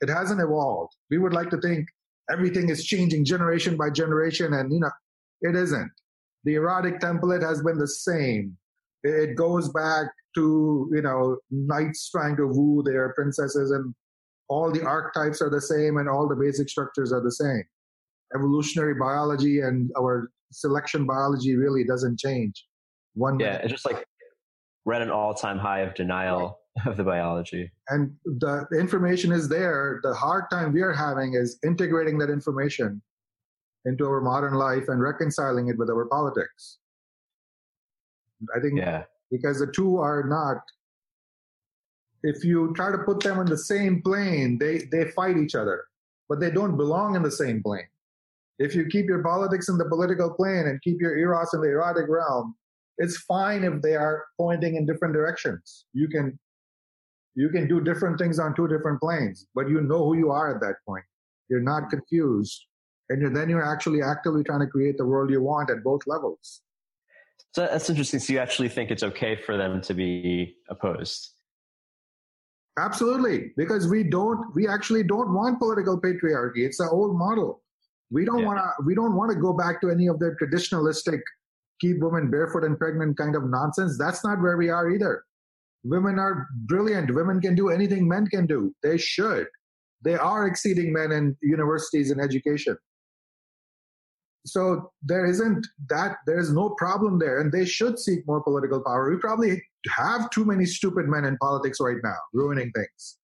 It 0.00 0.08
hasn't 0.08 0.40
evolved. 0.40 0.92
We 1.10 1.18
would 1.18 1.32
like 1.32 1.50
to 1.50 1.60
think 1.60 1.86
everything 2.30 2.68
is 2.68 2.84
changing 2.84 3.24
generation 3.24 3.76
by 3.76 3.90
generation, 3.90 4.54
and 4.54 4.72
you 4.72 4.80
know, 4.80 4.90
it 5.42 5.56
isn't. 5.56 5.90
The 6.44 6.54
erotic 6.54 7.00
template 7.00 7.42
has 7.42 7.62
been 7.62 7.78
the 7.78 7.88
same. 7.88 8.56
It 9.04 9.36
goes 9.36 9.68
back 9.70 10.06
to 10.36 10.90
you 10.92 11.02
know 11.02 11.38
knights 11.50 12.10
trying 12.10 12.36
to 12.36 12.46
woo 12.46 12.82
their 12.82 13.12
princesses, 13.14 13.70
and 13.70 13.94
all 14.48 14.70
the 14.72 14.84
archetypes 14.84 15.42
are 15.42 15.50
the 15.50 15.60
same, 15.60 15.98
and 15.98 16.08
all 16.08 16.28
the 16.28 16.36
basic 16.36 16.68
structures 16.68 17.12
are 17.12 17.22
the 17.22 17.32
same. 17.32 17.64
Evolutionary 18.34 18.94
biology 18.94 19.60
and 19.60 19.90
our 19.98 20.30
selection 20.52 21.06
biology 21.06 21.56
really 21.56 21.84
doesn't 21.84 22.18
change. 22.18 22.66
One 23.14 23.38
yeah, 23.38 23.56
it's 23.56 23.70
just 23.70 23.84
like 23.84 24.04
we're 24.84 24.94
at 24.94 25.02
an 25.02 25.10
all-time 25.10 25.58
high 25.58 25.80
of 25.80 25.94
denial 25.94 26.58
of 26.86 26.96
the 26.96 27.04
biology. 27.04 27.70
And 27.88 28.12
the 28.24 28.66
information 28.78 29.32
is 29.32 29.48
there. 29.48 30.00
The 30.02 30.14
hard 30.14 30.44
time 30.50 30.72
we 30.72 30.82
are 30.82 30.92
having 30.92 31.34
is 31.34 31.58
integrating 31.64 32.18
that 32.18 32.30
information 32.30 33.02
into 33.84 34.06
our 34.06 34.20
modern 34.20 34.54
life 34.54 34.84
and 34.88 35.00
reconciling 35.00 35.68
it 35.68 35.76
with 35.78 35.90
our 35.90 36.06
politics. 36.06 36.78
I 38.54 38.60
think 38.60 38.78
yeah. 38.78 39.04
because 39.30 39.58
the 39.58 39.70
two 39.72 39.98
are 39.98 40.24
not 40.24 40.62
if 42.22 42.44
you 42.44 42.72
try 42.74 42.92
to 42.92 42.98
put 42.98 43.20
them 43.20 43.38
on 43.38 43.46
the 43.46 43.58
same 43.58 44.00
plane, 44.02 44.58
they, 44.58 44.82
they 44.90 45.10
fight 45.10 45.36
each 45.36 45.54
other, 45.54 45.84
but 46.28 46.40
they 46.40 46.50
don't 46.50 46.76
belong 46.76 47.16
in 47.16 47.22
the 47.22 47.30
same 47.30 47.62
plane. 47.62 47.88
If 48.58 48.74
you 48.74 48.86
keep 48.86 49.06
your 49.06 49.22
politics 49.22 49.68
in 49.68 49.78
the 49.78 49.86
political 49.86 50.30
plane 50.32 50.66
and 50.66 50.80
keep 50.82 51.00
your 51.00 51.16
eros 51.16 51.52
in 51.52 51.60
the 51.60 51.68
erotic 51.68 52.08
realm, 52.08 52.54
it's 52.98 53.16
fine 53.22 53.64
if 53.64 53.82
they 53.82 53.96
are 53.96 54.24
pointing 54.38 54.76
in 54.76 54.86
different 54.86 55.14
directions. 55.14 55.86
You 55.92 56.08
can 56.08 56.38
you 57.34 57.48
can 57.48 57.66
do 57.66 57.80
different 57.80 58.18
things 58.18 58.38
on 58.38 58.54
two 58.54 58.68
different 58.68 59.00
planes, 59.00 59.46
but 59.54 59.68
you 59.68 59.80
know 59.80 60.04
who 60.04 60.18
you 60.18 60.30
are 60.30 60.54
at 60.54 60.60
that 60.60 60.76
point. 60.86 61.04
You're 61.48 61.60
not 61.60 61.88
confused, 61.88 62.66
and 63.08 63.22
you're, 63.22 63.32
then 63.32 63.48
you're 63.48 63.64
actually 63.64 64.02
actively 64.02 64.44
trying 64.44 64.60
to 64.60 64.66
create 64.66 64.98
the 64.98 65.06
world 65.06 65.30
you 65.30 65.42
want 65.42 65.70
at 65.70 65.82
both 65.82 66.02
levels. 66.06 66.60
So 67.54 67.62
that's 67.62 67.90
interesting. 67.90 68.20
So 68.20 68.32
you 68.32 68.38
actually 68.38 68.68
think 68.68 68.90
it's 68.90 69.02
okay 69.02 69.36
for 69.36 69.56
them 69.56 69.80
to 69.82 69.94
be 69.94 70.54
opposed? 70.70 71.34
Absolutely, 72.78 73.52
because 73.56 73.88
we 73.88 74.02
don't. 74.02 74.54
We 74.54 74.66
actually 74.66 75.02
don't 75.02 75.34
want 75.34 75.58
political 75.58 76.00
patriarchy. 76.00 76.64
It's 76.64 76.78
the 76.78 76.88
old 76.90 77.18
model. 77.18 77.62
We 78.10 78.24
don't 78.24 78.40
yeah. 78.40 78.46
want 78.46 78.58
to. 78.58 78.84
We 78.86 78.94
don't 78.94 79.14
want 79.14 79.30
to 79.30 79.36
go 79.36 79.52
back 79.52 79.80
to 79.82 79.90
any 79.90 80.06
of 80.06 80.18
the 80.18 80.34
traditionalistic 80.40 81.20
keep 81.82 81.98
women 81.98 82.30
barefoot 82.30 82.64
and 82.64 82.78
pregnant 82.78 83.18
kind 83.18 83.36
of 83.36 83.44
nonsense. 83.44 83.98
That's 83.98 84.24
not 84.24 84.40
where 84.40 84.56
we 84.56 84.70
are 84.70 84.90
either. 84.90 85.24
Women 85.84 86.18
are 86.18 86.46
brilliant. 86.66 87.12
Women 87.12 87.40
can 87.40 87.54
do 87.54 87.68
anything 87.68 88.08
men 88.08 88.26
can 88.28 88.46
do. 88.46 88.72
They 88.82 88.96
should. 88.96 89.46
They 90.02 90.14
are 90.14 90.46
exceeding 90.46 90.92
men 90.92 91.12
in 91.12 91.36
universities 91.42 92.10
and 92.10 92.20
education. 92.20 92.76
So 94.44 94.90
there 95.02 95.24
isn't 95.24 95.66
that, 95.88 96.16
there 96.26 96.38
is 96.38 96.52
no 96.52 96.70
problem 96.70 97.18
there. 97.18 97.40
And 97.40 97.52
they 97.52 97.64
should 97.64 97.98
seek 97.98 98.26
more 98.26 98.42
political 98.42 98.82
power. 98.84 99.10
We 99.10 99.18
probably 99.18 99.62
have 99.96 100.30
too 100.30 100.44
many 100.44 100.64
stupid 100.66 101.06
men 101.06 101.24
in 101.24 101.36
politics 101.38 101.78
right 101.80 101.98
now, 102.02 102.16
ruining 102.32 102.72
things. 102.72 103.18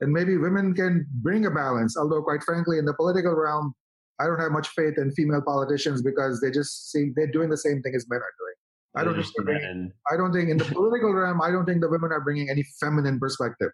And 0.00 0.12
maybe 0.12 0.36
women 0.36 0.74
can 0.74 1.06
bring 1.22 1.46
a 1.46 1.50
balance, 1.50 1.96
although, 1.96 2.22
quite 2.22 2.42
frankly, 2.42 2.78
in 2.78 2.84
the 2.84 2.94
political 2.94 3.34
realm, 3.34 3.74
I 4.20 4.26
don't 4.26 4.38
have 4.40 4.52
much 4.52 4.68
faith 4.68 4.94
in 4.96 5.10
female 5.12 5.42
politicians 5.42 6.02
because 6.02 6.40
they 6.40 6.50
just 6.50 6.90
see 6.90 7.10
they're 7.14 7.30
doing 7.30 7.50
the 7.50 7.56
same 7.56 7.82
thing 7.82 7.94
as 7.94 8.06
men 8.08 8.18
are 8.18 8.34
doing. 8.38 8.54
I 8.96 9.04
don't 9.04 9.14
think 9.14 9.92
I 10.10 10.16
don't 10.16 10.32
think 10.32 10.50
in 10.50 10.56
the 10.56 10.64
political 10.64 11.12
realm, 11.12 11.40
I 11.40 11.50
don't 11.50 11.66
think 11.66 11.80
the 11.80 11.88
women 11.88 12.10
are 12.10 12.20
bringing 12.20 12.50
any 12.50 12.64
feminine 12.80 13.18
perspective. 13.18 13.70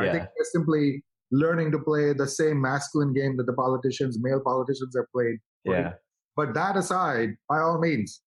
Yeah. 0.00 0.08
I 0.08 0.12
think 0.12 0.24
they're 0.24 0.46
simply 0.52 1.02
learning 1.30 1.72
to 1.72 1.78
play 1.78 2.12
the 2.12 2.26
same 2.26 2.60
masculine 2.60 3.12
game 3.12 3.36
that 3.36 3.46
the 3.46 3.52
politicians, 3.52 4.18
male 4.20 4.40
politicians, 4.40 4.94
have 4.96 5.06
played. 5.12 5.36
Yeah. 5.64 5.92
But 6.36 6.54
that 6.54 6.76
aside, 6.76 7.36
by 7.48 7.60
all 7.60 7.78
means, 7.78 8.20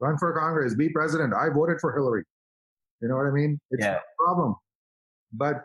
run 0.00 0.16
for 0.18 0.32
Congress, 0.38 0.74
be 0.74 0.88
president. 0.88 1.34
I 1.34 1.48
voted 1.50 1.80
for 1.80 1.92
Hillary. 1.92 2.24
You 3.02 3.08
know 3.08 3.16
what 3.16 3.26
I 3.26 3.30
mean? 3.30 3.60
It's 3.70 3.84
yeah. 3.84 3.96
a 3.96 4.00
problem. 4.18 4.56
But 5.32 5.64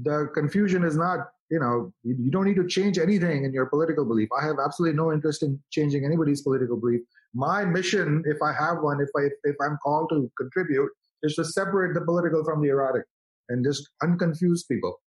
the 0.00 0.30
confusion 0.34 0.84
is 0.84 0.96
not 0.96 1.28
you 1.50 1.58
know, 1.60 1.92
you, 2.02 2.16
you 2.18 2.30
don't 2.30 2.46
need 2.46 2.56
to 2.56 2.66
change 2.66 2.98
anything 2.98 3.44
in 3.44 3.52
your 3.52 3.66
political 3.66 4.04
belief. 4.04 4.28
I 4.38 4.44
have 4.44 4.56
absolutely 4.64 4.96
no 4.96 5.12
interest 5.12 5.42
in 5.42 5.60
changing 5.70 6.04
anybody's 6.04 6.42
political 6.42 6.76
belief. 6.76 7.00
My 7.34 7.64
mission, 7.64 8.22
if 8.26 8.38
I 8.42 8.52
have 8.52 8.78
one, 8.80 9.00
if 9.00 9.10
I 9.16 9.28
if 9.44 9.56
I'm 9.60 9.78
called 9.82 10.08
to 10.10 10.30
contribute, 10.38 10.90
is 11.22 11.34
to 11.36 11.44
separate 11.44 11.94
the 11.94 12.00
political 12.00 12.44
from 12.44 12.62
the 12.62 12.68
erotic 12.68 13.04
and 13.48 13.64
just 13.64 13.88
unconfuse 14.02 14.66
people. 14.68 15.00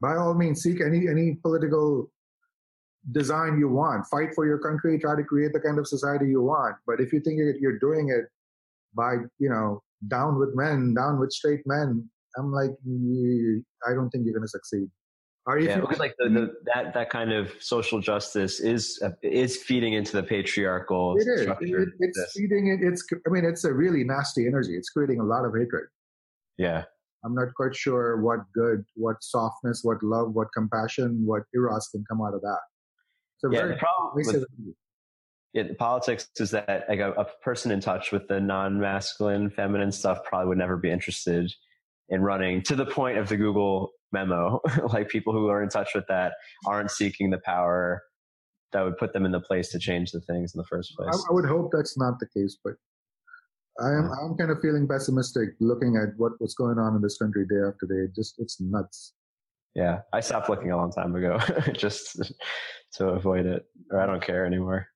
By 0.00 0.16
all 0.16 0.34
means, 0.34 0.62
seek 0.62 0.80
any 0.80 1.08
any 1.08 1.34
political 1.42 2.10
design 3.12 3.58
you 3.58 3.68
want. 3.68 4.06
Fight 4.06 4.34
for 4.34 4.46
your 4.46 4.58
country. 4.58 4.98
Try 4.98 5.16
to 5.16 5.24
create 5.24 5.52
the 5.52 5.60
kind 5.60 5.78
of 5.78 5.86
society 5.86 6.26
you 6.26 6.42
want. 6.42 6.76
But 6.86 7.00
if 7.00 7.12
you 7.12 7.20
think 7.20 7.38
you're 7.60 7.78
doing 7.78 8.10
it 8.10 8.26
by 8.94 9.16
you 9.38 9.48
know 9.48 9.82
down 10.08 10.38
with 10.38 10.50
men, 10.54 10.94
down 10.94 11.18
with 11.18 11.32
straight 11.32 11.60
men. 11.66 12.08
I'm 12.36 12.52
like, 12.52 12.70
I 12.70 13.94
don't 13.94 14.10
think 14.10 14.24
you're 14.24 14.34
going 14.34 14.42
to 14.42 14.48
succeed. 14.48 14.88
Are 15.46 15.58
you? 15.58 15.68
Yeah, 15.68 15.80
because 15.80 15.98
like 15.98 16.14
the, 16.18 16.30
the, 16.30 16.54
that 16.74 16.94
that 16.94 17.10
kind 17.10 17.30
of 17.30 17.52
social 17.60 18.00
justice 18.00 18.60
is 18.60 18.98
uh, 19.04 19.10
is 19.22 19.58
feeding 19.58 19.92
into 19.92 20.12
the 20.12 20.22
patriarchal 20.22 21.16
it 21.18 21.28
is. 21.28 21.42
structure. 21.42 21.82
It, 21.82 21.88
it's 22.00 22.32
feeding 22.34 22.68
it. 22.68 22.86
It's. 22.86 23.06
I 23.26 23.30
mean, 23.30 23.44
it's 23.44 23.64
a 23.64 23.72
really 23.72 24.04
nasty 24.04 24.46
energy. 24.46 24.74
It's 24.74 24.88
creating 24.88 25.20
a 25.20 25.24
lot 25.24 25.44
of 25.44 25.52
hatred. 25.54 25.88
Yeah. 26.56 26.84
I'm 27.24 27.34
not 27.34 27.54
quite 27.56 27.74
sure 27.74 28.20
what 28.20 28.40
good, 28.54 28.84
what 28.96 29.16
softness, 29.22 29.80
what 29.82 30.02
love, 30.02 30.34
what 30.34 30.48
compassion, 30.54 31.22
what 31.24 31.42
eros 31.54 31.88
can 31.88 32.04
come 32.08 32.20
out 32.20 32.34
of 32.34 32.42
that. 32.42 32.60
So 33.44 33.52
yeah, 33.52 33.66
the 33.66 33.76
problem 33.76 34.12
with, 34.14 34.44
yeah, 35.52 35.64
the 35.64 35.74
politics 35.74 36.28
is 36.38 36.50
that 36.52 36.86
like 36.88 37.00
a, 37.00 37.12
a 37.12 37.26
person 37.42 37.70
in 37.70 37.80
touch 37.80 38.10
with 38.10 38.26
the 38.26 38.40
non-masculine, 38.40 39.50
feminine 39.50 39.92
stuff 39.92 40.24
probably 40.24 40.48
would 40.48 40.58
never 40.58 40.78
be 40.78 40.90
interested 40.90 41.52
in 42.08 42.22
running 42.22 42.62
to 42.62 42.74
the 42.74 42.86
point 42.86 43.18
of 43.18 43.28
the 43.28 43.36
Google 43.36 43.92
memo. 44.12 44.60
like 44.92 45.10
people 45.10 45.34
who 45.34 45.48
are 45.48 45.62
in 45.62 45.68
touch 45.68 45.90
with 45.94 46.06
that 46.08 46.32
aren't 46.66 46.90
seeking 46.90 47.28
the 47.28 47.40
power 47.44 48.02
that 48.72 48.82
would 48.82 48.96
put 48.96 49.12
them 49.12 49.26
in 49.26 49.32
the 49.32 49.40
place 49.40 49.68
to 49.72 49.78
change 49.78 50.10
the 50.10 50.22
things 50.22 50.54
in 50.54 50.58
the 50.58 50.64
first 50.64 50.96
place. 50.96 51.14
I, 51.28 51.30
I 51.30 51.34
would 51.34 51.44
hope 51.44 51.70
that's 51.70 51.98
not 51.98 52.18
the 52.18 52.26
case, 52.34 52.56
but 52.64 52.74
I 53.78 53.88
am 53.88 54.04
yeah. 54.04 54.24
I'm 54.24 54.36
kind 54.38 54.50
of 54.50 54.60
feeling 54.62 54.88
pessimistic 54.88 55.50
looking 55.60 55.96
at 55.96 56.16
what 56.16 56.32
what's 56.38 56.54
going 56.54 56.78
on 56.78 56.96
in 56.96 57.02
this 57.02 57.18
country 57.18 57.44
day 57.46 57.60
after 57.68 57.86
day. 57.86 58.10
Just 58.16 58.36
it's 58.38 58.58
nuts. 58.58 59.12
Yeah, 59.74 60.00
I 60.12 60.20
stopped 60.20 60.48
looking 60.48 60.70
a 60.70 60.76
long 60.76 60.92
time 60.92 61.14
ago 61.16 61.38
just 61.72 62.32
to 62.94 63.08
avoid 63.08 63.46
it, 63.46 63.64
or 63.90 64.00
I 64.00 64.06
don't 64.06 64.24
care 64.24 64.46
anymore. 64.46 64.86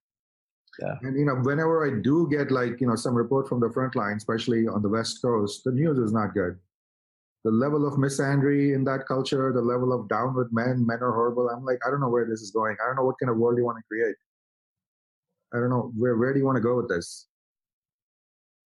Yeah. 0.81 0.95
And 1.03 1.19
you 1.19 1.27
know, 1.27 1.35
whenever 1.43 1.85
I 1.85 2.01
do 2.01 2.29
get 2.31 2.51
like 2.53 2.81
you 2.81 2.87
know 2.87 2.95
some 2.95 3.15
report 3.15 3.49
from 3.49 3.61
the 3.61 3.71
front 3.71 3.97
line, 3.97 4.17
especially 4.17 4.69
on 4.69 4.83
the 4.83 4.89
West 4.89 5.21
Coast, 5.21 5.63
the 5.65 5.73
news 5.73 5.99
is 5.99 6.13
not 6.13 6.35
good. 6.35 6.59
The 7.45 7.51
level 7.51 7.87
of 7.87 7.95
misandry 7.95 8.75
in 8.75 8.85
that 8.85 9.07
culture, 9.07 9.53
the 9.53 9.63
level 9.63 9.93
of 9.93 10.09
down 10.09 10.35
with 10.35 10.49
men, 10.53 10.85
men 10.87 10.99
are 11.03 11.13
horrible. 11.13 11.49
I'm 11.49 11.65
like, 11.65 11.79
I 11.87 11.91
don't 11.91 12.01
know 12.01 12.09
where 12.09 12.27
this 12.27 12.41
is 12.41 12.51
going. 12.51 12.77
I 12.83 12.87
don't 12.87 12.97
know 12.97 13.05
what 13.05 13.19
kind 13.21 13.31
of 13.31 13.37
world 13.37 13.59
you 13.59 13.65
want 13.65 13.79
to 13.79 13.85
create. 13.89 14.17
I 15.55 15.59
don't 15.59 15.71
know 15.71 15.93
where 15.97 16.17
where 16.17 16.33
do 16.33 16.39
you 16.39 16.45
want 16.47 16.57
to 16.57 16.63
go 16.63 16.77
with 16.77 16.89
this? 16.89 17.28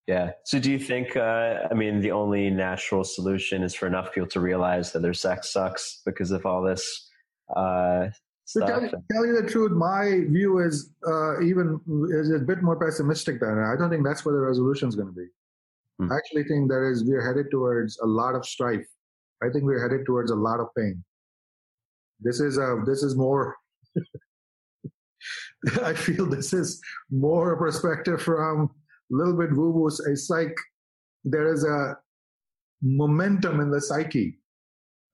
Yeah. 0.07 0.32
So 0.44 0.59
do 0.59 0.70
you 0.70 0.78
think, 0.78 1.16
uh, 1.16 1.68
I 1.70 1.74
mean, 1.74 2.00
the 2.00 2.11
only 2.11 2.50
natural 2.50 3.05
solution 3.05 3.62
is 3.62 3.74
for 3.74 3.86
enough 3.86 4.12
people 4.12 4.28
to 4.30 4.40
realize 4.40 4.92
that 4.92 5.03
their 5.03 5.14
sex 5.14 5.53
sucks 5.53 6.03
because 6.05 6.32
of 6.32 6.44
all 6.44 6.62
this 6.62 7.11
uh, 7.57 8.09
stuff? 8.44 8.68
To 8.68 8.88
tell, 8.88 9.03
tell, 9.12 9.26
you 9.26 9.40
the 9.40 9.48
truth, 9.48 9.70
my 9.72 10.22
view 10.28 10.59
is 10.59 10.92
uh, 11.07 11.40
even 11.40 11.80
is 12.11 12.32
a 12.32 12.40
bit 12.40 12.62
more 12.62 12.76
pessimistic 12.76 13.38
than. 13.38 13.59
I 13.61 13.76
don't 13.78 13.90
think 13.90 14.05
that's 14.05 14.24
where 14.24 14.34
the 14.34 14.40
resolution 14.40 14.88
is 14.88 14.96
going 14.96 15.09
to 15.09 15.14
be. 15.14 15.26
Hmm. 16.00 16.12
I 16.12 16.16
actually 16.16 16.44
think 16.44 16.68
there 16.68 16.90
is, 16.90 17.05
we're 17.05 17.24
headed 17.24 17.46
towards 17.53 17.98
a 18.00 18.07
lot 18.07 18.34
of 18.34 18.44
strife. 18.44 18.86
I 19.42 19.50
think 19.50 19.64
we're 19.64 19.82
headed 19.82 20.05
towards 20.05 20.32
a 20.32 20.36
lot 20.36 20.59
of 20.59 20.66
pain. 20.76 21.03
This 22.20 22.40
is 22.40 22.59
a, 22.59 22.82
this 22.86 23.05
is 23.05 23.14
more, 23.14 23.57
I 25.82 25.94
feel 25.94 26.26
this 26.26 26.53
is 26.53 26.80
more 27.11 27.53
a 27.53 27.57
perspective 27.57 28.20
from 28.20 28.70
little 29.12 29.36
bit 29.36 29.54
woo 29.54 29.70
woo. 29.70 29.88
It's 30.06 30.28
like 30.30 30.56
there 31.24 31.52
is 31.52 31.64
a 31.64 31.96
momentum 32.82 33.60
in 33.60 33.70
the 33.70 33.80
psyche. 33.80 34.38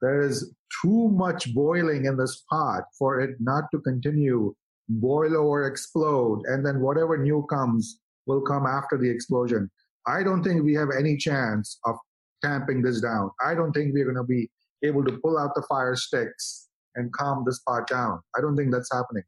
There 0.01 0.23
is 0.23 0.55
too 0.83 1.09
much 1.09 1.55
boiling 1.55 2.07
in 2.07 2.17
this 2.17 2.45
pot 2.51 2.85
for 2.99 3.21
it 3.21 3.37
not 3.41 3.65
to 3.73 3.81
continue 3.81 4.55
boil 4.89 5.37
or 5.37 5.67
explode. 5.67 6.43
And 6.47 6.65
then 6.65 6.81
whatever 6.81 7.19
new 7.19 7.47
comes 7.51 8.01
will 8.27 8.41
come 8.41 8.67
after 8.67 8.97
the 8.97 9.11
explosion. 9.11 9.71
I 10.07 10.23
don't 10.23 10.43
think 10.43 10.63
we 10.63 10.75
have 10.75 10.89
any 10.97 11.17
chance 11.17 11.79
of 11.85 11.97
tamping 12.43 12.83
this 12.83 13.01
down. 13.01 13.31
I 13.45 13.55
don't 13.55 13.73
think 13.73 13.93
we're 13.93 14.05
going 14.05 14.17
to 14.17 14.23
be 14.25 14.51
able 14.85 15.05
to 15.05 15.19
pull 15.19 15.39
out 15.39 15.55
the 15.55 15.63
fire 15.69 15.97
sticks 15.97 16.69
and 16.95 17.13
calm 17.13 17.45
this 17.45 17.59
pot 17.61 17.87
down. 17.89 18.21
I 18.37 18.41
don't 18.41 18.57
think 18.57 18.73
that's 18.73 18.93
happening. 18.93 19.25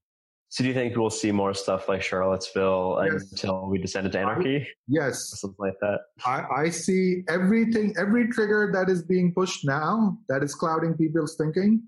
So 0.51 0.65
do 0.65 0.69
you 0.69 0.75
think 0.75 0.97
we'll 0.97 1.11
see 1.11 1.31
more 1.31 1.55
stuff 1.55 1.89
like 1.89 2.03
Charlottesville 2.03 3.01
yes. 3.05 3.31
until 3.31 3.69
we 3.69 3.79
descend 3.79 4.07
into 4.07 4.19
anarchy? 4.19 4.57
I, 4.57 4.67
yes. 4.89 5.33
Or 5.33 5.37
something 5.37 5.57
like 5.61 5.79
that. 5.81 6.01
I, 6.27 6.63
I 6.63 6.71
see 6.71 7.23
everything, 7.29 7.95
every 7.97 8.29
trigger 8.29 8.69
that 8.75 8.91
is 8.91 9.05
being 9.05 9.33
pushed 9.33 9.65
now 9.65 10.19
that 10.29 10.43
is 10.43 10.53
clouding 10.57 10.95
people's 10.95 11.37
thinking 11.37 11.81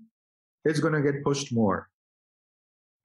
is 0.63 0.79
going 0.79 0.93
to 0.93 1.01
get 1.01 1.25
pushed 1.25 1.53
more. 1.53 1.89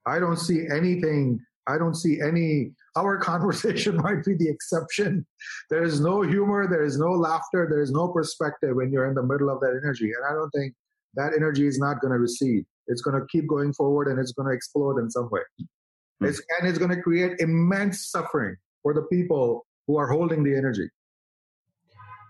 I 0.05 0.17
don't 0.19 0.37
see 0.37 0.65
anything. 0.73 1.41
I 1.67 1.77
don't 1.77 1.95
see 1.95 2.21
any. 2.21 2.71
Our 2.95 3.17
conversation 3.21 3.97
might 3.97 4.23
be 4.23 4.35
the 4.35 4.47
exception. 4.47 5.27
There 5.69 5.83
is 5.83 5.99
no 5.99 6.21
humor. 6.21 6.69
There 6.69 6.85
is 6.85 6.97
no 6.97 7.11
laughter. 7.11 7.67
There 7.69 7.81
is 7.81 7.91
no 7.91 8.07
perspective 8.07 8.77
when 8.77 8.93
you're 8.93 9.09
in 9.09 9.13
the 9.13 9.23
middle 9.23 9.49
of 9.49 9.59
that 9.59 9.77
energy. 9.83 10.05
And 10.05 10.25
I 10.25 10.33
don't 10.33 10.51
think 10.51 10.73
that 11.15 11.33
energy 11.35 11.67
is 11.67 11.79
not 11.79 11.99
going 11.99 12.13
to 12.13 12.19
recede. 12.19 12.65
It's 12.89 13.01
going 13.01 13.19
to 13.19 13.25
keep 13.27 13.47
going 13.47 13.73
forward 13.73 14.07
and 14.07 14.19
it's 14.19 14.33
going 14.33 14.49
to 14.49 14.53
explode 14.53 14.97
in 14.99 15.09
some 15.09 15.29
way. 15.31 15.41
Mm-hmm. 15.61 16.25
It's, 16.25 16.41
and 16.59 16.67
it's 16.67 16.77
going 16.77 16.93
to 16.93 17.01
create 17.01 17.39
immense 17.39 18.09
suffering 18.09 18.55
for 18.83 18.93
the 18.93 19.03
people 19.03 19.65
who 19.87 19.97
are 19.97 20.07
holding 20.07 20.43
the 20.43 20.55
energy. 20.55 20.89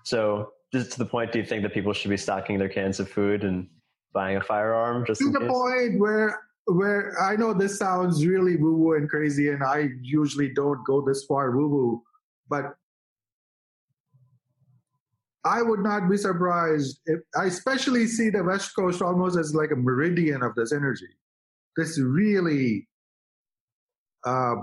So, 0.06 0.54
just 0.72 0.92
to 0.94 1.00
the 1.00 1.06
point, 1.06 1.32
do 1.32 1.40
you 1.40 1.46
think 1.46 1.64
that 1.64 1.74
people 1.74 1.94
should 1.94 2.10
be 2.10 2.18
stocking 2.18 2.60
their 2.60 2.70
cans 2.70 3.00
of 3.00 3.10
food 3.10 3.44
and 3.44 3.68
buying 4.14 4.38
a 4.38 4.42
firearm? 4.42 5.06
Just 5.06 5.20
to 5.22 5.32
the 5.32 5.40
case? 5.40 5.50
point 5.50 6.00
where 6.00 6.40
where 6.66 7.20
I 7.20 7.36
know 7.36 7.54
this 7.54 7.80
sounds 7.80 8.26
really 8.26 8.56
woo 8.56 8.76
woo 8.76 8.96
and 8.96 9.10
crazy, 9.10 9.50
and 9.50 9.64
I 9.64 9.90
usually 10.02 10.54
don't 10.54 10.86
go 10.86 11.02
this 11.02 11.26
far 11.26 11.52
woo 11.52 11.68
woo, 11.68 12.04
but 12.50 12.76
I 15.46 15.62
would 15.62 15.80
not 15.80 16.10
be 16.10 16.18
surprised 16.18 17.00
if 17.06 17.20
I 17.40 17.46
especially 17.46 18.08
see 18.08 18.30
the 18.30 18.44
West 18.44 18.76
Coast 18.76 19.02
almost 19.02 19.38
as 19.38 19.56
like 19.56 19.72
a 19.72 19.76
meridian 19.76 20.44
of 20.44 20.54
this 20.56 20.74
energy. 20.74 21.08
This 21.78 22.00
really 22.00 22.88
uh, 24.26 24.56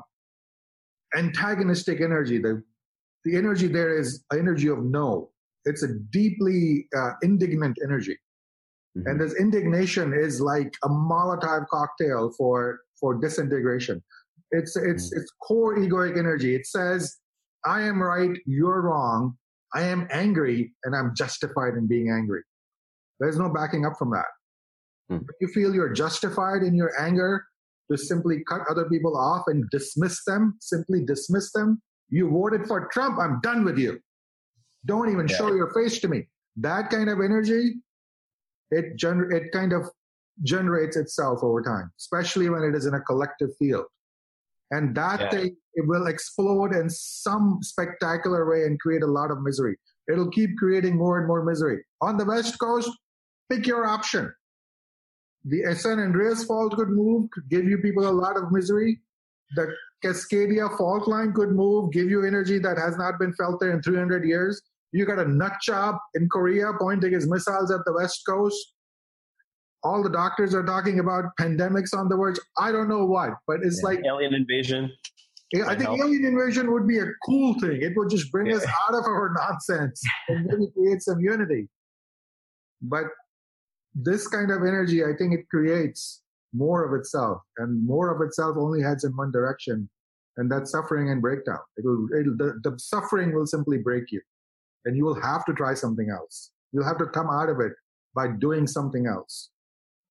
antagonistic 1.16 2.00
energy. 2.02 2.38
The, 2.38 2.62
the 3.24 3.36
energy 3.36 3.68
there 3.68 3.98
is 3.98 4.24
energy 4.32 4.68
of 4.68 4.84
no. 4.84 5.30
It's 5.64 5.82
a 5.82 5.94
deeply 6.10 6.88
uh, 6.96 7.12
indignant 7.22 7.78
energy. 7.82 8.18
Mm-hmm. 8.96 9.08
And 9.08 9.20
this 9.20 9.34
indignation 9.34 10.12
is 10.12 10.40
like 10.42 10.74
a 10.84 10.88
Molotov 10.88 11.66
cocktail 11.68 12.32
for, 12.36 12.80
for 13.00 13.14
disintegration. 13.14 14.02
It's, 14.50 14.76
it's, 14.76 15.06
mm-hmm. 15.06 15.20
it's 15.20 15.32
core 15.42 15.78
egoic 15.78 16.18
energy. 16.18 16.54
It 16.54 16.66
says, 16.66 17.16
I 17.64 17.80
am 17.82 18.02
right, 18.02 18.36
you're 18.44 18.82
wrong 18.82 19.38
I 19.76 19.82
am 19.82 20.08
angry 20.10 20.72
and 20.84 20.96
I'm 20.96 21.14
justified 21.14 21.74
in 21.74 21.86
being 21.86 22.10
angry. 22.10 22.40
There's 23.20 23.38
no 23.38 23.50
backing 23.50 23.84
up 23.84 23.92
from 23.98 24.10
that. 24.10 24.24
Hmm. 25.10 25.18
If 25.28 25.36
you 25.42 25.48
feel 25.48 25.74
you're 25.74 25.92
justified 25.92 26.62
in 26.62 26.74
your 26.74 26.98
anger 26.98 27.44
to 27.90 27.98
simply 27.98 28.42
cut 28.48 28.62
other 28.70 28.86
people 28.88 29.18
off 29.18 29.44
and 29.48 29.68
dismiss 29.70 30.24
them, 30.24 30.56
simply 30.60 31.04
dismiss 31.04 31.52
them, 31.52 31.82
you 32.08 32.30
voted 32.30 32.66
for 32.66 32.88
Trump, 32.90 33.18
I'm 33.20 33.38
done 33.42 33.64
with 33.64 33.78
you. 33.78 34.00
Don't 34.86 35.10
even 35.12 35.28
yeah. 35.28 35.36
show 35.36 35.54
your 35.54 35.70
face 35.74 36.00
to 36.00 36.08
me. 36.08 36.26
That 36.56 36.88
kind 36.88 37.10
of 37.10 37.18
energy, 37.20 37.74
it 38.70 38.96
gener- 38.96 39.30
it 39.30 39.52
kind 39.52 39.74
of 39.74 39.90
generates 40.42 40.96
itself 40.96 41.40
over 41.42 41.60
time, 41.60 41.92
especially 41.98 42.48
when 42.48 42.62
it 42.62 42.74
is 42.74 42.86
in 42.86 42.94
a 42.94 43.00
collective 43.00 43.50
field. 43.58 43.84
And 44.70 44.94
that 44.96 45.20
yeah. 45.20 45.30
thing 45.30 45.56
it 45.74 45.86
will 45.86 46.06
explode 46.06 46.74
in 46.74 46.88
some 46.90 47.58
spectacular 47.62 48.48
way 48.48 48.64
and 48.64 48.80
create 48.80 49.02
a 49.02 49.06
lot 49.06 49.30
of 49.30 49.42
misery. 49.42 49.76
It'll 50.10 50.30
keep 50.30 50.56
creating 50.56 50.96
more 50.96 51.18
and 51.18 51.26
more 51.26 51.44
misery. 51.44 51.84
On 52.00 52.16
the 52.16 52.24
West 52.24 52.58
Coast, 52.58 52.90
pick 53.50 53.66
your 53.66 53.86
option. 53.86 54.32
The 55.44 55.74
San 55.76 56.00
Andreas 56.00 56.44
fault 56.44 56.74
could 56.74 56.88
move, 56.88 57.30
could 57.30 57.48
give 57.48 57.64
you 57.64 57.78
people 57.78 58.08
a 58.08 58.10
lot 58.10 58.36
of 58.36 58.50
misery. 58.50 59.00
The 59.54 59.72
Cascadia 60.04 60.76
fault 60.76 61.06
line 61.06 61.32
could 61.32 61.50
move, 61.50 61.92
give 61.92 62.10
you 62.10 62.24
energy 62.24 62.58
that 62.58 62.78
has 62.78 62.96
not 62.96 63.18
been 63.18 63.32
felt 63.34 63.60
there 63.60 63.70
in 63.70 63.82
300 63.82 64.24
years. 64.24 64.60
You 64.92 65.04
got 65.04 65.18
a 65.18 65.28
nut 65.28 65.52
job 65.62 65.96
in 66.14 66.28
Korea 66.28 66.72
pointing 66.80 67.12
his 67.12 67.28
missiles 67.28 67.70
at 67.70 67.84
the 67.84 67.92
West 67.92 68.22
Coast. 68.26 68.74
All 69.82 70.02
the 70.02 70.10
doctors 70.10 70.54
are 70.54 70.64
talking 70.64 70.98
about 70.98 71.24
pandemics 71.40 71.94
on 71.96 72.08
the 72.08 72.16
verge. 72.16 72.38
I 72.58 72.72
don't 72.72 72.88
know 72.88 73.04
what, 73.04 73.30
but 73.46 73.60
it's 73.62 73.80
yeah, 73.82 73.88
like 73.88 74.00
alien 74.04 74.34
invasion. 74.34 74.90
I 75.54 75.76
think 75.76 75.82
help. 75.82 76.00
alien 76.00 76.24
invasion 76.24 76.72
would 76.72 76.88
be 76.88 76.98
a 76.98 77.06
cool 77.24 77.54
thing. 77.60 77.80
It 77.80 77.92
would 77.96 78.10
just 78.10 78.32
bring 78.32 78.48
yeah. 78.48 78.56
us 78.56 78.66
out 78.66 78.94
of 78.94 79.04
our 79.04 79.32
nonsense 79.38 80.02
and 80.28 80.44
maybe 80.46 80.66
create 80.72 81.02
some 81.02 81.20
unity. 81.20 81.68
But 82.82 83.04
this 83.94 84.26
kind 84.26 84.50
of 84.50 84.62
energy, 84.62 85.04
I 85.04 85.12
think 85.16 85.34
it 85.34 85.48
creates 85.48 86.22
more 86.52 86.84
of 86.84 86.98
itself, 86.98 87.42
and 87.58 87.86
more 87.86 88.14
of 88.14 88.26
itself 88.26 88.56
only 88.58 88.82
heads 88.82 89.04
in 89.04 89.16
one 89.16 89.30
direction, 89.30 89.88
and 90.36 90.50
that's 90.50 90.70
suffering 90.70 91.10
and 91.10 91.22
breakdown. 91.22 91.58
It'll, 91.78 92.08
it'll 92.18 92.36
the, 92.36 92.60
the 92.62 92.78
suffering 92.78 93.34
will 93.34 93.46
simply 93.46 93.78
break 93.78 94.10
you, 94.10 94.20
and 94.84 94.96
you 94.96 95.04
will 95.04 95.20
have 95.20 95.44
to 95.46 95.52
try 95.52 95.74
something 95.74 96.10
else. 96.10 96.50
You'll 96.72 96.84
have 96.84 96.98
to 96.98 97.06
come 97.06 97.28
out 97.30 97.48
of 97.48 97.60
it 97.60 97.72
by 98.14 98.28
doing 98.28 98.66
something 98.66 99.06
else. 99.06 99.50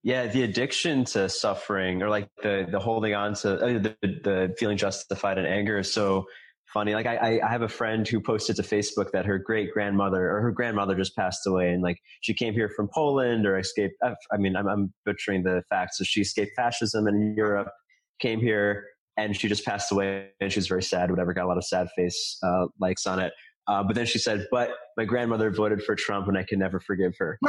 Yeah, 0.06 0.28
the 0.28 0.44
addiction 0.44 1.04
to 1.06 1.28
suffering 1.28 2.04
or 2.04 2.10
like 2.10 2.30
the 2.44 2.68
the 2.70 2.80
holding 2.80 3.16
on 3.16 3.34
to 3.38 3.56
uh, 3.56 3.80
the, 3.80 3.96
the 4.04 4.56
feeling 4.56 4.78
justified 4.78 5.40
in 5.40 5.48
anger 5.48 5.80
is 5.80 5.92
so 5.92 6.26
funny. 6.72 6.94
Like 6.94 7.08
I, 7.08 7.40
I 7.44 7.50
have 7.50 7.64
a 7.64 7.68
friend 7.68 8.08
who 8.08 8.22
posted 8.22 8.56
to 8.58 8.62
Facebook 8.62 9.10
that 9.14 9.26
her 9.26 9.40
great 9.40 9.74
grandmother 9.74 10.30
or 10.30 10.42
her 10.42 10.52
grandmother 10.52 10.94
just 10.94 11.16
passed 11.16 11.48
away, 11.48 11.72
and 11.72 11.82
like 11.82 11.98
she 12.22 12.36
came 12.36 12.54
here 12.54 12.70
from 12.70 12.88
Poland 12.94 13.48
or 13.48 13.58
escaped. 13.58 13.96
I 14.04 14.38
mean, 14.38 14.56
I'm, 14.56 14.68
I'm 14.68 14.94
butchering 15.06 15.42
the 15.42 15.64
facts. 15.70 15.98
So 15.98 16.04
she 16.04 16.22
escaped 16.22 16.52
fascism 16.56 17.08
in 17.08 17.34
Europe, 17.36 17.70
came 18.20 18.40
here, 18.40 18.86
and 19.18 19.36
she 19.36 19.48
just 19.48 19.66
passed 19.66 19.92
away, 19.92 20.30
and 20.40 20.52
she 20.54 20.60
was 20.60 20.68
very 20.68 20.84
sad. 20.84 21.10
Whatever, 21.10 21.34
got 21.34 21.46
a 21.46 21.48
lot 21.48 21.58
of 21.58 21.66
sad 21.66 21.88
face 21.96 22.38
uh, 22.44 22.68
likes 22.80 23.08
on 23.08 23.18
it. 23.18 23.34
Uh, 23.68 23.84
but 23.84 23.96
then 23.96 24.06
she 24.06 24.20
said, 24.20 24.48
"But 24.52 24.70
my 24.96 25.06
grandmother 25.06 25.50
voted 25.52 25.84
for 25.84 25.96
Trump, 25.96 26.28
and 26.28 26.38
I 26.38 26.44
can 26.44 26.60
never 26.60 26.80
forgive 26.80 27.14
her." 27.18 27.40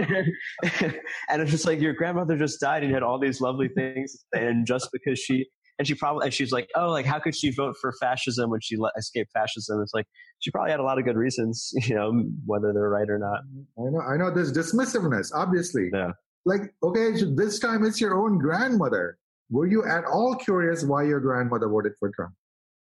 and 0.00 1.42
it's 1.42 1.50
just 1.50 1.66
like 1.66 1.80
your 1.80 1.94
grandmother 1.94 2.36
just 2.36 2.60
died, 2.60 2.82
and 2.82 2.90
you 2.90 2.94
had 2.94 3.02
all 3.02 3.18
these 3.18 3.40
lovely 3.40 3.68
things, 3.68 4.24
and 4.34 4.66
just 4.66 4.90
because 4.92 5.18
she 5.18 5.46
and 5.78 5.88
she 5.88 5.94
probably 5.94 6.26
and 6.26 6.34
she's 6.34 6.52
like, 6.52 6.68
"Oh, 6.76 6.90
like 6.90 7.06
how 7.06 7.18
could 7.18 7.34
she 7.34 7.50
vote 7.50 7.76
for 7.80 7.92
fascism 8.00 8.50
when 8.50 8.60
she 8.60 8.76
escaped 8.96 9.32
fascism?" 9.32 9.80
It's 9.82 9.94
like 9.94 10.06
she 10.40 10.50
probably 10.50 10.70
had 10.70 10.80
a 10.80 10.84
lot 10.84 10.98
of 10.98 11.04
good 11.04 11.16
reasons, 11.16 11.72
you 11.86 11.94
know, 11.94 12.12
whether 12.46 12.72
they're 12.72 12.90
right 12.90 13.08
or 13.08 13.18
not. 13.18 13.40
I 13.78 13.90
know, 13.90 14.00
I 14.00 14.16
know. 14.16 14.34
There's 14.34 14.52
dismissiveness, 14.52 15.30
obviously. 15.34 15.90
Yeah. 15.92 16.12
Like, 16.44 16.74
okay, 16.82 17.12
this 17.34 17.58
time 17.58 17.84
it's 17.84 18.00
your 18.00 18.14
own 18.14 18.38
grandmother. 18.38 19.16
Were 19.50 19.66
you 19.66 19.84
at 19.84 20.04
all 20.04 20.34
curious 20.34 20.84
why 20.84 21.04
your 21.04 21.20
grandmother 21.20 21.68
voted 21.68 21.92
for 21.98 22.10
Trump? 22.14 22.34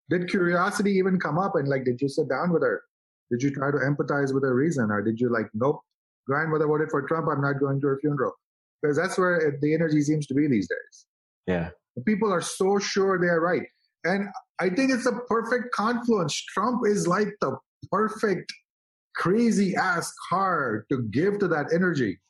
Did 0.08 0.28
curiosity 0.28 0.92
even 0.92 1.18
come 1.18 1.38
up? 1.38 1.54
And 1.54 1.68
like 1.68 1.84
did 1.84 2.00
you 2.00 2.08
sit 2.08 2.28
down 2.28 2.52
with 2.52 2.62
her? 2.62 2.82
Did 3.30 3.42
you 3.42 3.50
try 3.50 3.70
to 3.70 3.78
empathize 3.78 4.32
with 4.32 4.44
her 4.44 4.54
reason? 4.54 4.90
Or 4.90 5.02
did 5.02 5.20
you 5.20 5.32
like 5.32 5.46
nope 5.54 5.80
grandmother 6.28 6.66
voted 6.66 6.90
for 6.90 7.06
trump 7.06 7.28
i'm 7.30 7.40
not 7.40 7.60
going 7.60 7.80
to 7.80 7.86
her 7.88 7.98
funeral? 8.00 8.32
Because 8.82 8.96
that's 8.96 9.18
where 9.18 9.58
the 9.60 9.74
energy 9.74 10.02
seems 10.02 10.26
to 10.26 10.34
be 10.34 10.48
these 10.48 10.68
days. 10.68 11.06
Yeah. 11.46 11.70
People 12.04 12.32
are 12.32 12.40
so 12.40 12.78
sure 12.78 13.18
they're 13.20 13.40
right. 13.40 13.62
And 14.04 14.28
i 14.60 14.68
think 14.68 14.92
it's 14.92 15.06
a 15.06 15.20
perfect 15.28 15.72
confluence. 15.72 16.34
Trump 16.34 16.82
is 16.86 17.06
like 17.06 17.28
the 17.40 17.56
perfect 17.90 18.52
crazy 19.16 19.74
ass 19.74 20.12
car 20.28 20.84
to 20.90 21.02
give 21.10 21.38
to 21.40 21.48
that 21.48 21.66
energy. 21.74 22.20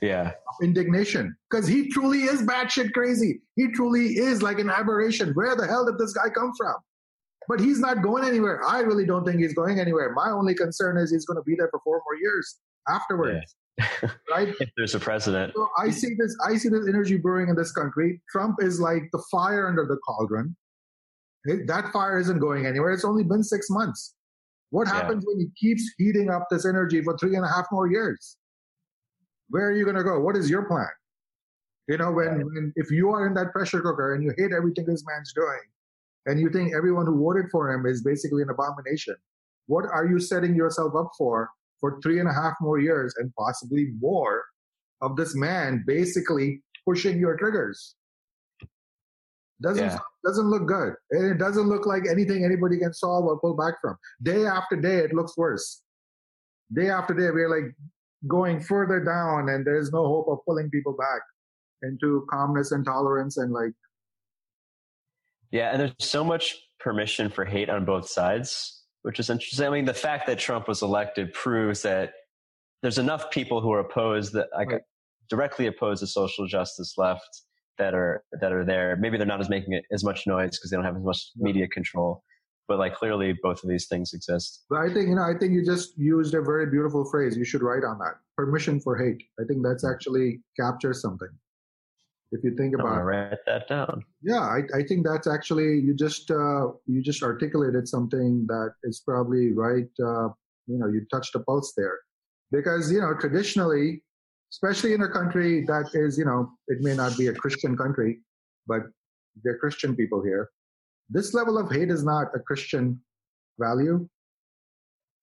Yeah. 0.00 0.32
Indignation. 0.62 1.36
Because 1.50 1.66
he 1.66 1.88
truly 1.90 2.20
is 2.20 2.42
batshit 2.42 2.92
crazy. 2.92 3.40
He 3.56 3.68
truly 3.68 4.16
is 4.16 4.42
like 4.42 4.58
an 4.58 4.70
aberration. 4.70 5.32
Where 5.34 5.54
the 5.54 5.66
hell 5.66 5.84
did 5.84 5.98
this 5.98 6.12
guy 6.12 6.30
come 6.30 6.52
from 6.56 6.76
but 7.48 7.60
he's 7.60 7.80
not 7.80 8.02
going 8.02 8.24
anywhere. 8.24 8.60
I 8.66 8.80
really 8.80 9.06
don't 9.06 9.24
think 9.24 9.40
he's 9.40 9.54
going 9.54 9.80
anywhere. 9.80 10.12
My 10.12 10.30
only 10.30 10.54
concern 10.54 10.96
is 10.96 11.10
he's 11.10 11.26
going 11.26 11.36
to 11.38 11.44
be 11.44 11.54
there 11.56 11.68
for 11.68 11.80
four 11.82 12.02
more 12.04 12.20
years 12.20 12.58
afterwards. 12.88 13.54
Yeah. 13.78 13.86
right? 14.30 14.54
If 14.60 14.70
there's 14.76 14.94
a 14.94 15.00
president. 15.00 15.52
So 15.54 15.68
I 15.78 15.90
see 15.90 16.14
this 16.18 16.36
I 16.46 16.56
see 16.56 16.68
this 16.68 16.86
energy 16.86 17.16
brewing 17.16 17.48
in 17.48 17.56
this 17.56 17.72
country. 17.72 18.20
Trump 18.30 18.62
is 18.62 18.80
like 18.80 19.04
the 19.12 19.22
fire 19.30 19.68
under 19.68 19.86
the 19.86 19.96
cauldron. 20.06 20.54
That 21.66 21.90
fire 21.92 22.18
isn't 22.18 22.38
going 22.38 22.66
anywhere. 22.66 22.90
It's 22.90 23.04
only 23.04 23.24
been 23.24 23.42
six 23.42 23.70
months. 23.70 24.14
What 24.70 24.86
happens 24.86 25.24
yeah. 25.26 25.32
when 25.32 25.40
he 25.40 25.48
keeps 25.58 25.82
heating 25.96 26.30
up 26.30 26.46
this 26.50 26.66
energy 26.66 27.02
for 27.02 27.16
three 27.16 27.34
and 27.34 27.44
a 27.44 27.48
half 27.48 27.66
more 27.72 27.90
years? 27.90 28.36
Where 29.48 29.66
are 29.66 29.72
you 29.72 29.84
going 29.84 29.96
to 29.96 30.04
go? 30.04 30.20
What 30.20 30.36
is 30.36 30.48
your 30.48 30.64
plan? 30.64 30.86
You 31.88 31.96
know, 31.96 32.12
when, 32.12 32.44
when 32.44 32.72
if 32.76 32.90
you 32.90 33.10
are 33.10 33.26
in 33.26 33.34
that 33.34 33.52
pressure 33.52 33.80
cooker 33.80 34.14
and 34.14 34.22
you 34.22 34.32
hate 34.38 34.52
everything 34.52 34.84
this 34.86 35.02
man's 35.08 35.32
doing, 35.32 35.60
and 36.30 36.38
you 36.38 36.48
think 36.48 36.72
everyone 36.72 37.06
who 37.06 37.18
voted 37.18 37.50
for 37.50 37.72
him 37.72 37.86
is 37.86 38.04
basically 38.04 38.42
an 38.42 38.50
abomination, 38.50 39.16
what 39.66 39.84
are 39.84 40.06
you 40.06 40.20
setting 40.20 40.54
yourself 40.54 40.94
up 40.96 41.10
for 41.18 41.50
for 41.80 42.00
three 42.02 42.20
and 42.20 42.28
a 42.28 42.32
half 42.32 42.54
more 42.60 42.78
years 42.78 43.12
and 43.18 43.32
possibly 43.36 43.88
more 43.98 44.44
of 45.02 45.16
this 45.16 45.34
man 45.34 45.82
basically 45.86 46.62
pushing 46.86 47.18
your 47.18 47.36
triggers? 47.36 47.96
Doesn't 49.60 49.84
yeah. 49.84 49.98
doesn't 50.24 50.46
look 50.46 50.66
good. 50.68 50.94
And 51.10 51.32
it 51.32 51.38
doesn't 51.38 51.68
look 51.68 51.84
like 51.84 52.04
anything 52.08 52.44
anybody 52.44 52.78
can 52.78 52.94
solve 52.94 53.24
or 53.24 53.40
pull 53.40 53.56
back 53.56 53.74
from. 53.82 53.96
Day 54.22 54.46
after 54.46 54.76
day, 54.76 54.98
it 54.98 55.12
looks 55.12 55.36
worse. 55.36 55.82
Day 56.72 56.90
after 56.90 57.12
day, 57.12 57.30
we're 57.32 57.50
like 57.50 57.74
going 58.28 58.60
further 58.60 59.00
down, 59.04 59.48
and 59.48 59.66
there's 59.66 59.90
no 59.92 60.06
hope 60.06 60.28
of 60.28 60.38
pulling 60.46 60.70
people 60.70 60.96
back 60.96 61.22
into 61.82 62.24
calmness 62.30 62.70
and 62.70 62.84
tolerance 62.84 63.36
and 63.36 63.52
like 63.52 63.72
yeah, 65.50 65.70
and 65.70 65.80
there's 65.80 65.94
so 65.98 66.24
much 66.24 66.56
permission 66.78 67.28
for 67.30 67.44
hate 67.44 67.68
on 67.68 67.84
both 67.84 68.08
sides, 68.08 68.82
which 69.02 69.18
is 69.18 69.30
interesting. 69.30 69.66
I 69.66 69.70
mean, 69.70 69.84
the 69.84 69.94
fact 69.94 70.26
that 70.26 70.38
Trump 70.38 70.68
was 70.68 70.82
elected 70.82 71.32
proves 71.32 71.82
that 71.82 72.12
there's 72.82 72.98
enough 72.98 73.30
people 73.30 73.60
who 73.60 73.72
are 73.72 73.80
opposed 73.80 74.32
that 74.34 74.48
like 74.56 74.70
right. 74.70 74.82
directly 75.28 75.66
opposed 75.66 76.00
to 76.00 76.06
social 76.06 76.46
justice 76.46 76.94
left 76.96 77.42
that 77.78 77.94
are 77.94 78.22
that 78.40 78.52
are 78.52 78.64
there. 78.64 78.96
Maybe 78.96 79.18
they're 79.18 79.26
not 79.26 79.40
as 79.40 79.48
making 79.48 79.72
it 79.74 79.84
as 79.92 80.04
much 80.04 80.26
noise 80.26 80.56
because 80.56 80.70
they 80.70 80.76
don't 80.76 80.84
have 80.84 80.96
as 80.96 81.04
much 81.04 81.30
media 81.36 81.66
control. 81.68 82.22
But 82.68 82.78
like 82.78 82.94
clearly, 82.94 83.34
both 83.42 83.64
of 83.64 83.68
these 83.68 83.88
things 83.88 84.12
exist. 84.14 84.64
But 84.70 84.78
I 84.78 84.94
think 84.94 85.08
you 85.08 85.16
know. 85.16 85.22
I 85.22 85.36
think 85.38 85.52
you 85.52 85.64
just 85.64 85.98
used 85.98 86.34
a 86.34 86.42
very 86.42 86.66
beautiful 86.66 87.04
phrase. 87.04 87.36
You 87.36 87.44
should 87.44 87.62
write 87.62 87.82
on 87.82 87.98
that. 87.98 88.14
Permission 88.36 88.80
for 88.80 88.96
hate. 88.96 89.22
I 89.40 89.44
think 89.48 89.64
that's 89.64 89.84
mm. 89.84 89.92
actually 89.92 90.40
captures 90.56 91.02
something 91.02 91.28
if 92.32 92.44
you 92.44 92.54
think 92.56 92.74
about 92.74 93.04
write 93.04 93.38
that 93.46 93.68
down. 93.68 94.04
Yeah 94.22 94.40
I, 94.40 94.60
I 94.74 94.82
think 94.82 95.06
that's 95.06 95.26
actually 95.26 95.80
you 95.80 95.94
just 95.94 96.30
uh, 96.30 96.68
you 96.86 97.02
just 97.02 97.22
articulated 97.22 97.88
something 97.88 98.46
that 98.46 98.74
is 98.84 99.02
probably 99.06 99.52
right 99.52 99.90
uh, 100.02 100.28
you 100.66 100.78
know 100.78 100.88
you 100.88 101.06
touched 101.10 101.34
a 101.34 101.40
pulse 101.40 101.72
there. 101.76 101.98
Because 102.52 102.90
you 102.92 103.00
know 103.00 103.14
traditionally 103.14 104.02
especially 104.52 104.92
in 104.94 105.02
a 105.02 105.08
country 105.08 105.64
that 105.66 105.90
is 105.94 106.18
you 106.18 106.24
know 106.24 106.50
it 106.68 106.78
may 106.80 106.94
not 106.94 107.16
be 107.16 107.28
a 107.28 107.32
christian 107.32 107.76
country 107.76 108.18
but 108.66 108.82
they're 109.44 109.58
christian 109.58 109.94
people 109.94 110.22
here 110.22 110.50
this 111.08 111.34
level 111.34 111.58
of 111.58 111.70
hate 111.70 111.90
is 111.90 112.04
not 112.04 112.28
a 112.34 112.38
christian 112.38 113.00
value. 113.58 114.08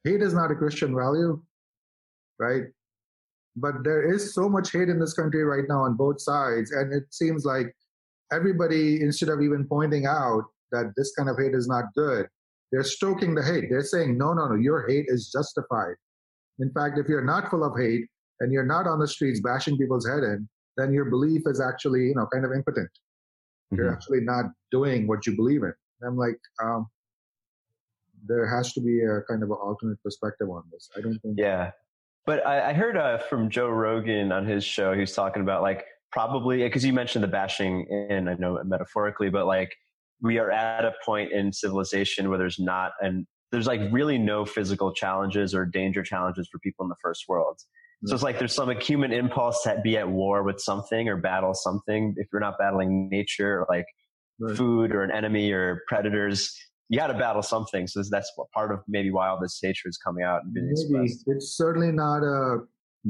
Hate 0.03 0.21
is 0.21 0.33
not 0.33 0.51
a 0.51 0.55
christian 0.55 0.95
value 0.95 1.41
right 2.39 2.65
but 3.59 3.73
there 3.83 4.13
is 4.13 4.33
so 4.33 4.47
much 4.47 4.71
hate 4.71 4.89
in 4.89 4.99
this 4.99 5.13
country 5.13 5.43
right 5.43 5.65
now 5.67 5.81
on 5.81 5.95
both 5.95 6.21
sides 6.21 6.71
and 6.71 6.93
it 6.93 7.03
seems 7.11 7.43
like 7.43 7.67
everybody 8.31 9.01
instead 9.01 9.29
of 9.29 9.41
even 9.41 9.65
pointing 9.67 10.05
out 10.05 10.43
that 10.71 10.93
this 10.95 11.13
kind 11.17 11.29
of 11.29 11.37
hate 11.37 11.53
is 11.53 11.67
not 11.67 11.85
good 11.95 12.27
they're 12.71 12.83
stoking 12.83 13.33
the 13.33 13.43
hate. 13.43 13.69
They're 13.69 13.83
saying 13.83 14.17
no 14.17 14.33
no 14.33 14.47
no 14.47 14.55
your 14.55 14.87
hate 14.87 15.05
is 15.07 15.29
justified. 15.31 15.95
In 16.59 16.71
fact 16.71 16.97
if 16.97 17.07
you're 17.07 17.23
not 17.23 17.49
full 17.49 17.63
of 17.63 17.77
hate 17.77 18.05
and 18.39 18.51
you're 18.51 18.65
not 18.65 18.87
on 18.87 18.99
the 18.99 19.07
streets 19.07 19.39
bashing 19.39 19.77
people's 19.77 20.07
head 20.07 20.23
in 20.23 20.47
then 20.75 20.93
your 20.93 21.05
belief 21.05 21.41
is 21.45 21.61
actually 21.61 22.01
you 22.07 22.15
know 22.15 22.27
kind 22.31 22.45
of 22.45 22.51
impotent. 22.51 22.89
Mm-hmm. 23.67 23.77
you're 23.83 23.91
actually 23.91 24.21
not 24.21 24.45
doing 24.71 25.07
what 25.07 25.25
you 25.27 25.35
believe 25.35 25.63
in. 25.63 25.73
And 26.01 26.09
i'm 26.09 26.17
like 26.17 26.39
um, 26.63 26.87
there 28.25 28.47
has 28.47 28.73
to 28.73 28.81
be 28.81 29.01
a 29.01 29.21
kind 29.29 29.43
of 29.43 29.49
an 29.49 29.57
alternate 29.61 30.01
perspective 30.03 30.49
on 30.49 30.63
this. 30.71 30.89
I 30.97 31.01
don't 31.01 31.19
think 31.19 31.35
yeah 31.37 31.71
but 32.27 32.45
I, 32.45 32.69
I 32.69 32.73
heard 32.73 32.97
uh, 32.97 33.17
from 33.17 33.49
Joe 33.49 33.69
Rogan 33.69 34.31
on 34.33 34.45
his 34.45 34.63
show, 34.63 34.93
he 34.93 34.99
was 34.99 35.13
talking 35.13 35.41
about 35.41 35.63
like 35.63 35.85
probably 36.11 36.57
because 36.57 36.85
you 36.85 36.93
mentioned 36.93 37.23
the 37.23 37.27
bashing 37.29 37.87
in, 38.09 38.27
I 38.27 38.35
know 38.35 38.61
metaphorically, 38.65 39.29
but 39.29 39.47
like 39.47 39.73
we 40.21 40.37
are 40.37 40.51
at 40.51 40.83
a 40.83 40.93
point 41.05 41.31
in 41.31 41.53
civilization 41.53 42.29
where 42.29 42.37
there's 42.37 42.59
not 42.59 42.91
and 43.01 43.25
there's 43.51 43.65
like 43.65 43.81
really 43.91 44.17
no 44.17 44.45
physical 44.45 44.93
challenges 44.93 45.55
or 45.55 45.65
danger 45.65 46.03
challenges 46.03 46.49
for 46.51 46.59
people 46.59 46.85
in 46.85 46.89
the 46.89 46.95
first 47.01 47.23
world. 47.29 47.61
So 48.05 48.13
it's 48.13 48.23
like 48.23 48.37
there's 48.37 48.53
some 48.53 48.69
human 48.79 49.11
impulse 49.11 49.63
to 49.63 49.79
be 49.83 49.97
at 49.97 50.07
war 50.07 50.43
with 50.43 50.59
something 50.59 51.07
or 51.09 51.17
battle 51.17 51.53
something. 51.55 52.13
If 52.17 52.27
you're 52.31 52.41
not 52.41 52.59
battling 52.59 53.09
nature 53.09 53.61
or 53.61 53.67
like 53.69 53.85
right. 54.39 54.55
food 54.55 54.91
or 54.93 55.03
an 55.03 55.11
enemy 55.11 55.51
or 55.51 55.81
predators, 55.87 56.55
you 56.89 56.97
got 56.97 57.07
to 57.07 57.13
battle 57.13 57.41
something. 57.41 57.87
So 57.87 58.01
that's 58.09 58.31
part 58.53 58.71
of 58.71 58.79
maybe 58.87 59.11
why 59.11 59.27
all 59.27 59.39
this 59.39 59.59
hatred 59.61 59.89
is 59.89 59.97
coming 59.97 60.23
out 60.23 60.43
and 60.43 60.53
being 60.53 60.67
maybe. 60.67 60.81
expressed. 60.81 61.23
It's 61.27 61.57
certainly 61.57 61.91
not 61.91 62.23
a 62.23 62.59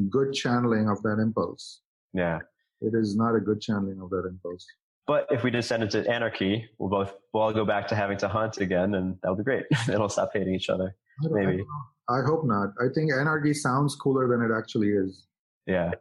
good 0.10 0.34
channeling 0.34 0.90
of 0.90 1.02
that 1.04 1.20
impulse. 1.22 1.82
Yeah. 2.14 2.40
It 2.82 2.94
is 2.94 3.16
not 3.16 3.36
a 3.36 3.40
good 3.40 3.62
channeling 3.62 4.02
of 4.02 4.10
that 4.12 4.26
impulse. 4.28 4.66
But 5.06 5.28
if 5.30 5.44
we 5.44 5.52
descend 5.52 5.84
into 5.84 6.08
anarchy, 6.10 6.70
we'll 6.80 6.90
both 6.90 7.16
we'll 7.34 7.44
all 7.44 7.54
go 7.54 7.64
back 7.64 7.88
to 7.90 7.96
having 7.96 8.18
to 8.18 8.28
hunt 8.28 8.58
again, 8.58 8.96
and 8.96 9.16
that'll 9.24 9.38
be 9.38 9.44
great. 9.44 9.66
It'll 9.90 10.10
stop 10.10 10.32
hating 10.34 10.54
each 10.54 10.70
other. 10.70 10.94
Maybe. 11.22 11.64
I, 12.10 12.20
I 12.20 12.26
hope 12.26 12.46
not. 12.46 12.74
I 12.82 12.88
think 12.94 13.14
anarchy 13.14 13.54
sounds 13.54 13.96
cooler 13.96 14.28
than 14.28 14.42
it 14.42 14.54
actually 14.56 14.90
is. 14.90 15.26
Yeah. 15.66 15.92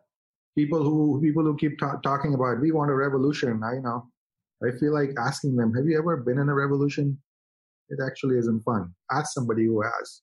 People 0.59 0.83
who 0.83 1.21
people 1.23 1.45
who 1.45 1.57
keep 1.57 1.79
ta- 1.79 2.01
talking 2.03 2.35
about 2.35 2.61
we 2.61 2.73
want 2.73 2.91
a 2.91 2.95
revolution. 2.95 3.63
I 3.63 3.79
know. 3.79 4.09
I 4.67 4.77
feel 4.77 4.93
like 4.93 5.11
asking 5.19 5.55
them, 5.55 5.73
have 5.75 5.87
you 5.87 5.99
ever 5.99 6.17
been 6.17 6.39
in 6.39 6.49
a 6.49 6.55
revolution? 6.55 7.17
It 7.89 7.99
actually 8.05 8.39
isn't 8.39 8.63
fun. 8.65 8.93
Ask 9.11 9.33
somebody 9.33 9.67
who 9.67 9.83
has. 9.83 10.23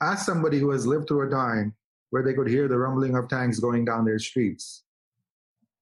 Ask 0.00 0.26
somebody 0.26 0.58
who 0.58 0.70
has 0.70 0.86
lived 0.86 1.08
through 1.08 1.26
a 1.26 1.30
time 1.30 1.74
where 2.10 2.22
they 2.22 2.34
could 2.34 2.48
hear 2.48 2.68
the 2.68 2.78
rumbling 2.78 3.16
of 3.16 3.28
tanks 3.28 3.58
going 3.58 3.84
down 3.84 4.04
their 4.04 4.18
streets. 4.18 4.84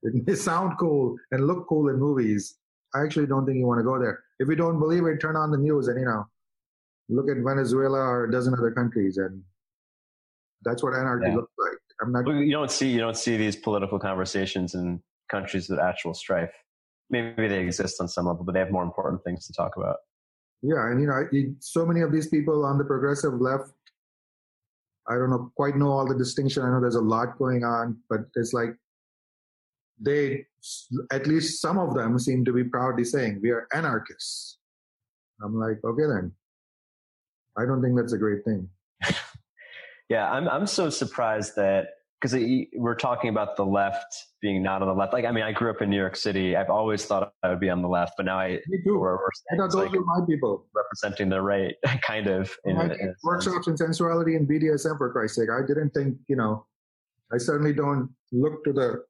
It 0.03 0.27
may 0.27 0.35
sound 0.35 0.79
cool 0.79 1.16
and 1.31 1.47
look 1.47 1.66
cool 1.68 1.89
in 1.89 1.99
movies. 1.99 2.57
I 2.95 3.03
actually 3.03 3.27
don't 3.27 3.45
think 3.45 3.59
you 3.59 3.66
want 3.66 3.81
to 3.81 3.85
go 3.85 3.99
there. 3.99 4.20
If 4.39 4.49
you 4.49 4.57
don't 4.57 4.79
believe 4.79 5.05
it, 5.05 5.20
turn 5.20 5.37
on 5.37 5.51
the 5.51 5.59
news 5.59 5.89
and, 5.89 5.99
you 5.99 6.07
know, 6.07 6.24
look 7.09 7.29
at 7.29 7.37
Venezuela 7.43 7.99
or 7.99 8.24
a 8.24 8.31
dozen 8.31 8.55
other 8.55 8.70
countries. 8.70 9.16
And 9.16 9.43
that's 10.62 10.83
what 10.83 10.95
anarchy 10.95 11.29
yeah. 11.29 11.37
looks 11.37 11.53
like. 11.59 11.79
I'm 12.03 12.12
not. 12.12 12.27
You 12.27 12.53
don't 12.53 12.70
see, 12.70 12.91
you 12.91 12.99
don't 12.99 13.16
see 13.16 13.37
these 13.37 13.57
political 13.57 13.99
conversations 13.99 14.74
in 14.74 15.03
countries 15.31 15.68
with 15.68 15.79
actual 15.79 16.14
strife. 16.14 16.53
Maybe 17.09 17.49
they 17.49 17.61
exist 17.61 18.01
on 18.01 18.09
some 18.09 18.27
level, 18.27 18.45
but 18.45 18.53
they 18.53 18.59
have 18.59 18.70
more 18.70 18.83
important 18.83 19.22
things 19.24 19.47
to 19.47 19.53
talk 19.53 19.77
about. 19.77 19.97
Yeah, 20.63 20.91
and 20.91 21.01
you 21.01 21.07
know, 21.07 21.55
so 21.61 21.85
many 21.87 22.01
of 22.01 22.13
these 22.13 22.29
people 22.29 22.65
on 22.65 22.79
the 22.79 22.85
progressive 22.85 23.35
left, 23.41 23.73
I 25.09 25.15
don't 25.15 25.31
know 25.31 25.53
quite 25.55 25.77
know 25.77 25.91
all 25.91 26.07
the 26.07 26.17
distinction. 26.17 26.63
I 26.63 26.71
know 26.71 26.81
there's 26.81 26.97
a 26.97 27.01
lot 27.01 27.39
going 27.39 27.63
on, 27.63 27.99
but 28.09 28.21
it's 28.35 28.53
like 28.53 28.71
they, 30.01 30.47
at 31.13 31.27
least 31.27 31.61
some 31.61 31.79
of 31.79 31.95
them, 31.95 32.19
seem 32.19 32.45
to 32.45 32.53
be 32.53 32.65
proudly 32.65 33.05
saying 33.05 33.41
we 33.43 33.51
are 33.51 33.69
anarchists. 33.73 34.59
I'm 35.43 35.59
like, 35.59 35.79
okay 35.85 36.07
then. 36.07 36.33
I 37.59 37.65
don't 37.65 37.83
think 37.83 37.97
that's 37.97 38.13
a 38.13 38.19
great 38.19 38.45
thing. 38.45 38.69
yeah, 40.09 40.31
I'm 40.31 40.49
I'm 40.49 40.67
so 40.67 40.91
surprised 40.91 41.57
that 41.57 41.89
because 42.21 42.35
eh, 42.35 42.65
we're 42.75 42.95
talking 42.95 43.31
about 43.31 43.57
the 43.57 43.65
left 43.65 44.27
being 44.47 44.63
not 44.63 44.81
on 44.81 44.87
the 44.87 44.95
left. 44.95 45.13
Like, 45.13 45.25
I 45.25 45.33
mean, 45.33 45.43
I 45.43 45.51
grew 45.51 45.71
up 45.71 45.83
in 45.83 45.91
New 45.91 45.97
York 45.97 46.15
City. 46.15 46.55
I've 46.55 46.71
always 46.71 47.05
thought 47.05 47.33
I 47.43 47.49
would 47.49 47.59
be 47.59 47.69
on 47.69 47.83
the 47.83 47.89
left, 47.89 48.13
but 48.17 48.27
now 48.27 48.39
I, 48.39 48.61
Me 48.69 48.79
too. 48.85 48.97
We're, 48.97 49.17
we're 49.17 49.29
I 49.51 49.57
thought 49.57 49.73
those 49.73 49.75
like 49.75 49.91
my 49.91 50.21
people 50.25 50.67
representing 50.73 51.29
the 51.29 51.43
right, 51.43 51.75
kind 52.07 52.29
of. 52.29 52.57
In, 52.65 52.81
in 52.81 53.15
workshops 53.25 53.67
in 53.67 53.77
sensuality 53.77 54.37
and 54.37 54.49
BDSM, 54.49 54.99
for 54.99 55.11
Christ's 55.11 55.39
sake. 55.39 55.49
I 55.51 55.67
didn't 55.67 55.91
think, 55.91 56.17
you 56.29 56.37
know, 56.37 56.65
I 57.35 57.39
certainly 57.39 57.73
don't 57.73 58.09
look 58.31 58.63
to 58.63 58.73
the 58.73 59.03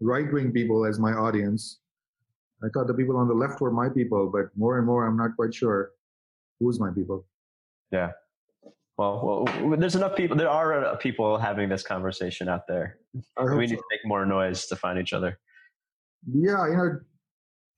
right 0.00 0.30
wing 0.30 0.52
people 0.52 0.84
as 0.84 0.98
my 0.98 1.12
audience. 1.12 1.78
I 2.62 2.66
thought 2.74 2.88
the 2.88 2.94
people 2.94 3.16
on 3.16 3.28
the 3.28 3.34
left 3.34 3.62
were 3.62 3.70
my 3.70 3.88
people, 3.88 4.28
but 4.30 4.54
more 4.58 4.76
and 4.76 4.86
more, 4.86 5.06
I'm 5.06 5.16
not 5.16 5.36
quite 5.36 5.54
sure 5.54 5.92
who's 6.60 6.78
my 6.78 6.90
people. 6.90 7.24
Yeah. 7.90 8.10
Well, 8.98 9.44
well, 9.62 9.76
there's 9.76 9.94
enough 9.94 10.16
people. 10.16 10.36
There 10.36 10.48
are 10.48 10.84
uh, 10.84 10.96
people 10.96 11.36
having 11.36 11.68
this 11.68 11.82
conversation 11.82 12.48
out 12.48 12.66
there. 12.66 12.98
We 13.38 13.56
need 13.58 13.70
so. 13.70 13.76
to 13.76 13.82
make 13.90 14.00
more 14.04 14.24
noise 14.24 14.66
to 14.66 14.76
find 14.76 14.98
each 14.98 15.12
other. 15.12 15.38
Yeah, 16.26 16.66
you 16.66 16.76
know, 16.76 17.00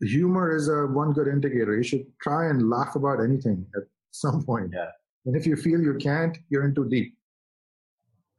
humor 0.00 0.54
is 0.54 0.68
a 0.68 0.86
one 0.86 1.12
good 1.12 1.26
indicator. 1.26 1.76
You 1.76 1.82
should 1.82 2.06
try 2.22 2.48
and 2.48 2.70
laugh 2.70 2.94
about 2.94 3.20
anything 3.20 3.66
at 3.76 3.82
some 4.12 4.44
point. 4.44 4.70
Yeah. 4.72 4.90
And 5.26 5.34
if 5.36 5.44
you 5.44 5.56
feel 5.56 5.80
you 5.80 5.94
can't, 5.94 6.38
you're 6.50 6.64
in 6.64 6.74
too 6.74 6.88
deep. 6.88 7.14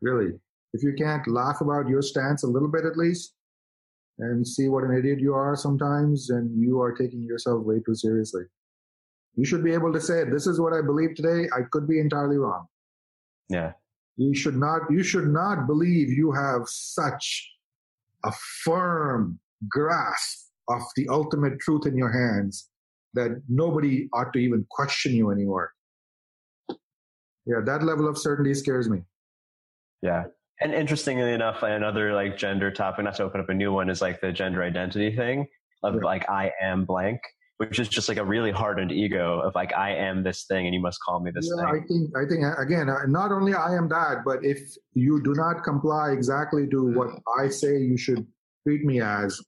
Really, 0.02 0.40
if 0.74 0.82
you 0.82 0.94
can't 0.94 1.28
laugh 1.28 1.60
about 1.60 1.90
your 1.90 2.02
stance 2.02 2.44
a 2.44 2.48
little 2.48 2.70
bit 2.70 2.86
at 2.86 2.96
least, 2.96 3.36
and 4.20 4.48
see 4.48 4.70
what 4.70 4.86
an 4.86 4.98
idiot 4.98 5.20
you 5.20 5.34
are 5.34 5.56
sometimes, 5.58 6.30
and 6.30 6.58
you 6.58 6.82
are 6.82 6.94
taking 6.94 7.24
yourself 7.24 7.66
way 7.66 7.82
too 7.86 7.96
seriously. 7.96 8.44
You 9.36 9.46
should 9.46 9.64
be 9.64 9.74
able 9.74 9.94
to 9.94 10.02
say, 10.02 10.24
this 10.24 10.48
is 10.48 10.60
what 10.60 10.74
I 10.74 10.82
believe 10.82 11.16
today. 11.16 11.48
I 11.56 11.62
could 11.72 11.88
be 11.88 12.00
entirely 12.00 12.38
wrong. 12.38 12.68
Yeah. 13.50 13.74
You 14.18 14.36
should 14.36 14.58
not, 14.58 14.82
you 14.90 15.04
should 15.04 15.28
not 15.28 15.66
believe 15.66 16.10
you 16.10 16.32
have 16.32 16.64
such 16.68 17.50
a 18.26 18.32
firm 18.64 19.40
grasp 19.70 20.50
of 20.68 20.82
the 20.96 21.08
ultimate 21.10 21.60
truth 21.60 21.86
in 21.86 21.98
your 21.98 22.12
hands 22.12 22.70
that 23.14 23.42
nobody 23.48 24.08
ought 24.14 24.34
to 24.34 24.40
even 24.40 24.66
question 24.70 25.14
you 25.14 25.32
anymore. 25.32 25.72
Yeah, 27.46 27.62
that 27.66 27.82
level 27.82 28.08
of 28.08 28.18
certainty 28.18 28.54
scares 28.54 28.90
me. 28.90 29.04
Yeah. 30.02 30.26
And 30.62 30.74
interestingly 30.74 31.34
enough, 31.34 31.64
another 31.64 32.14
like 32.14 32.38
gender 32.38 32.70
topic, 32.72 33.06
not 33.06 33.16
to 33.16 33.24
open 33.24 33.40
up 33.40 33.50
a 33.50 33.54
new 33.54 33.72
one, 33.72 33.90
is 33.90 34.02
like 34.02 34.22
the 34.22 34.32
gender 34.32 34.62
identity 34.62 35.16
thing 35.16 35.48
of 35.84 35.96
yeah. 35.96 36.02
like 36.02 36.30
I 36.30 36.52
am 36.62 36.86
blank 36.86 37.22
which 37.60 37.78
is 37.78 37.90
just 37.90 38.08
like 38.08 38.18
a 38.18 38.24
really 38.24 38.52
hardened 38.52 38.90
ego 38.90 39.42
of 39.42 39.54
like 39.54 39.74
I 39.74 39.94
am 39.94 40.24
this 40.24 40.46
thing 40.46 40.66
and 40.66 40.74
you 40.74 40.80
must 40.80 40.98
call 41.02 41.20
me 41.20 41.30
this 41.30 41.46
yeah, 41.46 41.70
thing. 41.70 41.84
I 41.84 41.88
think 41.88 42.18
I 42.18 42.26
think 42.26 42.58
again, 42.58 42.90
uh, 42.90 43.06
not 43.06 43.34
only 43.34 43.54
I 43.54 43.76
am 43.76 43.90
that, 43.90 44.24
but 44.24 44.46
if 44.46 44.60
you 44.94 45.22
do 45.22 45.34
not 45.34 45.62
comply 45.66 46.12
exactly 46.12 46.68
to 46.70 46.94
what 46.94 47.10
I 47.38 47.50
say 47.50 47.78
you 47.80 47.98
should 47.98 48.26
treat 48.66 48.86
me 48.86 49.02
as, 49.02 49.42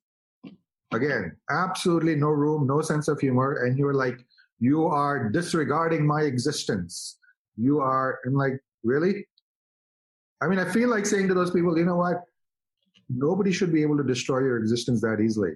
again, 0.93 1.38
absolutely 1.49 2.16
no 2.16 2.28
room, 2.28 2.68
no 2.68 2.82
sense 2.82 3.07
of 3.07 3.18
humor, 3.18 3.64
and 3.66 3.78
you're 3.78 3.93
like 3.93 4.20
you 4.59 4.88
are 4.88 5.30
disregarding 5.30 6.05
my 6.05 6.24
existence. 6.24 7.18
You 7.55 7.80
are, 7.80 8.20
and 8.26 8.36
like 8.36 8.59
really. 8.84 9.26
I 10.43 10.47
mean, 10.47 10.59
I 10.59 10.70
feel 10.70 10.89
like 10.89 11.05
saying 11.05 11.30
to 11.30 11.34
those 11.34 11.51
people, 11.51 11.78
you 11.78 11.86
know 11.86 11.95
what? 11.95 12.24
Nobody 13.09 13.53
should 13.53 13.72
be 13.72 13.84
able 13.84 13.95
to 13.97 14.03
destroy 14.03 14.39
your 14.39 14.57
existence 14.57 14.99
that 15.01 15.22
easily. 15.24 15.51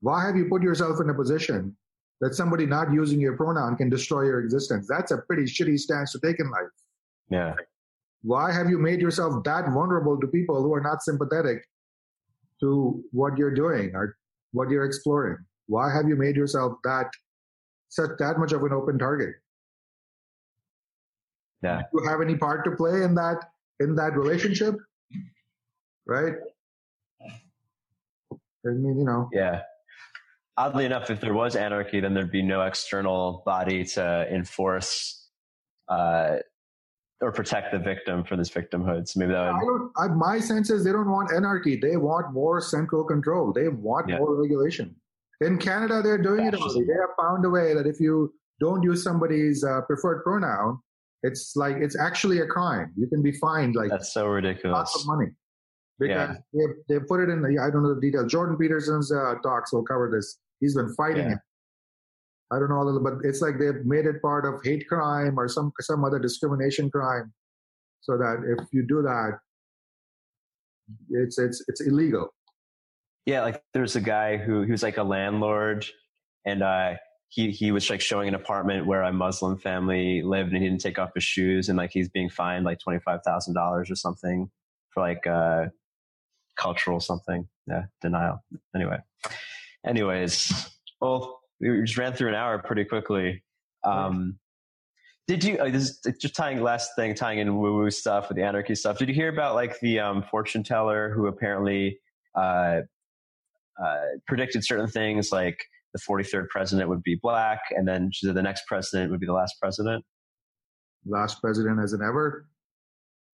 Why 0.00 0.24
have 0.24 0.36
you 0.36 0.46
put 0.46 0.62
yourself 0.62 1.00
in 1.00 1.10
a 1.10 1.14
position 1.14 1.76
that 2.20 2.34
somebody 2.34 2.66
not 2.66 2.92
using 2.92 3.20
your 3.20 3.36
pronoun 3.36 3.76
can 3.76 3.90
destroy 3.90 4.22
your 4.22 4.40
existence? 4.40 4.86
That's 4.88 5.10
a 5.10 5.18
pretty 5.18 5.44
shitty 5.44 5.78
stance 5.78 6.12
to 6.12 6.20
take 6.20 6.40
in 6.40 6.50
life. 6.50 6.68
Yeah. 7.30 7.54
Why 8.22 8.52
have 8.52 8.68
you 8.68 8.78
made 8.78 9.00
yourself 9.00 9.44
that 9.44 9.70
vulnerable 9.70 10.18
to 10.20 10.26
people 10.26 10.62
who 10.62 10.74
are 10.74 10.80
not 10.80 11.02
sympathetic 11.02 11.64
to 12.60 13.02
what 13.12 13.38
you're 13.38 13.54
doing 13.54 13.94
or 13.94 14.16
what 14.52 14.70
you're 14.70 14.84
exploring? 14.84 15.38
Why 15.66 15.92
have 15.92 16.08
you 16.08 16.16
made 16.16 16.36
yourself 16.36 16.74
that 16.84 17.10
such 17.88 18.10
that 18.18 18.38
much 18.38 18.52
of 18.52 18.62
an 18.62 18.72
open 18.72 18.98
target? 18.98 19.34
Yeah. 21.62 21.82
Do 21.92 22.02
you 22.02 22.08
have 22.08 22.20
any 22.20 22.36
part 22.36 22.64
to 22.64 22.70
play 22.72 23.02
in 23.02 23.14
that 23.14 23.44
in 23.80 23.94
that 23.96 24.16
relationship? 24.16 24.74
Right? 26.06 26.34
I 28.66 28.68
mean, 28.68 28.98
you 28.98 29.04
know. 29.04 29.28
Yeah 29.32 29.62
oddly 30.60 30.84
enough, 30.84 31.10
if 31.10 31.20
there 31.20 31.34
was 31.34 31.56
anarchy, 31.56 32.00
then 32.00 32.12
there'd 32.14 32.30
be 32.30 32.42
no 32.42 32.62
external 32.62 33.42
body 33.46 33.84
to 33.84 34.26
enforce 34.32 35.28
uh, 35.88 36.36
or 37.22 37.32
protect 37.32 37.72
the 37.72 37.78
victim 37.78 38.24
for 38.24 38.36
this 38.36 38.50
victimhood. 38.50 39.08
So 39.08 39.20
maybe 39.20 39.32
that 39.32 39.52
would. 39.52 39.56
I 39.56 39.60
don't, 39.60 39.92
I, 39.96 40.06
my 40.08 40.38
sense 40.38 40.70
is 40.70 40.84
they 40.84 40.92
don't 40.92 41.10
want 41.10 41.32
anarchy. 41.32 41.76
They 41.76 41.96
want 41.96 42.32
more 42.32 42.60
central 42.60 43.04
control. 43.04 43.52
They 43.52 43.68
want 43.68 44.08
yeah. 44.08 44.18
more 44.18 44.34
regulation. 44.40 44.94
In 45.40 45.56
Canada, 45.56 46.02
they're 46.02 46.22
doing 46.22 46.46
it 46.46 46.54
already. 46.54 46.84
They 46.84 47.00
have 47.00 47.16
found 47.18 47.44
a 47.46 47.50
way 47.50 47.72
that 47.74 47.86
if 47.86 47.98
you 47.98 48.32
don't 48.60 48.82
use 48.82 49.02
somebody's 49.02 49.64
uh, 49.64 49.80
preferred 49.82 50.22
pronoun, 50.22 50.78
it's 51.22 51.56
like 51.56 51.76
it's 51.76 51.98
actually 51.98 52.40
a 52.40 52.46
crime. 52.46 52.92
You 52.96 53.06
can 53.06 53.22
be 53.22 53.32
fined 53.32 53.74
like 53.74 53.90
that's 53.90 54.12
so 54.12 54.26
ridiculous. 54.26 54.76
Lots 54.76 55.00
of 55.00 55.06
money 55.06 55.30
because 56.00 56.36
yeah. 56.52 56.66
they 56.88 56.94
they 56.98 57.04
put 57.04 57.20
it 57.20 57.28
in 57.28 57.42
the 57.42 57.58
I 57.58 57.70
don't 57.70 57.82
know 57.82 57.94
the 57.94 58.00
details. 58.00 58.30
Jordan 58.30 58.56
Peterson's 58.56 59.12
uh, 59.12 59.34
talks 59.42 59.72
will 59.72 59.84
cover 59.84 60.10
this. 60.12 60.38
He's 60.60 60.74
been 60.74 60.92
fighting 60.94 61.26
yeah. 61.26 61.32
it. 61.32 61.38
I 62.52 62.58
don't 62.58 62.68
know, 62.68 63.00
but 63.02 63.14
it's 63.22 63.40
like 63.40 63.58
they've 63.58 63.84
made 63.84 64.06
it 64.06 64.20
part 64.20 64.44
of 64.44 64.60
hate 64.64 64.88
crime 64.88 65.38
or 65.38 65.48
some 65.48 65.72
some 65.80 66.04
other 66.04 66.18
discrimination 66.18 66.90
crime, 66.90 67.32
so 68.00 68.16
that 68.18 68.42
if 68.58 68.66
you 68.72 68.84
do 68.86 69.02
that, 69.02 69.38
it's 71.10 71.38
it's 71.38 71.64
it's 71.68 71.80
illegal. 71.80 72.34
Yeah, 73.24 73.42
like 73.42 73.62
there's 73.72 73.94
a 73.94 74.00
guy 74.00 74.36
who 74.36 74.62
he 74.62 74.72
was 74.72 74.82
like 74.82 74.96
a 74.96 75.04
landlord, 75.04 75.86
and 76.44 76.62
uh, 76.62 76.94
he 77.28 77.52
he 77.52 77.70
was 77.70 77.88
like 77.88 78.00
showing 78.00 78.26
an 78.26 78.34
apartment 78.34 78.84
where 78.84 79.02
a 79.04 79.12
Muslim 79.12 79.56
family 79.56 80.20
lived, 80.22 80.52
and 80.52 80.60
he 80.60 80.68
didn't 80.68 80.82
take 80.82 80.98
off 80.98 81.10
his 81.14 81.22
shoes, 81.22 81.68
and 81.68 81.78
like 81.78 81.92
he's 81.92 82.08
being 82.08 82.28
fined 82.28 82.64
like 82.64 82.80
twenty 82.80 82.98
five 82.98 83.20
thousand 83.24 83.54
dollars 83.54 83.92
or 83.92 83.94
something 83.94 84.50
for 84.88 85.04
like 85.04 85.24
uh, 85.24 85.66
cultural 86.56 86.98
something. 86.98 87.46
Yeah, 87.68 87.84
denial. 88.02 88.42
Anyway 88.74 88.98
anyways, 89.86 90.70
well, 91.00 91.40
we 91.60 91.82
just 91.82 91.98
ran 91.98 92.12
through 92.12 92.28
an 92.28 92.34
hour 92.34 92.58
pretty 92.58 92.84
quickly. 92.84 93.42
Um, 93.84 94.38
did 95.28 95.44
you, 95.44 95.58
uh, 95.58 95.70
this 95.70 96.00
is 96.04 96.18
just 96.20 96.34
tying 96.34 96.60
last 96.60 96.90
thing, 96.96 97.14
tying 97.14 97.38
in 97.38 97.56
woo 97.56 97.76
woo 97.76 97.90
stuff 97.90 98.28
with 98.28 98.36
the 98.36 98.42
anarchy 98.42 98.74
stuff. 98.74 98.98
Did 98.98 99.08
you 99.08 99.14
hear 99.14 99.28
about 99.28 99.54
like 99.54 99.78
the 99.80 100.00
um, 100.00 100.24
fortune 100.30 100.64
teller 100.64 101.12
who 101.14 101.26
apparently 101.26 102.00
uh, 102.34 102.80
uh, 103.82 104.00
predicted 104.26 104.64
certain 104.64 104.88
things 104.88 105.30
like 105.30 105.58
the 105.92 106.00
43rd 106.00 106.48
president 106.48 106.88
would 106.88 107.02
be 107.02 107.18
black 107.22 107.60
and 107.70 107.86
then 107.86 108.10
she 108.12 108.26
said 108.26 108.34
the 108.34 108.42
next 108.42 108.66
president 108.66 109.10
would 109.10 109.20
be 109.20 109.26
the 109.26 109.32
last 109.32 109.54
president? 109.60 110.04
Last 111.06 111.40
president 111.40 111.80
as 111.80 111.92
an 111.92 112.00
ever? 112.02 112.46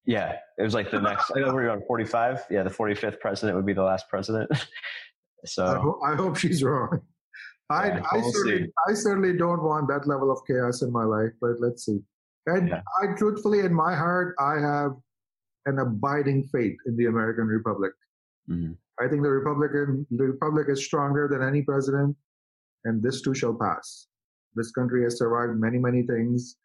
Yeah, 0.07 0.37
it 0.57 0.63
was 0.63 0.73
like 0.73 0.91
the 0.91 1.01
next. 1.01 1.33
I 1.35 1.41
know 1.41 1.53
we're 1.53 1.69
on 1.69 1.83
45. 1.87 2.45
Yeah, 2.49 2.63
the 2.63 2.71
45th 2.71 3.19
president 3.19 3.57
would 3.57 3.67
be 3.67 3.73
the 3.73 3.83
last 3.83 4.09
president. 4.09 4.51
So 5.47 5.65
I, 5.65 5.79
ho- 5.79 6.01
I 6.05 6.15
hope 6.15 6.37
she's 6.37 6.63
wrong. 6.69 7.01
I, 7.69 7.89
yeah, 7.89 8.03
I, 8.13 8.21
certainly, 8.21 8.73
I 8.89 8.95
certainly 8.95 9.37
don't 9.37 9.63
want 9.63 9.89
that 9.89 10.07
level 10.07 10.31
of 10.31 10.39
chaos 10.47 10.83
in 10.83 10.93
my 10.93 11.03
life, 11.03 11.33
but 11.41 11.59
let's 11.59 11.85
see. 11.85 11.99
And 12.47 12.69
yeah. 12.69 12.83
I 13.03 13.17
truthfully, 13.17 13.61
in 13.61 13.75
my 13.75 13.95
heart, 13.95 14.37
I 14.39 14.61
have 14.61 14.93
an 15.67 15.81
abiding 15.81 16.45
faith 16.45 16.77
in 16.87 16.97
the 16.97 17.07
American 17.07 17.47
Republic. 17.47 17.93
Mm-hmm. 18.49 18.73
I 19.05 19.09
think 19.09 19.23
the 19.23 19.31
Republican 19.31 20.07
the 20.11 20.25
Republic 20.25 20.69
is 20.71 20.85
stronger 20.85 21.29
than 21.29 21.43
any 21.43 21.63
president, 21.63 22.17
and 22.85 23.03
this 23.03 23.21
too 23.21 23.35
shall 23.35 23.55
pass. 23.55 24.07
This 24.55 24.71
country 24.71 25.03
has 25.03 25.19
survived 25.19 25.59
many, 25.59 25.79
many 25.79 26.03
things, 26.03 26.57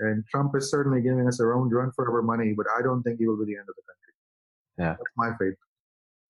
and 0.00 0.24
Trump 0.30 0.56
is 0.56 0.70
certainly 0.70 1.02
giving 1.02 1.28
us 1.28 1.38
our 1.38 1.54
own 1.54 1.68
run 1.68 1.92
for 1.94 2.10
our 2.10 2.22
money, 2.22 2.54
but 2.56 2.66
I 2.76 2.82
don't 2.82 3.02
think 3.02 3.18
he 3.18 3.26
will 3.26 3.38
be 3.38 3.44
the 3.44 3.58
end 3.58 3.68
of 3.68 3.74
the 3.76 3.82
country. 3.82 4.14
Yeah. 4.78 4.96
That's 4.98 5.16
my 5.16 5.30
faith. 5.38 5.58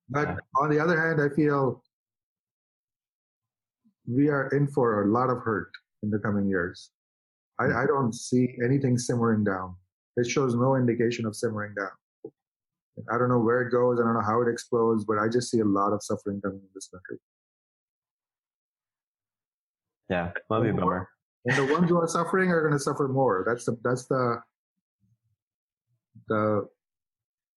But 0.08 0.28
yeah. 0.28 0.36
on 0.60 0.70
the 0.70 0.78
other 0.78 1.00
hand, 1.00 1.20
I 1.20 1.34
feel 1.34 1.82
we 4.06 4.28
are 4.28 4.48
in 4.48 4.66
for 4.68 5.02
a 5.04 5.08
lot 5.10 5.30
of 5.30 5.38
hurt 5.38 5.70
in 6.02 6.10
the 6.10 6.18
coming 6.18 6.48
years. 6.48 6.90
I, 7.58 7.66
hmm. 7.66 7.76
I 7.76 7.86
don't 7.86 8.14
see 8.14 8.56
anything 8.64 8.98
simmering 8.98 9.44
down. 9.44 9.74
It 10.16 10.26
shows 10.26 10.54
no 10.54 10.76
indication 10.76 11.26
of 11.26 11.36
simmering 11.36 11.74
down. 11.74 12.32
I 13.12 13.18
don't 13.18 13.28
know 13.28 13.38
where 13.38 13.60
it 13.60 13.70
goes. 13.70 14.00
I 14.00 14.04
don't 14.04 14.14
know 14.14 14.22
how 14.22 14.40
it 14.40 14.48
explodes, 14.50 15.04
but 15.04 15.18
I 15.18 15.28
just 15.28 15.50
see 15.50 15.60
a 15.60 15.64
lot 15.64 15.92
of 15.92 16.02
suffering 16.02 16.40
coming 16.40 16.58
in 16.58 16.68
this 16.74 16.88
country. 16.88 17.18
Yeah, 20.08 20.30
be 20.62 20.70
a 20.70 20.72
bummer. 20.72 21.08
And 21.44 21.56
the 21.56 21.74
ones 21.74 21.90
who 21.90 21.98
are 21.98 22.08
suffering 22.08 22.50
are 22.50 22.60
going 22.62 22.72
to 22.72 22.78
suffer 22.78 23.06
more. 23.08 23.44
That's 23.46 23.66
the 23.66 23.78
that's 23.82 24.06
the 24.06 24.40
the 26.28 26.66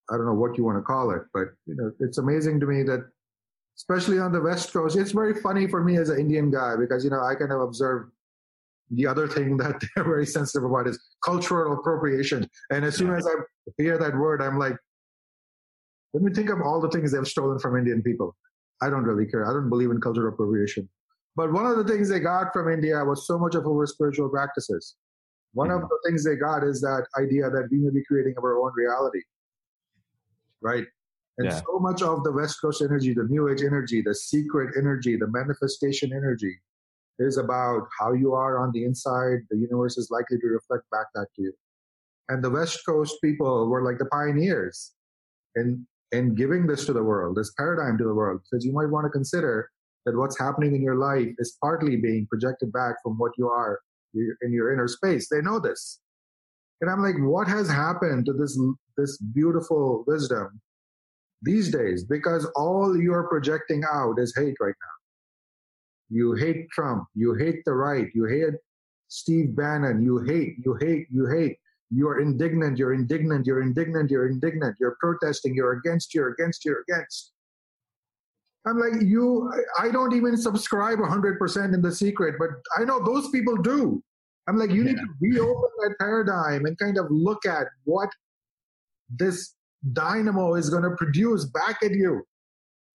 I 0.10 0.18
don't 0.18 0.26
know 0.26 0.34
what 0.34 0.58
you 0.58 0.64
want 0.64 0.78
to 0.78 0.82
call 0.82 1.12
it, 1.12 1.22
but 1.34 1.50
you 1.66 1.76
know, 1.76 1.92
it's 2.00 2.18
amazing 2.18 2.60
to 2.60 2.66
me 2.66 2.84
that, 2.84 3.10
especially 3.80 4.20
on 4.20 4.34
the 4.34 4.42
West 4.42 4.74
Coast, 4.74 4.98
it's 4.98 5.12
very 5.12 5.34
funny 5.34 5.66
for 5.66 5.82
me 5.82 5.98
as 5.98 6.10
an 6.10 6.20
Indian 6.20 6.52
guy 6.52 6.76
because 6.78 7.04
you 7.04 7.10
know 7.10 7.24
I 7.24 7.34
kind 7.34 7.54
of 7.54 7.62
observe 7.62 8.10
the 8.92 9.08
other 9.08 9.28
thing 9.28 9.56
that 9.64 9.82
they're 9.96 10.04
very 10.04 10.26
sensitive 10.26 10.70
about 10.70 10.88
is 10.88 11.00
cultural 11.24 11.74
appropriation. 11.80 12.48
And 12.72 12.84
as 12.84 12.96
soon 12.96 13.14
as 13.14 13.26
I 13.26 13.34
hear 13.78 13.98
that 13.98 14.16
word, 14.18 14.42
I'm 14.42 14.60
like, 14.60 14.76
let 16.14 16.24
me 16.24 16.34
think 16.34 16.50
of 16.50 16.60
all 16.62 16.82
the 16.82 16.90
things 16.90 17.14
they've 17.14 17.28
stolen 17.28 17.60
from 17.60 17.78
Indian 17.78 18.02
people. 18.02 18.36
I 18.82 18.90
don't 18.90 19.04
really 19.04 19.30
care. 19.30 19.50
I 19.50 19.54
don't 19.54 19.70
believe 19.70 19.92
in 19.92 20.02
cultural 20.02 20.34
appropriation. 20.34 20.90
But 21.36 21.54
one 21.54 21.66
of 21.66 21.78
the 21.78 21.84
things 21.84 22.10
they 22.10 22.20
got 22.20 22.52
from 22.52 22.70
India 22.70 23.04
was 23.06 23.28
so 23.28 23.38
much 23.38 23.56
of 23.56 23.66
our 23.66 23.86
spiritual 23.86 24.28
practices. 24.30 24.96
One 25.54 25.70
mm-hmm. 25.70 25.84
of 25.84 25.90
the 25.90 26.00
things 26.06 26.26
they 26.26 26.36
got 26.36 26.64
is 26.64 26.82
that 26.82 27.06
idea 27.18 27.50
that 27.50 27.70
we 27.72 27.78
may 27.78 27.92
be 27.92 28.04
creating 28.04 28.34
our 28.42 28.60
own 28.60 28.72
reality. 28.76 29.22
Right? 30.62 30.86
And 31.40 31.48
yeah. 31.48 31.62
so 31.66 31.80
much 31.80 32.02
of 32.02 32.26
the 32.26 32.34
West 32.34 32.60
Coast 32.62 32.82
energy, 32.82 33.14
the 33.14 33.24
New 33.24 33.48
Age 33.48 33.62
energy, 33.62 34.02
the 34.02 34.14
secret 34.14 34.76
energy, 34.78 35.16
the 35.16 35.28
manifestation 35.28 36.12
energy, 36.12 36.60
is 37.18 37.38
about 37.38 37.88
how 37.98 38.12
you 38.12 38.34
are 38.34 38.60
on 38.60 38.74
the 38.74 38.84
inside. 38.84 39.40
The 39.50 39.58
universe 39.58 39.98
is 39.98 40.12
likely 40.12 40.38
to 40.38 40.48
reflect 40.48 40.84
back 40.92 41.06
that 41.16 41.28
to 41.38 41.42
you. 41.42 41.54
And 42.28 42.44
the 42.44 42.50
West 42.50 42.86
Coast 42.86 43.16
people 43.24 43.70
were 43.70 43.84
like 43.84 44.00
the 44.00 44.06
pioneers 44.06 44.92
in, 45.56 45.88
in 46.12 46.36
giving 46.36 46.68
this 46.68 46.86
to 46.88 46.94
the 46.94 47.04
world, 47.04 47.38
this 47.38 47.54
paradigm 47.58 47.98
to 48.00 48.04
the 48.04 48.14
world. 48.14 48.42
Because 48.44 48.66
you 48.66 48.74
might 48.74 48.90
want 48.90 49.06
to 49.06 49.10
consider 49.10 49.70
that 50.06 50.18
what's 50.18 50.38
happening 50.38 50.76
in 50.76 50.82
your 50.82 50.96
life 50.96 51.30
is 51.40 51.58
partly 51.62 51.96
being 51.96 52.28
projected 52.28 52.74
back 52.74 52.96
from 53.02 53.18
what 53.18 53.32
you 53.38 53.48
are 53.48 53.80
in 54.14 54.52
your 54.52 54.74
inner 54.74 54.90
space. 54.90 55.30
They 55.30 55.42
know 55.42 55.60
this. 55.60 56.02
And 56.82 56.92
I'm 56.92 57.02
like, 57.02 57.16
what 57.18 57.48
has 57.48 57.70
happened 57.70 58.26
to 58.26 58.34
this, 58.34 58.60
this 58.98 59.18
beautiful 59.18 60.04
wisdom 60.06 60.60
these 61.42 61.72
days? 61.72 62.04
Because 62.04 62.46
all 62.56 62.98
you're 62.98 63.28
projecting 63.28 63.84
out 63.92 64.20
is 64.20 64.34
hate 64.36 64.56
right 64.60 64.76
now. 64.82 65.00
You 66.10 66.34
hate 66.34 66.70
Trump. 66.72 67.06
You 67.16 67.36
hate 67.36 67.64
the 67.66 67.74
right. 67.74 68.08
You 68.14 68.26
hate 68.26 68.56
Steve 69.08 69.56
Bannon. 69.56 70.04
You 70.04 70.20
hate, 70.20 70.56
you 70.64 70.78
hate, 70.80 71.08
you 71.12 71.28
hate. 71.28 71.58
You're 71.92 72.20
indignant. 72.20 72.78
You're 72.78 72.94
indignant. 72.94 73.46
You're 73.48 73.62
indignant. 73.62 74.12
You're 74.12 74.28
indignant. 74.28 74.76
You're 74.80 74.98
protesting. 75.00 75.56
You're 75.56 75.74
against. 75.74 76.14
You're 76.14 76.30
against. 76.30 76.64
You're 76.66 76.84
against. 76.88 77.32
I'm 78.68 78.78
like, 78.78 79.02
you, 79.02 79.52
I 79.80 79.90
don't 79.90 80.14
even 80.14 80.38
subscribe 80.38 81.00
100% 81.00 81.74
in 81.74 81.82
the 81.82 81.92
secret, 81.92 82.36
but 82.38 82.50
I 82.78 82.84
know 82.84 83.04
those 83.04 83.30
people 83.30 83.56
do. 83.58 84.04
I'm 84.48 84.58
like, 84.58 84.70
you 84.70 84.84
yeah. 84.84 84.92
need 84.92 84.98
to 84.98 85.08
reopen 85.22 85.70
that 85.84 85.96
paradigm 86.00 86.66
and 86.66 86.78
kind 86.78 86.98
of 86.98 87.06
look 87.10 87.46
at 87.46 87.68
what 87.86 88.10
this 89.10 89.56
dynamo 89.94 90.56
is 90.56 90.70
going 90.70 90.84
to 90.84 90.96
produce 90.98 91.46
back 91.46 91.78
at 91.84 91.92
you 91.92 92.24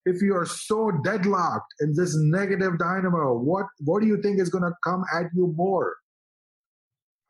if 0.06 0.20
you 0.20 0.36
are 0.36 0.46
so 0.46 0.90
deadlocked 1.02 1.74
in 1.80 1.94
this 1.96 2.14
negative 2.16 2.78
dynamo, 2.78 3.36
what 3.36 3.66
what 3.80 4.02
do 4.02 4.06
you 4.06 4.20
think 4.20 4.38
is 4.38 4.50
going 4.50 4.64
to 4.64 4.72
come 4.84 5.02
at 5.14 5.26
you 5.34 5.52
more? 5.56 5.96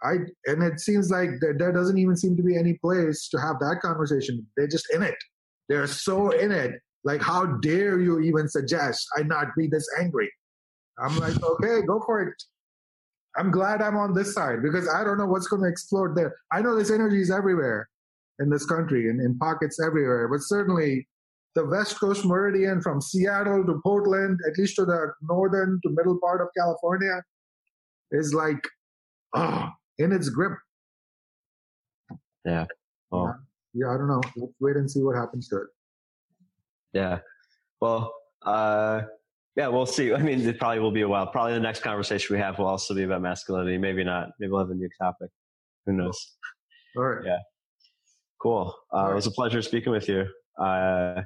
I 0.02 0.16
and 0.46 0.62
it 0.62 0.80
seems 0.80 1.10
like 1.10 1.30
there, 1.40 1.54
there 1.56 1.72
doesn't 1.72 1.98
even 1.98 2.16
seem 2.16 2.36
to 2.36 2.42
be 2.42 2.56
any 2.56 2.74
place 2.74 3.28
to 3.28 3.40
have 3.40 3.58
that 3.60 3.78
conversation. 3.80 4.46
They're 4.56 4.66
just 4.66 4.92
in 4.92 5.02
it. 5.02 5.16
They're 5.68 5.86
so 5.86 6.30
in 6.30 6.50
it. 6.50 6.72
Like, 7.04 7.22
how 7.22 7.44
dare 7.44 8.00
you 8.00 8.20
even 8.20 8.48
suggest 8.48 9.06
I 9.16 9.22
not 9.22 9.48
be 9.56 9.68
this 9.68 9.86
angry? 10.00 10.30
I'm 10.98 11.16
like, 11.18 11.42
okay, 11.42 11.82
go 11.86 12.02
for 12.04 12.22
it. 12.22 12.34
I'm 13.36 13.50
glad 13.50 13.82
I'm 13.82 13.96
on 13.96 14.14
this 14.14 14.32
side 14.32 14.62
because 14.62 14.88
I 14.88 15.04
don't 15.04 15.18
know 15.18 15.26
what's 15.26 15.48
going 15.48 15.62
to 15.62 15.68
explode 15.68 16.16
there. 16.16 16.34
I 16.52 16.62
know 16.62 16.76
this 16.76 16.90
energy 16.90 17.20
is 17.20 17.30
everywhere 17.30 17.88
in 18.40 18.50
this 18.50 18.66
country 18.66 19.08
and 19.08 19.20
in 19.20 19.38
pockets 19.38 19.80
everywhere, 19.80 20.28
but 20.28 20.40
certainly 20.40 21.06
the 21.54 21.64
West 21.64 22.00
Coast 22.00 22.24
Meridian 22.24 22.80
from 22.80 23.00
Seattle 23.00 23.64
to 23.64 23.80
Portland, 23.82 24.40
at 24.46 24.58
least 24.58 24.76
to 24.76 24.84
the 24.84 25.12
northern 25.22 25.80
to 25.84 25.90
middle 25.90 26.18
part 26.20 26.40
of 26.40 26.48
California, 26.56 27.22
is 28.10 28.34
like 28.34 28.62
oh, 29.34 29.68
in 29.98 30.12
its 30.12 30.28
grip. 30.28 30.52
Yeah. 32.44 32.66
Yeah. 33.12 33.32
yeah, 33.74 33.90
I 33.90 33.96
don't 33.96 34.08
know. 34.08 34.20
Let's 34.36 34.52
wait 34.60 34.76
and 34.76 34.90
see 34.90 35.00
what 35.00 35.16
happens 35.16 35.48
to 35.48 35.58
it. 35.58 35.66
Yeah. 36.92 37.18
Well, 37.80 38.12
uh, 38.44 39.02
yeah, 39.56 39.68
we'll 39.68 39.86
see. 39.86 40.12
I 40.12 40.18
mean, 40.18 40.40
it 40.40 40.58
probably 40.58 40.80
will 40.80 40.90
be 40.90 41.02
a 41.02 41.08
while. 41.08 41.26
Probably 41.28 41.54
the 41.54 41.60
next 41.60 41.80
conversation 41.80 42.34
we 42.34 42.40
have 42.40 42.58
will 42.58 42.66
also 42.66 42.94
be 42.94 43.04
about 43.04 43.22
masculinity. 43.22 43.78
Maybe 43.78 44.02
not. 44.02 44.30
Maybe 44.40 44.50
we'll 44.50 44.60
have 44.60 44.70
a 44.70 44.74
new 44.74 44.88
topic. 45.00 45.30
Who 45.86 45.92
knows? 45.92 46.36
All 46.96 47.04
right. 47.04 47.24
Yeah. 47.24 47.38
Cool. 48.44 48.72
Uh, 48.94 49.04
right. 49.04 49.12
It 49.12 49.14
was 49.14 49.26
a 49.26 49.32
pleasure 49.32 49.62
speaking 49.62 49.90
with 49.90 50.08
you. 50.08 50.26
Uh, 50.60 51.22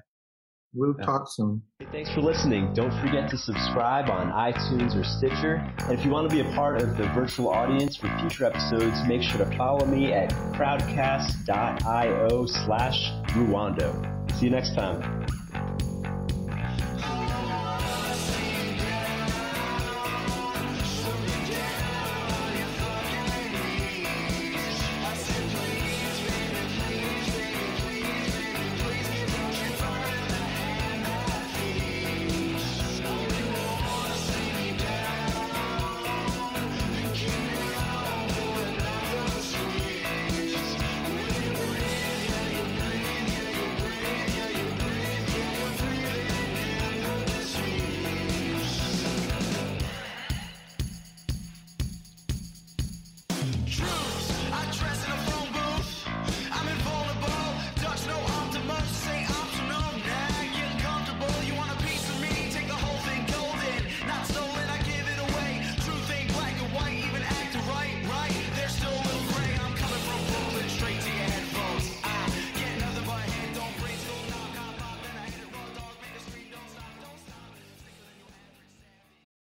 We'll 0.75 0.95
yeah. 0.99 1.07
talk 1.07 1.27
soon. 1.29 1.63
Thanks 1.93 2.13
for 2.13 2.21
listening. 2.21 2.75
Don't 2.75 2.93
forget 3.01 3.31
to 3.31 3.39
subscribe 3.39 4.11
on 4.11 4.31
iTunes 4.31 4.95
or 4.95 5.03
Stitcher. 5.03 5.55
And 5.79 5.99
if 5.99 6.05
you 6.05 6.11
want 6.11 6.29
to 6.29 6.35
be 6.35 6.43
a 6.43 6.55
part 6.55 6.83
of 6.83 6.97
the 6.99 7.09
virtual 7.15 7.49
audience 7.49 7.97
for 7.97 8.09
future 8.21 8.45
episodes, 8.45 8.97
make 9.07 9.23
sure 9.23 9.39
to 9.39 9.57
follow 9.57 9.87
me 9.87 10.13
at 10.13 10.31
crowdcast.io 10.55 12.47
slash 12.47 13.11
Ruwando. 13.29 14.31
See 14.39 14.45
you 14.45 14.51
next 14.51 14.75
time. 14.75 15.27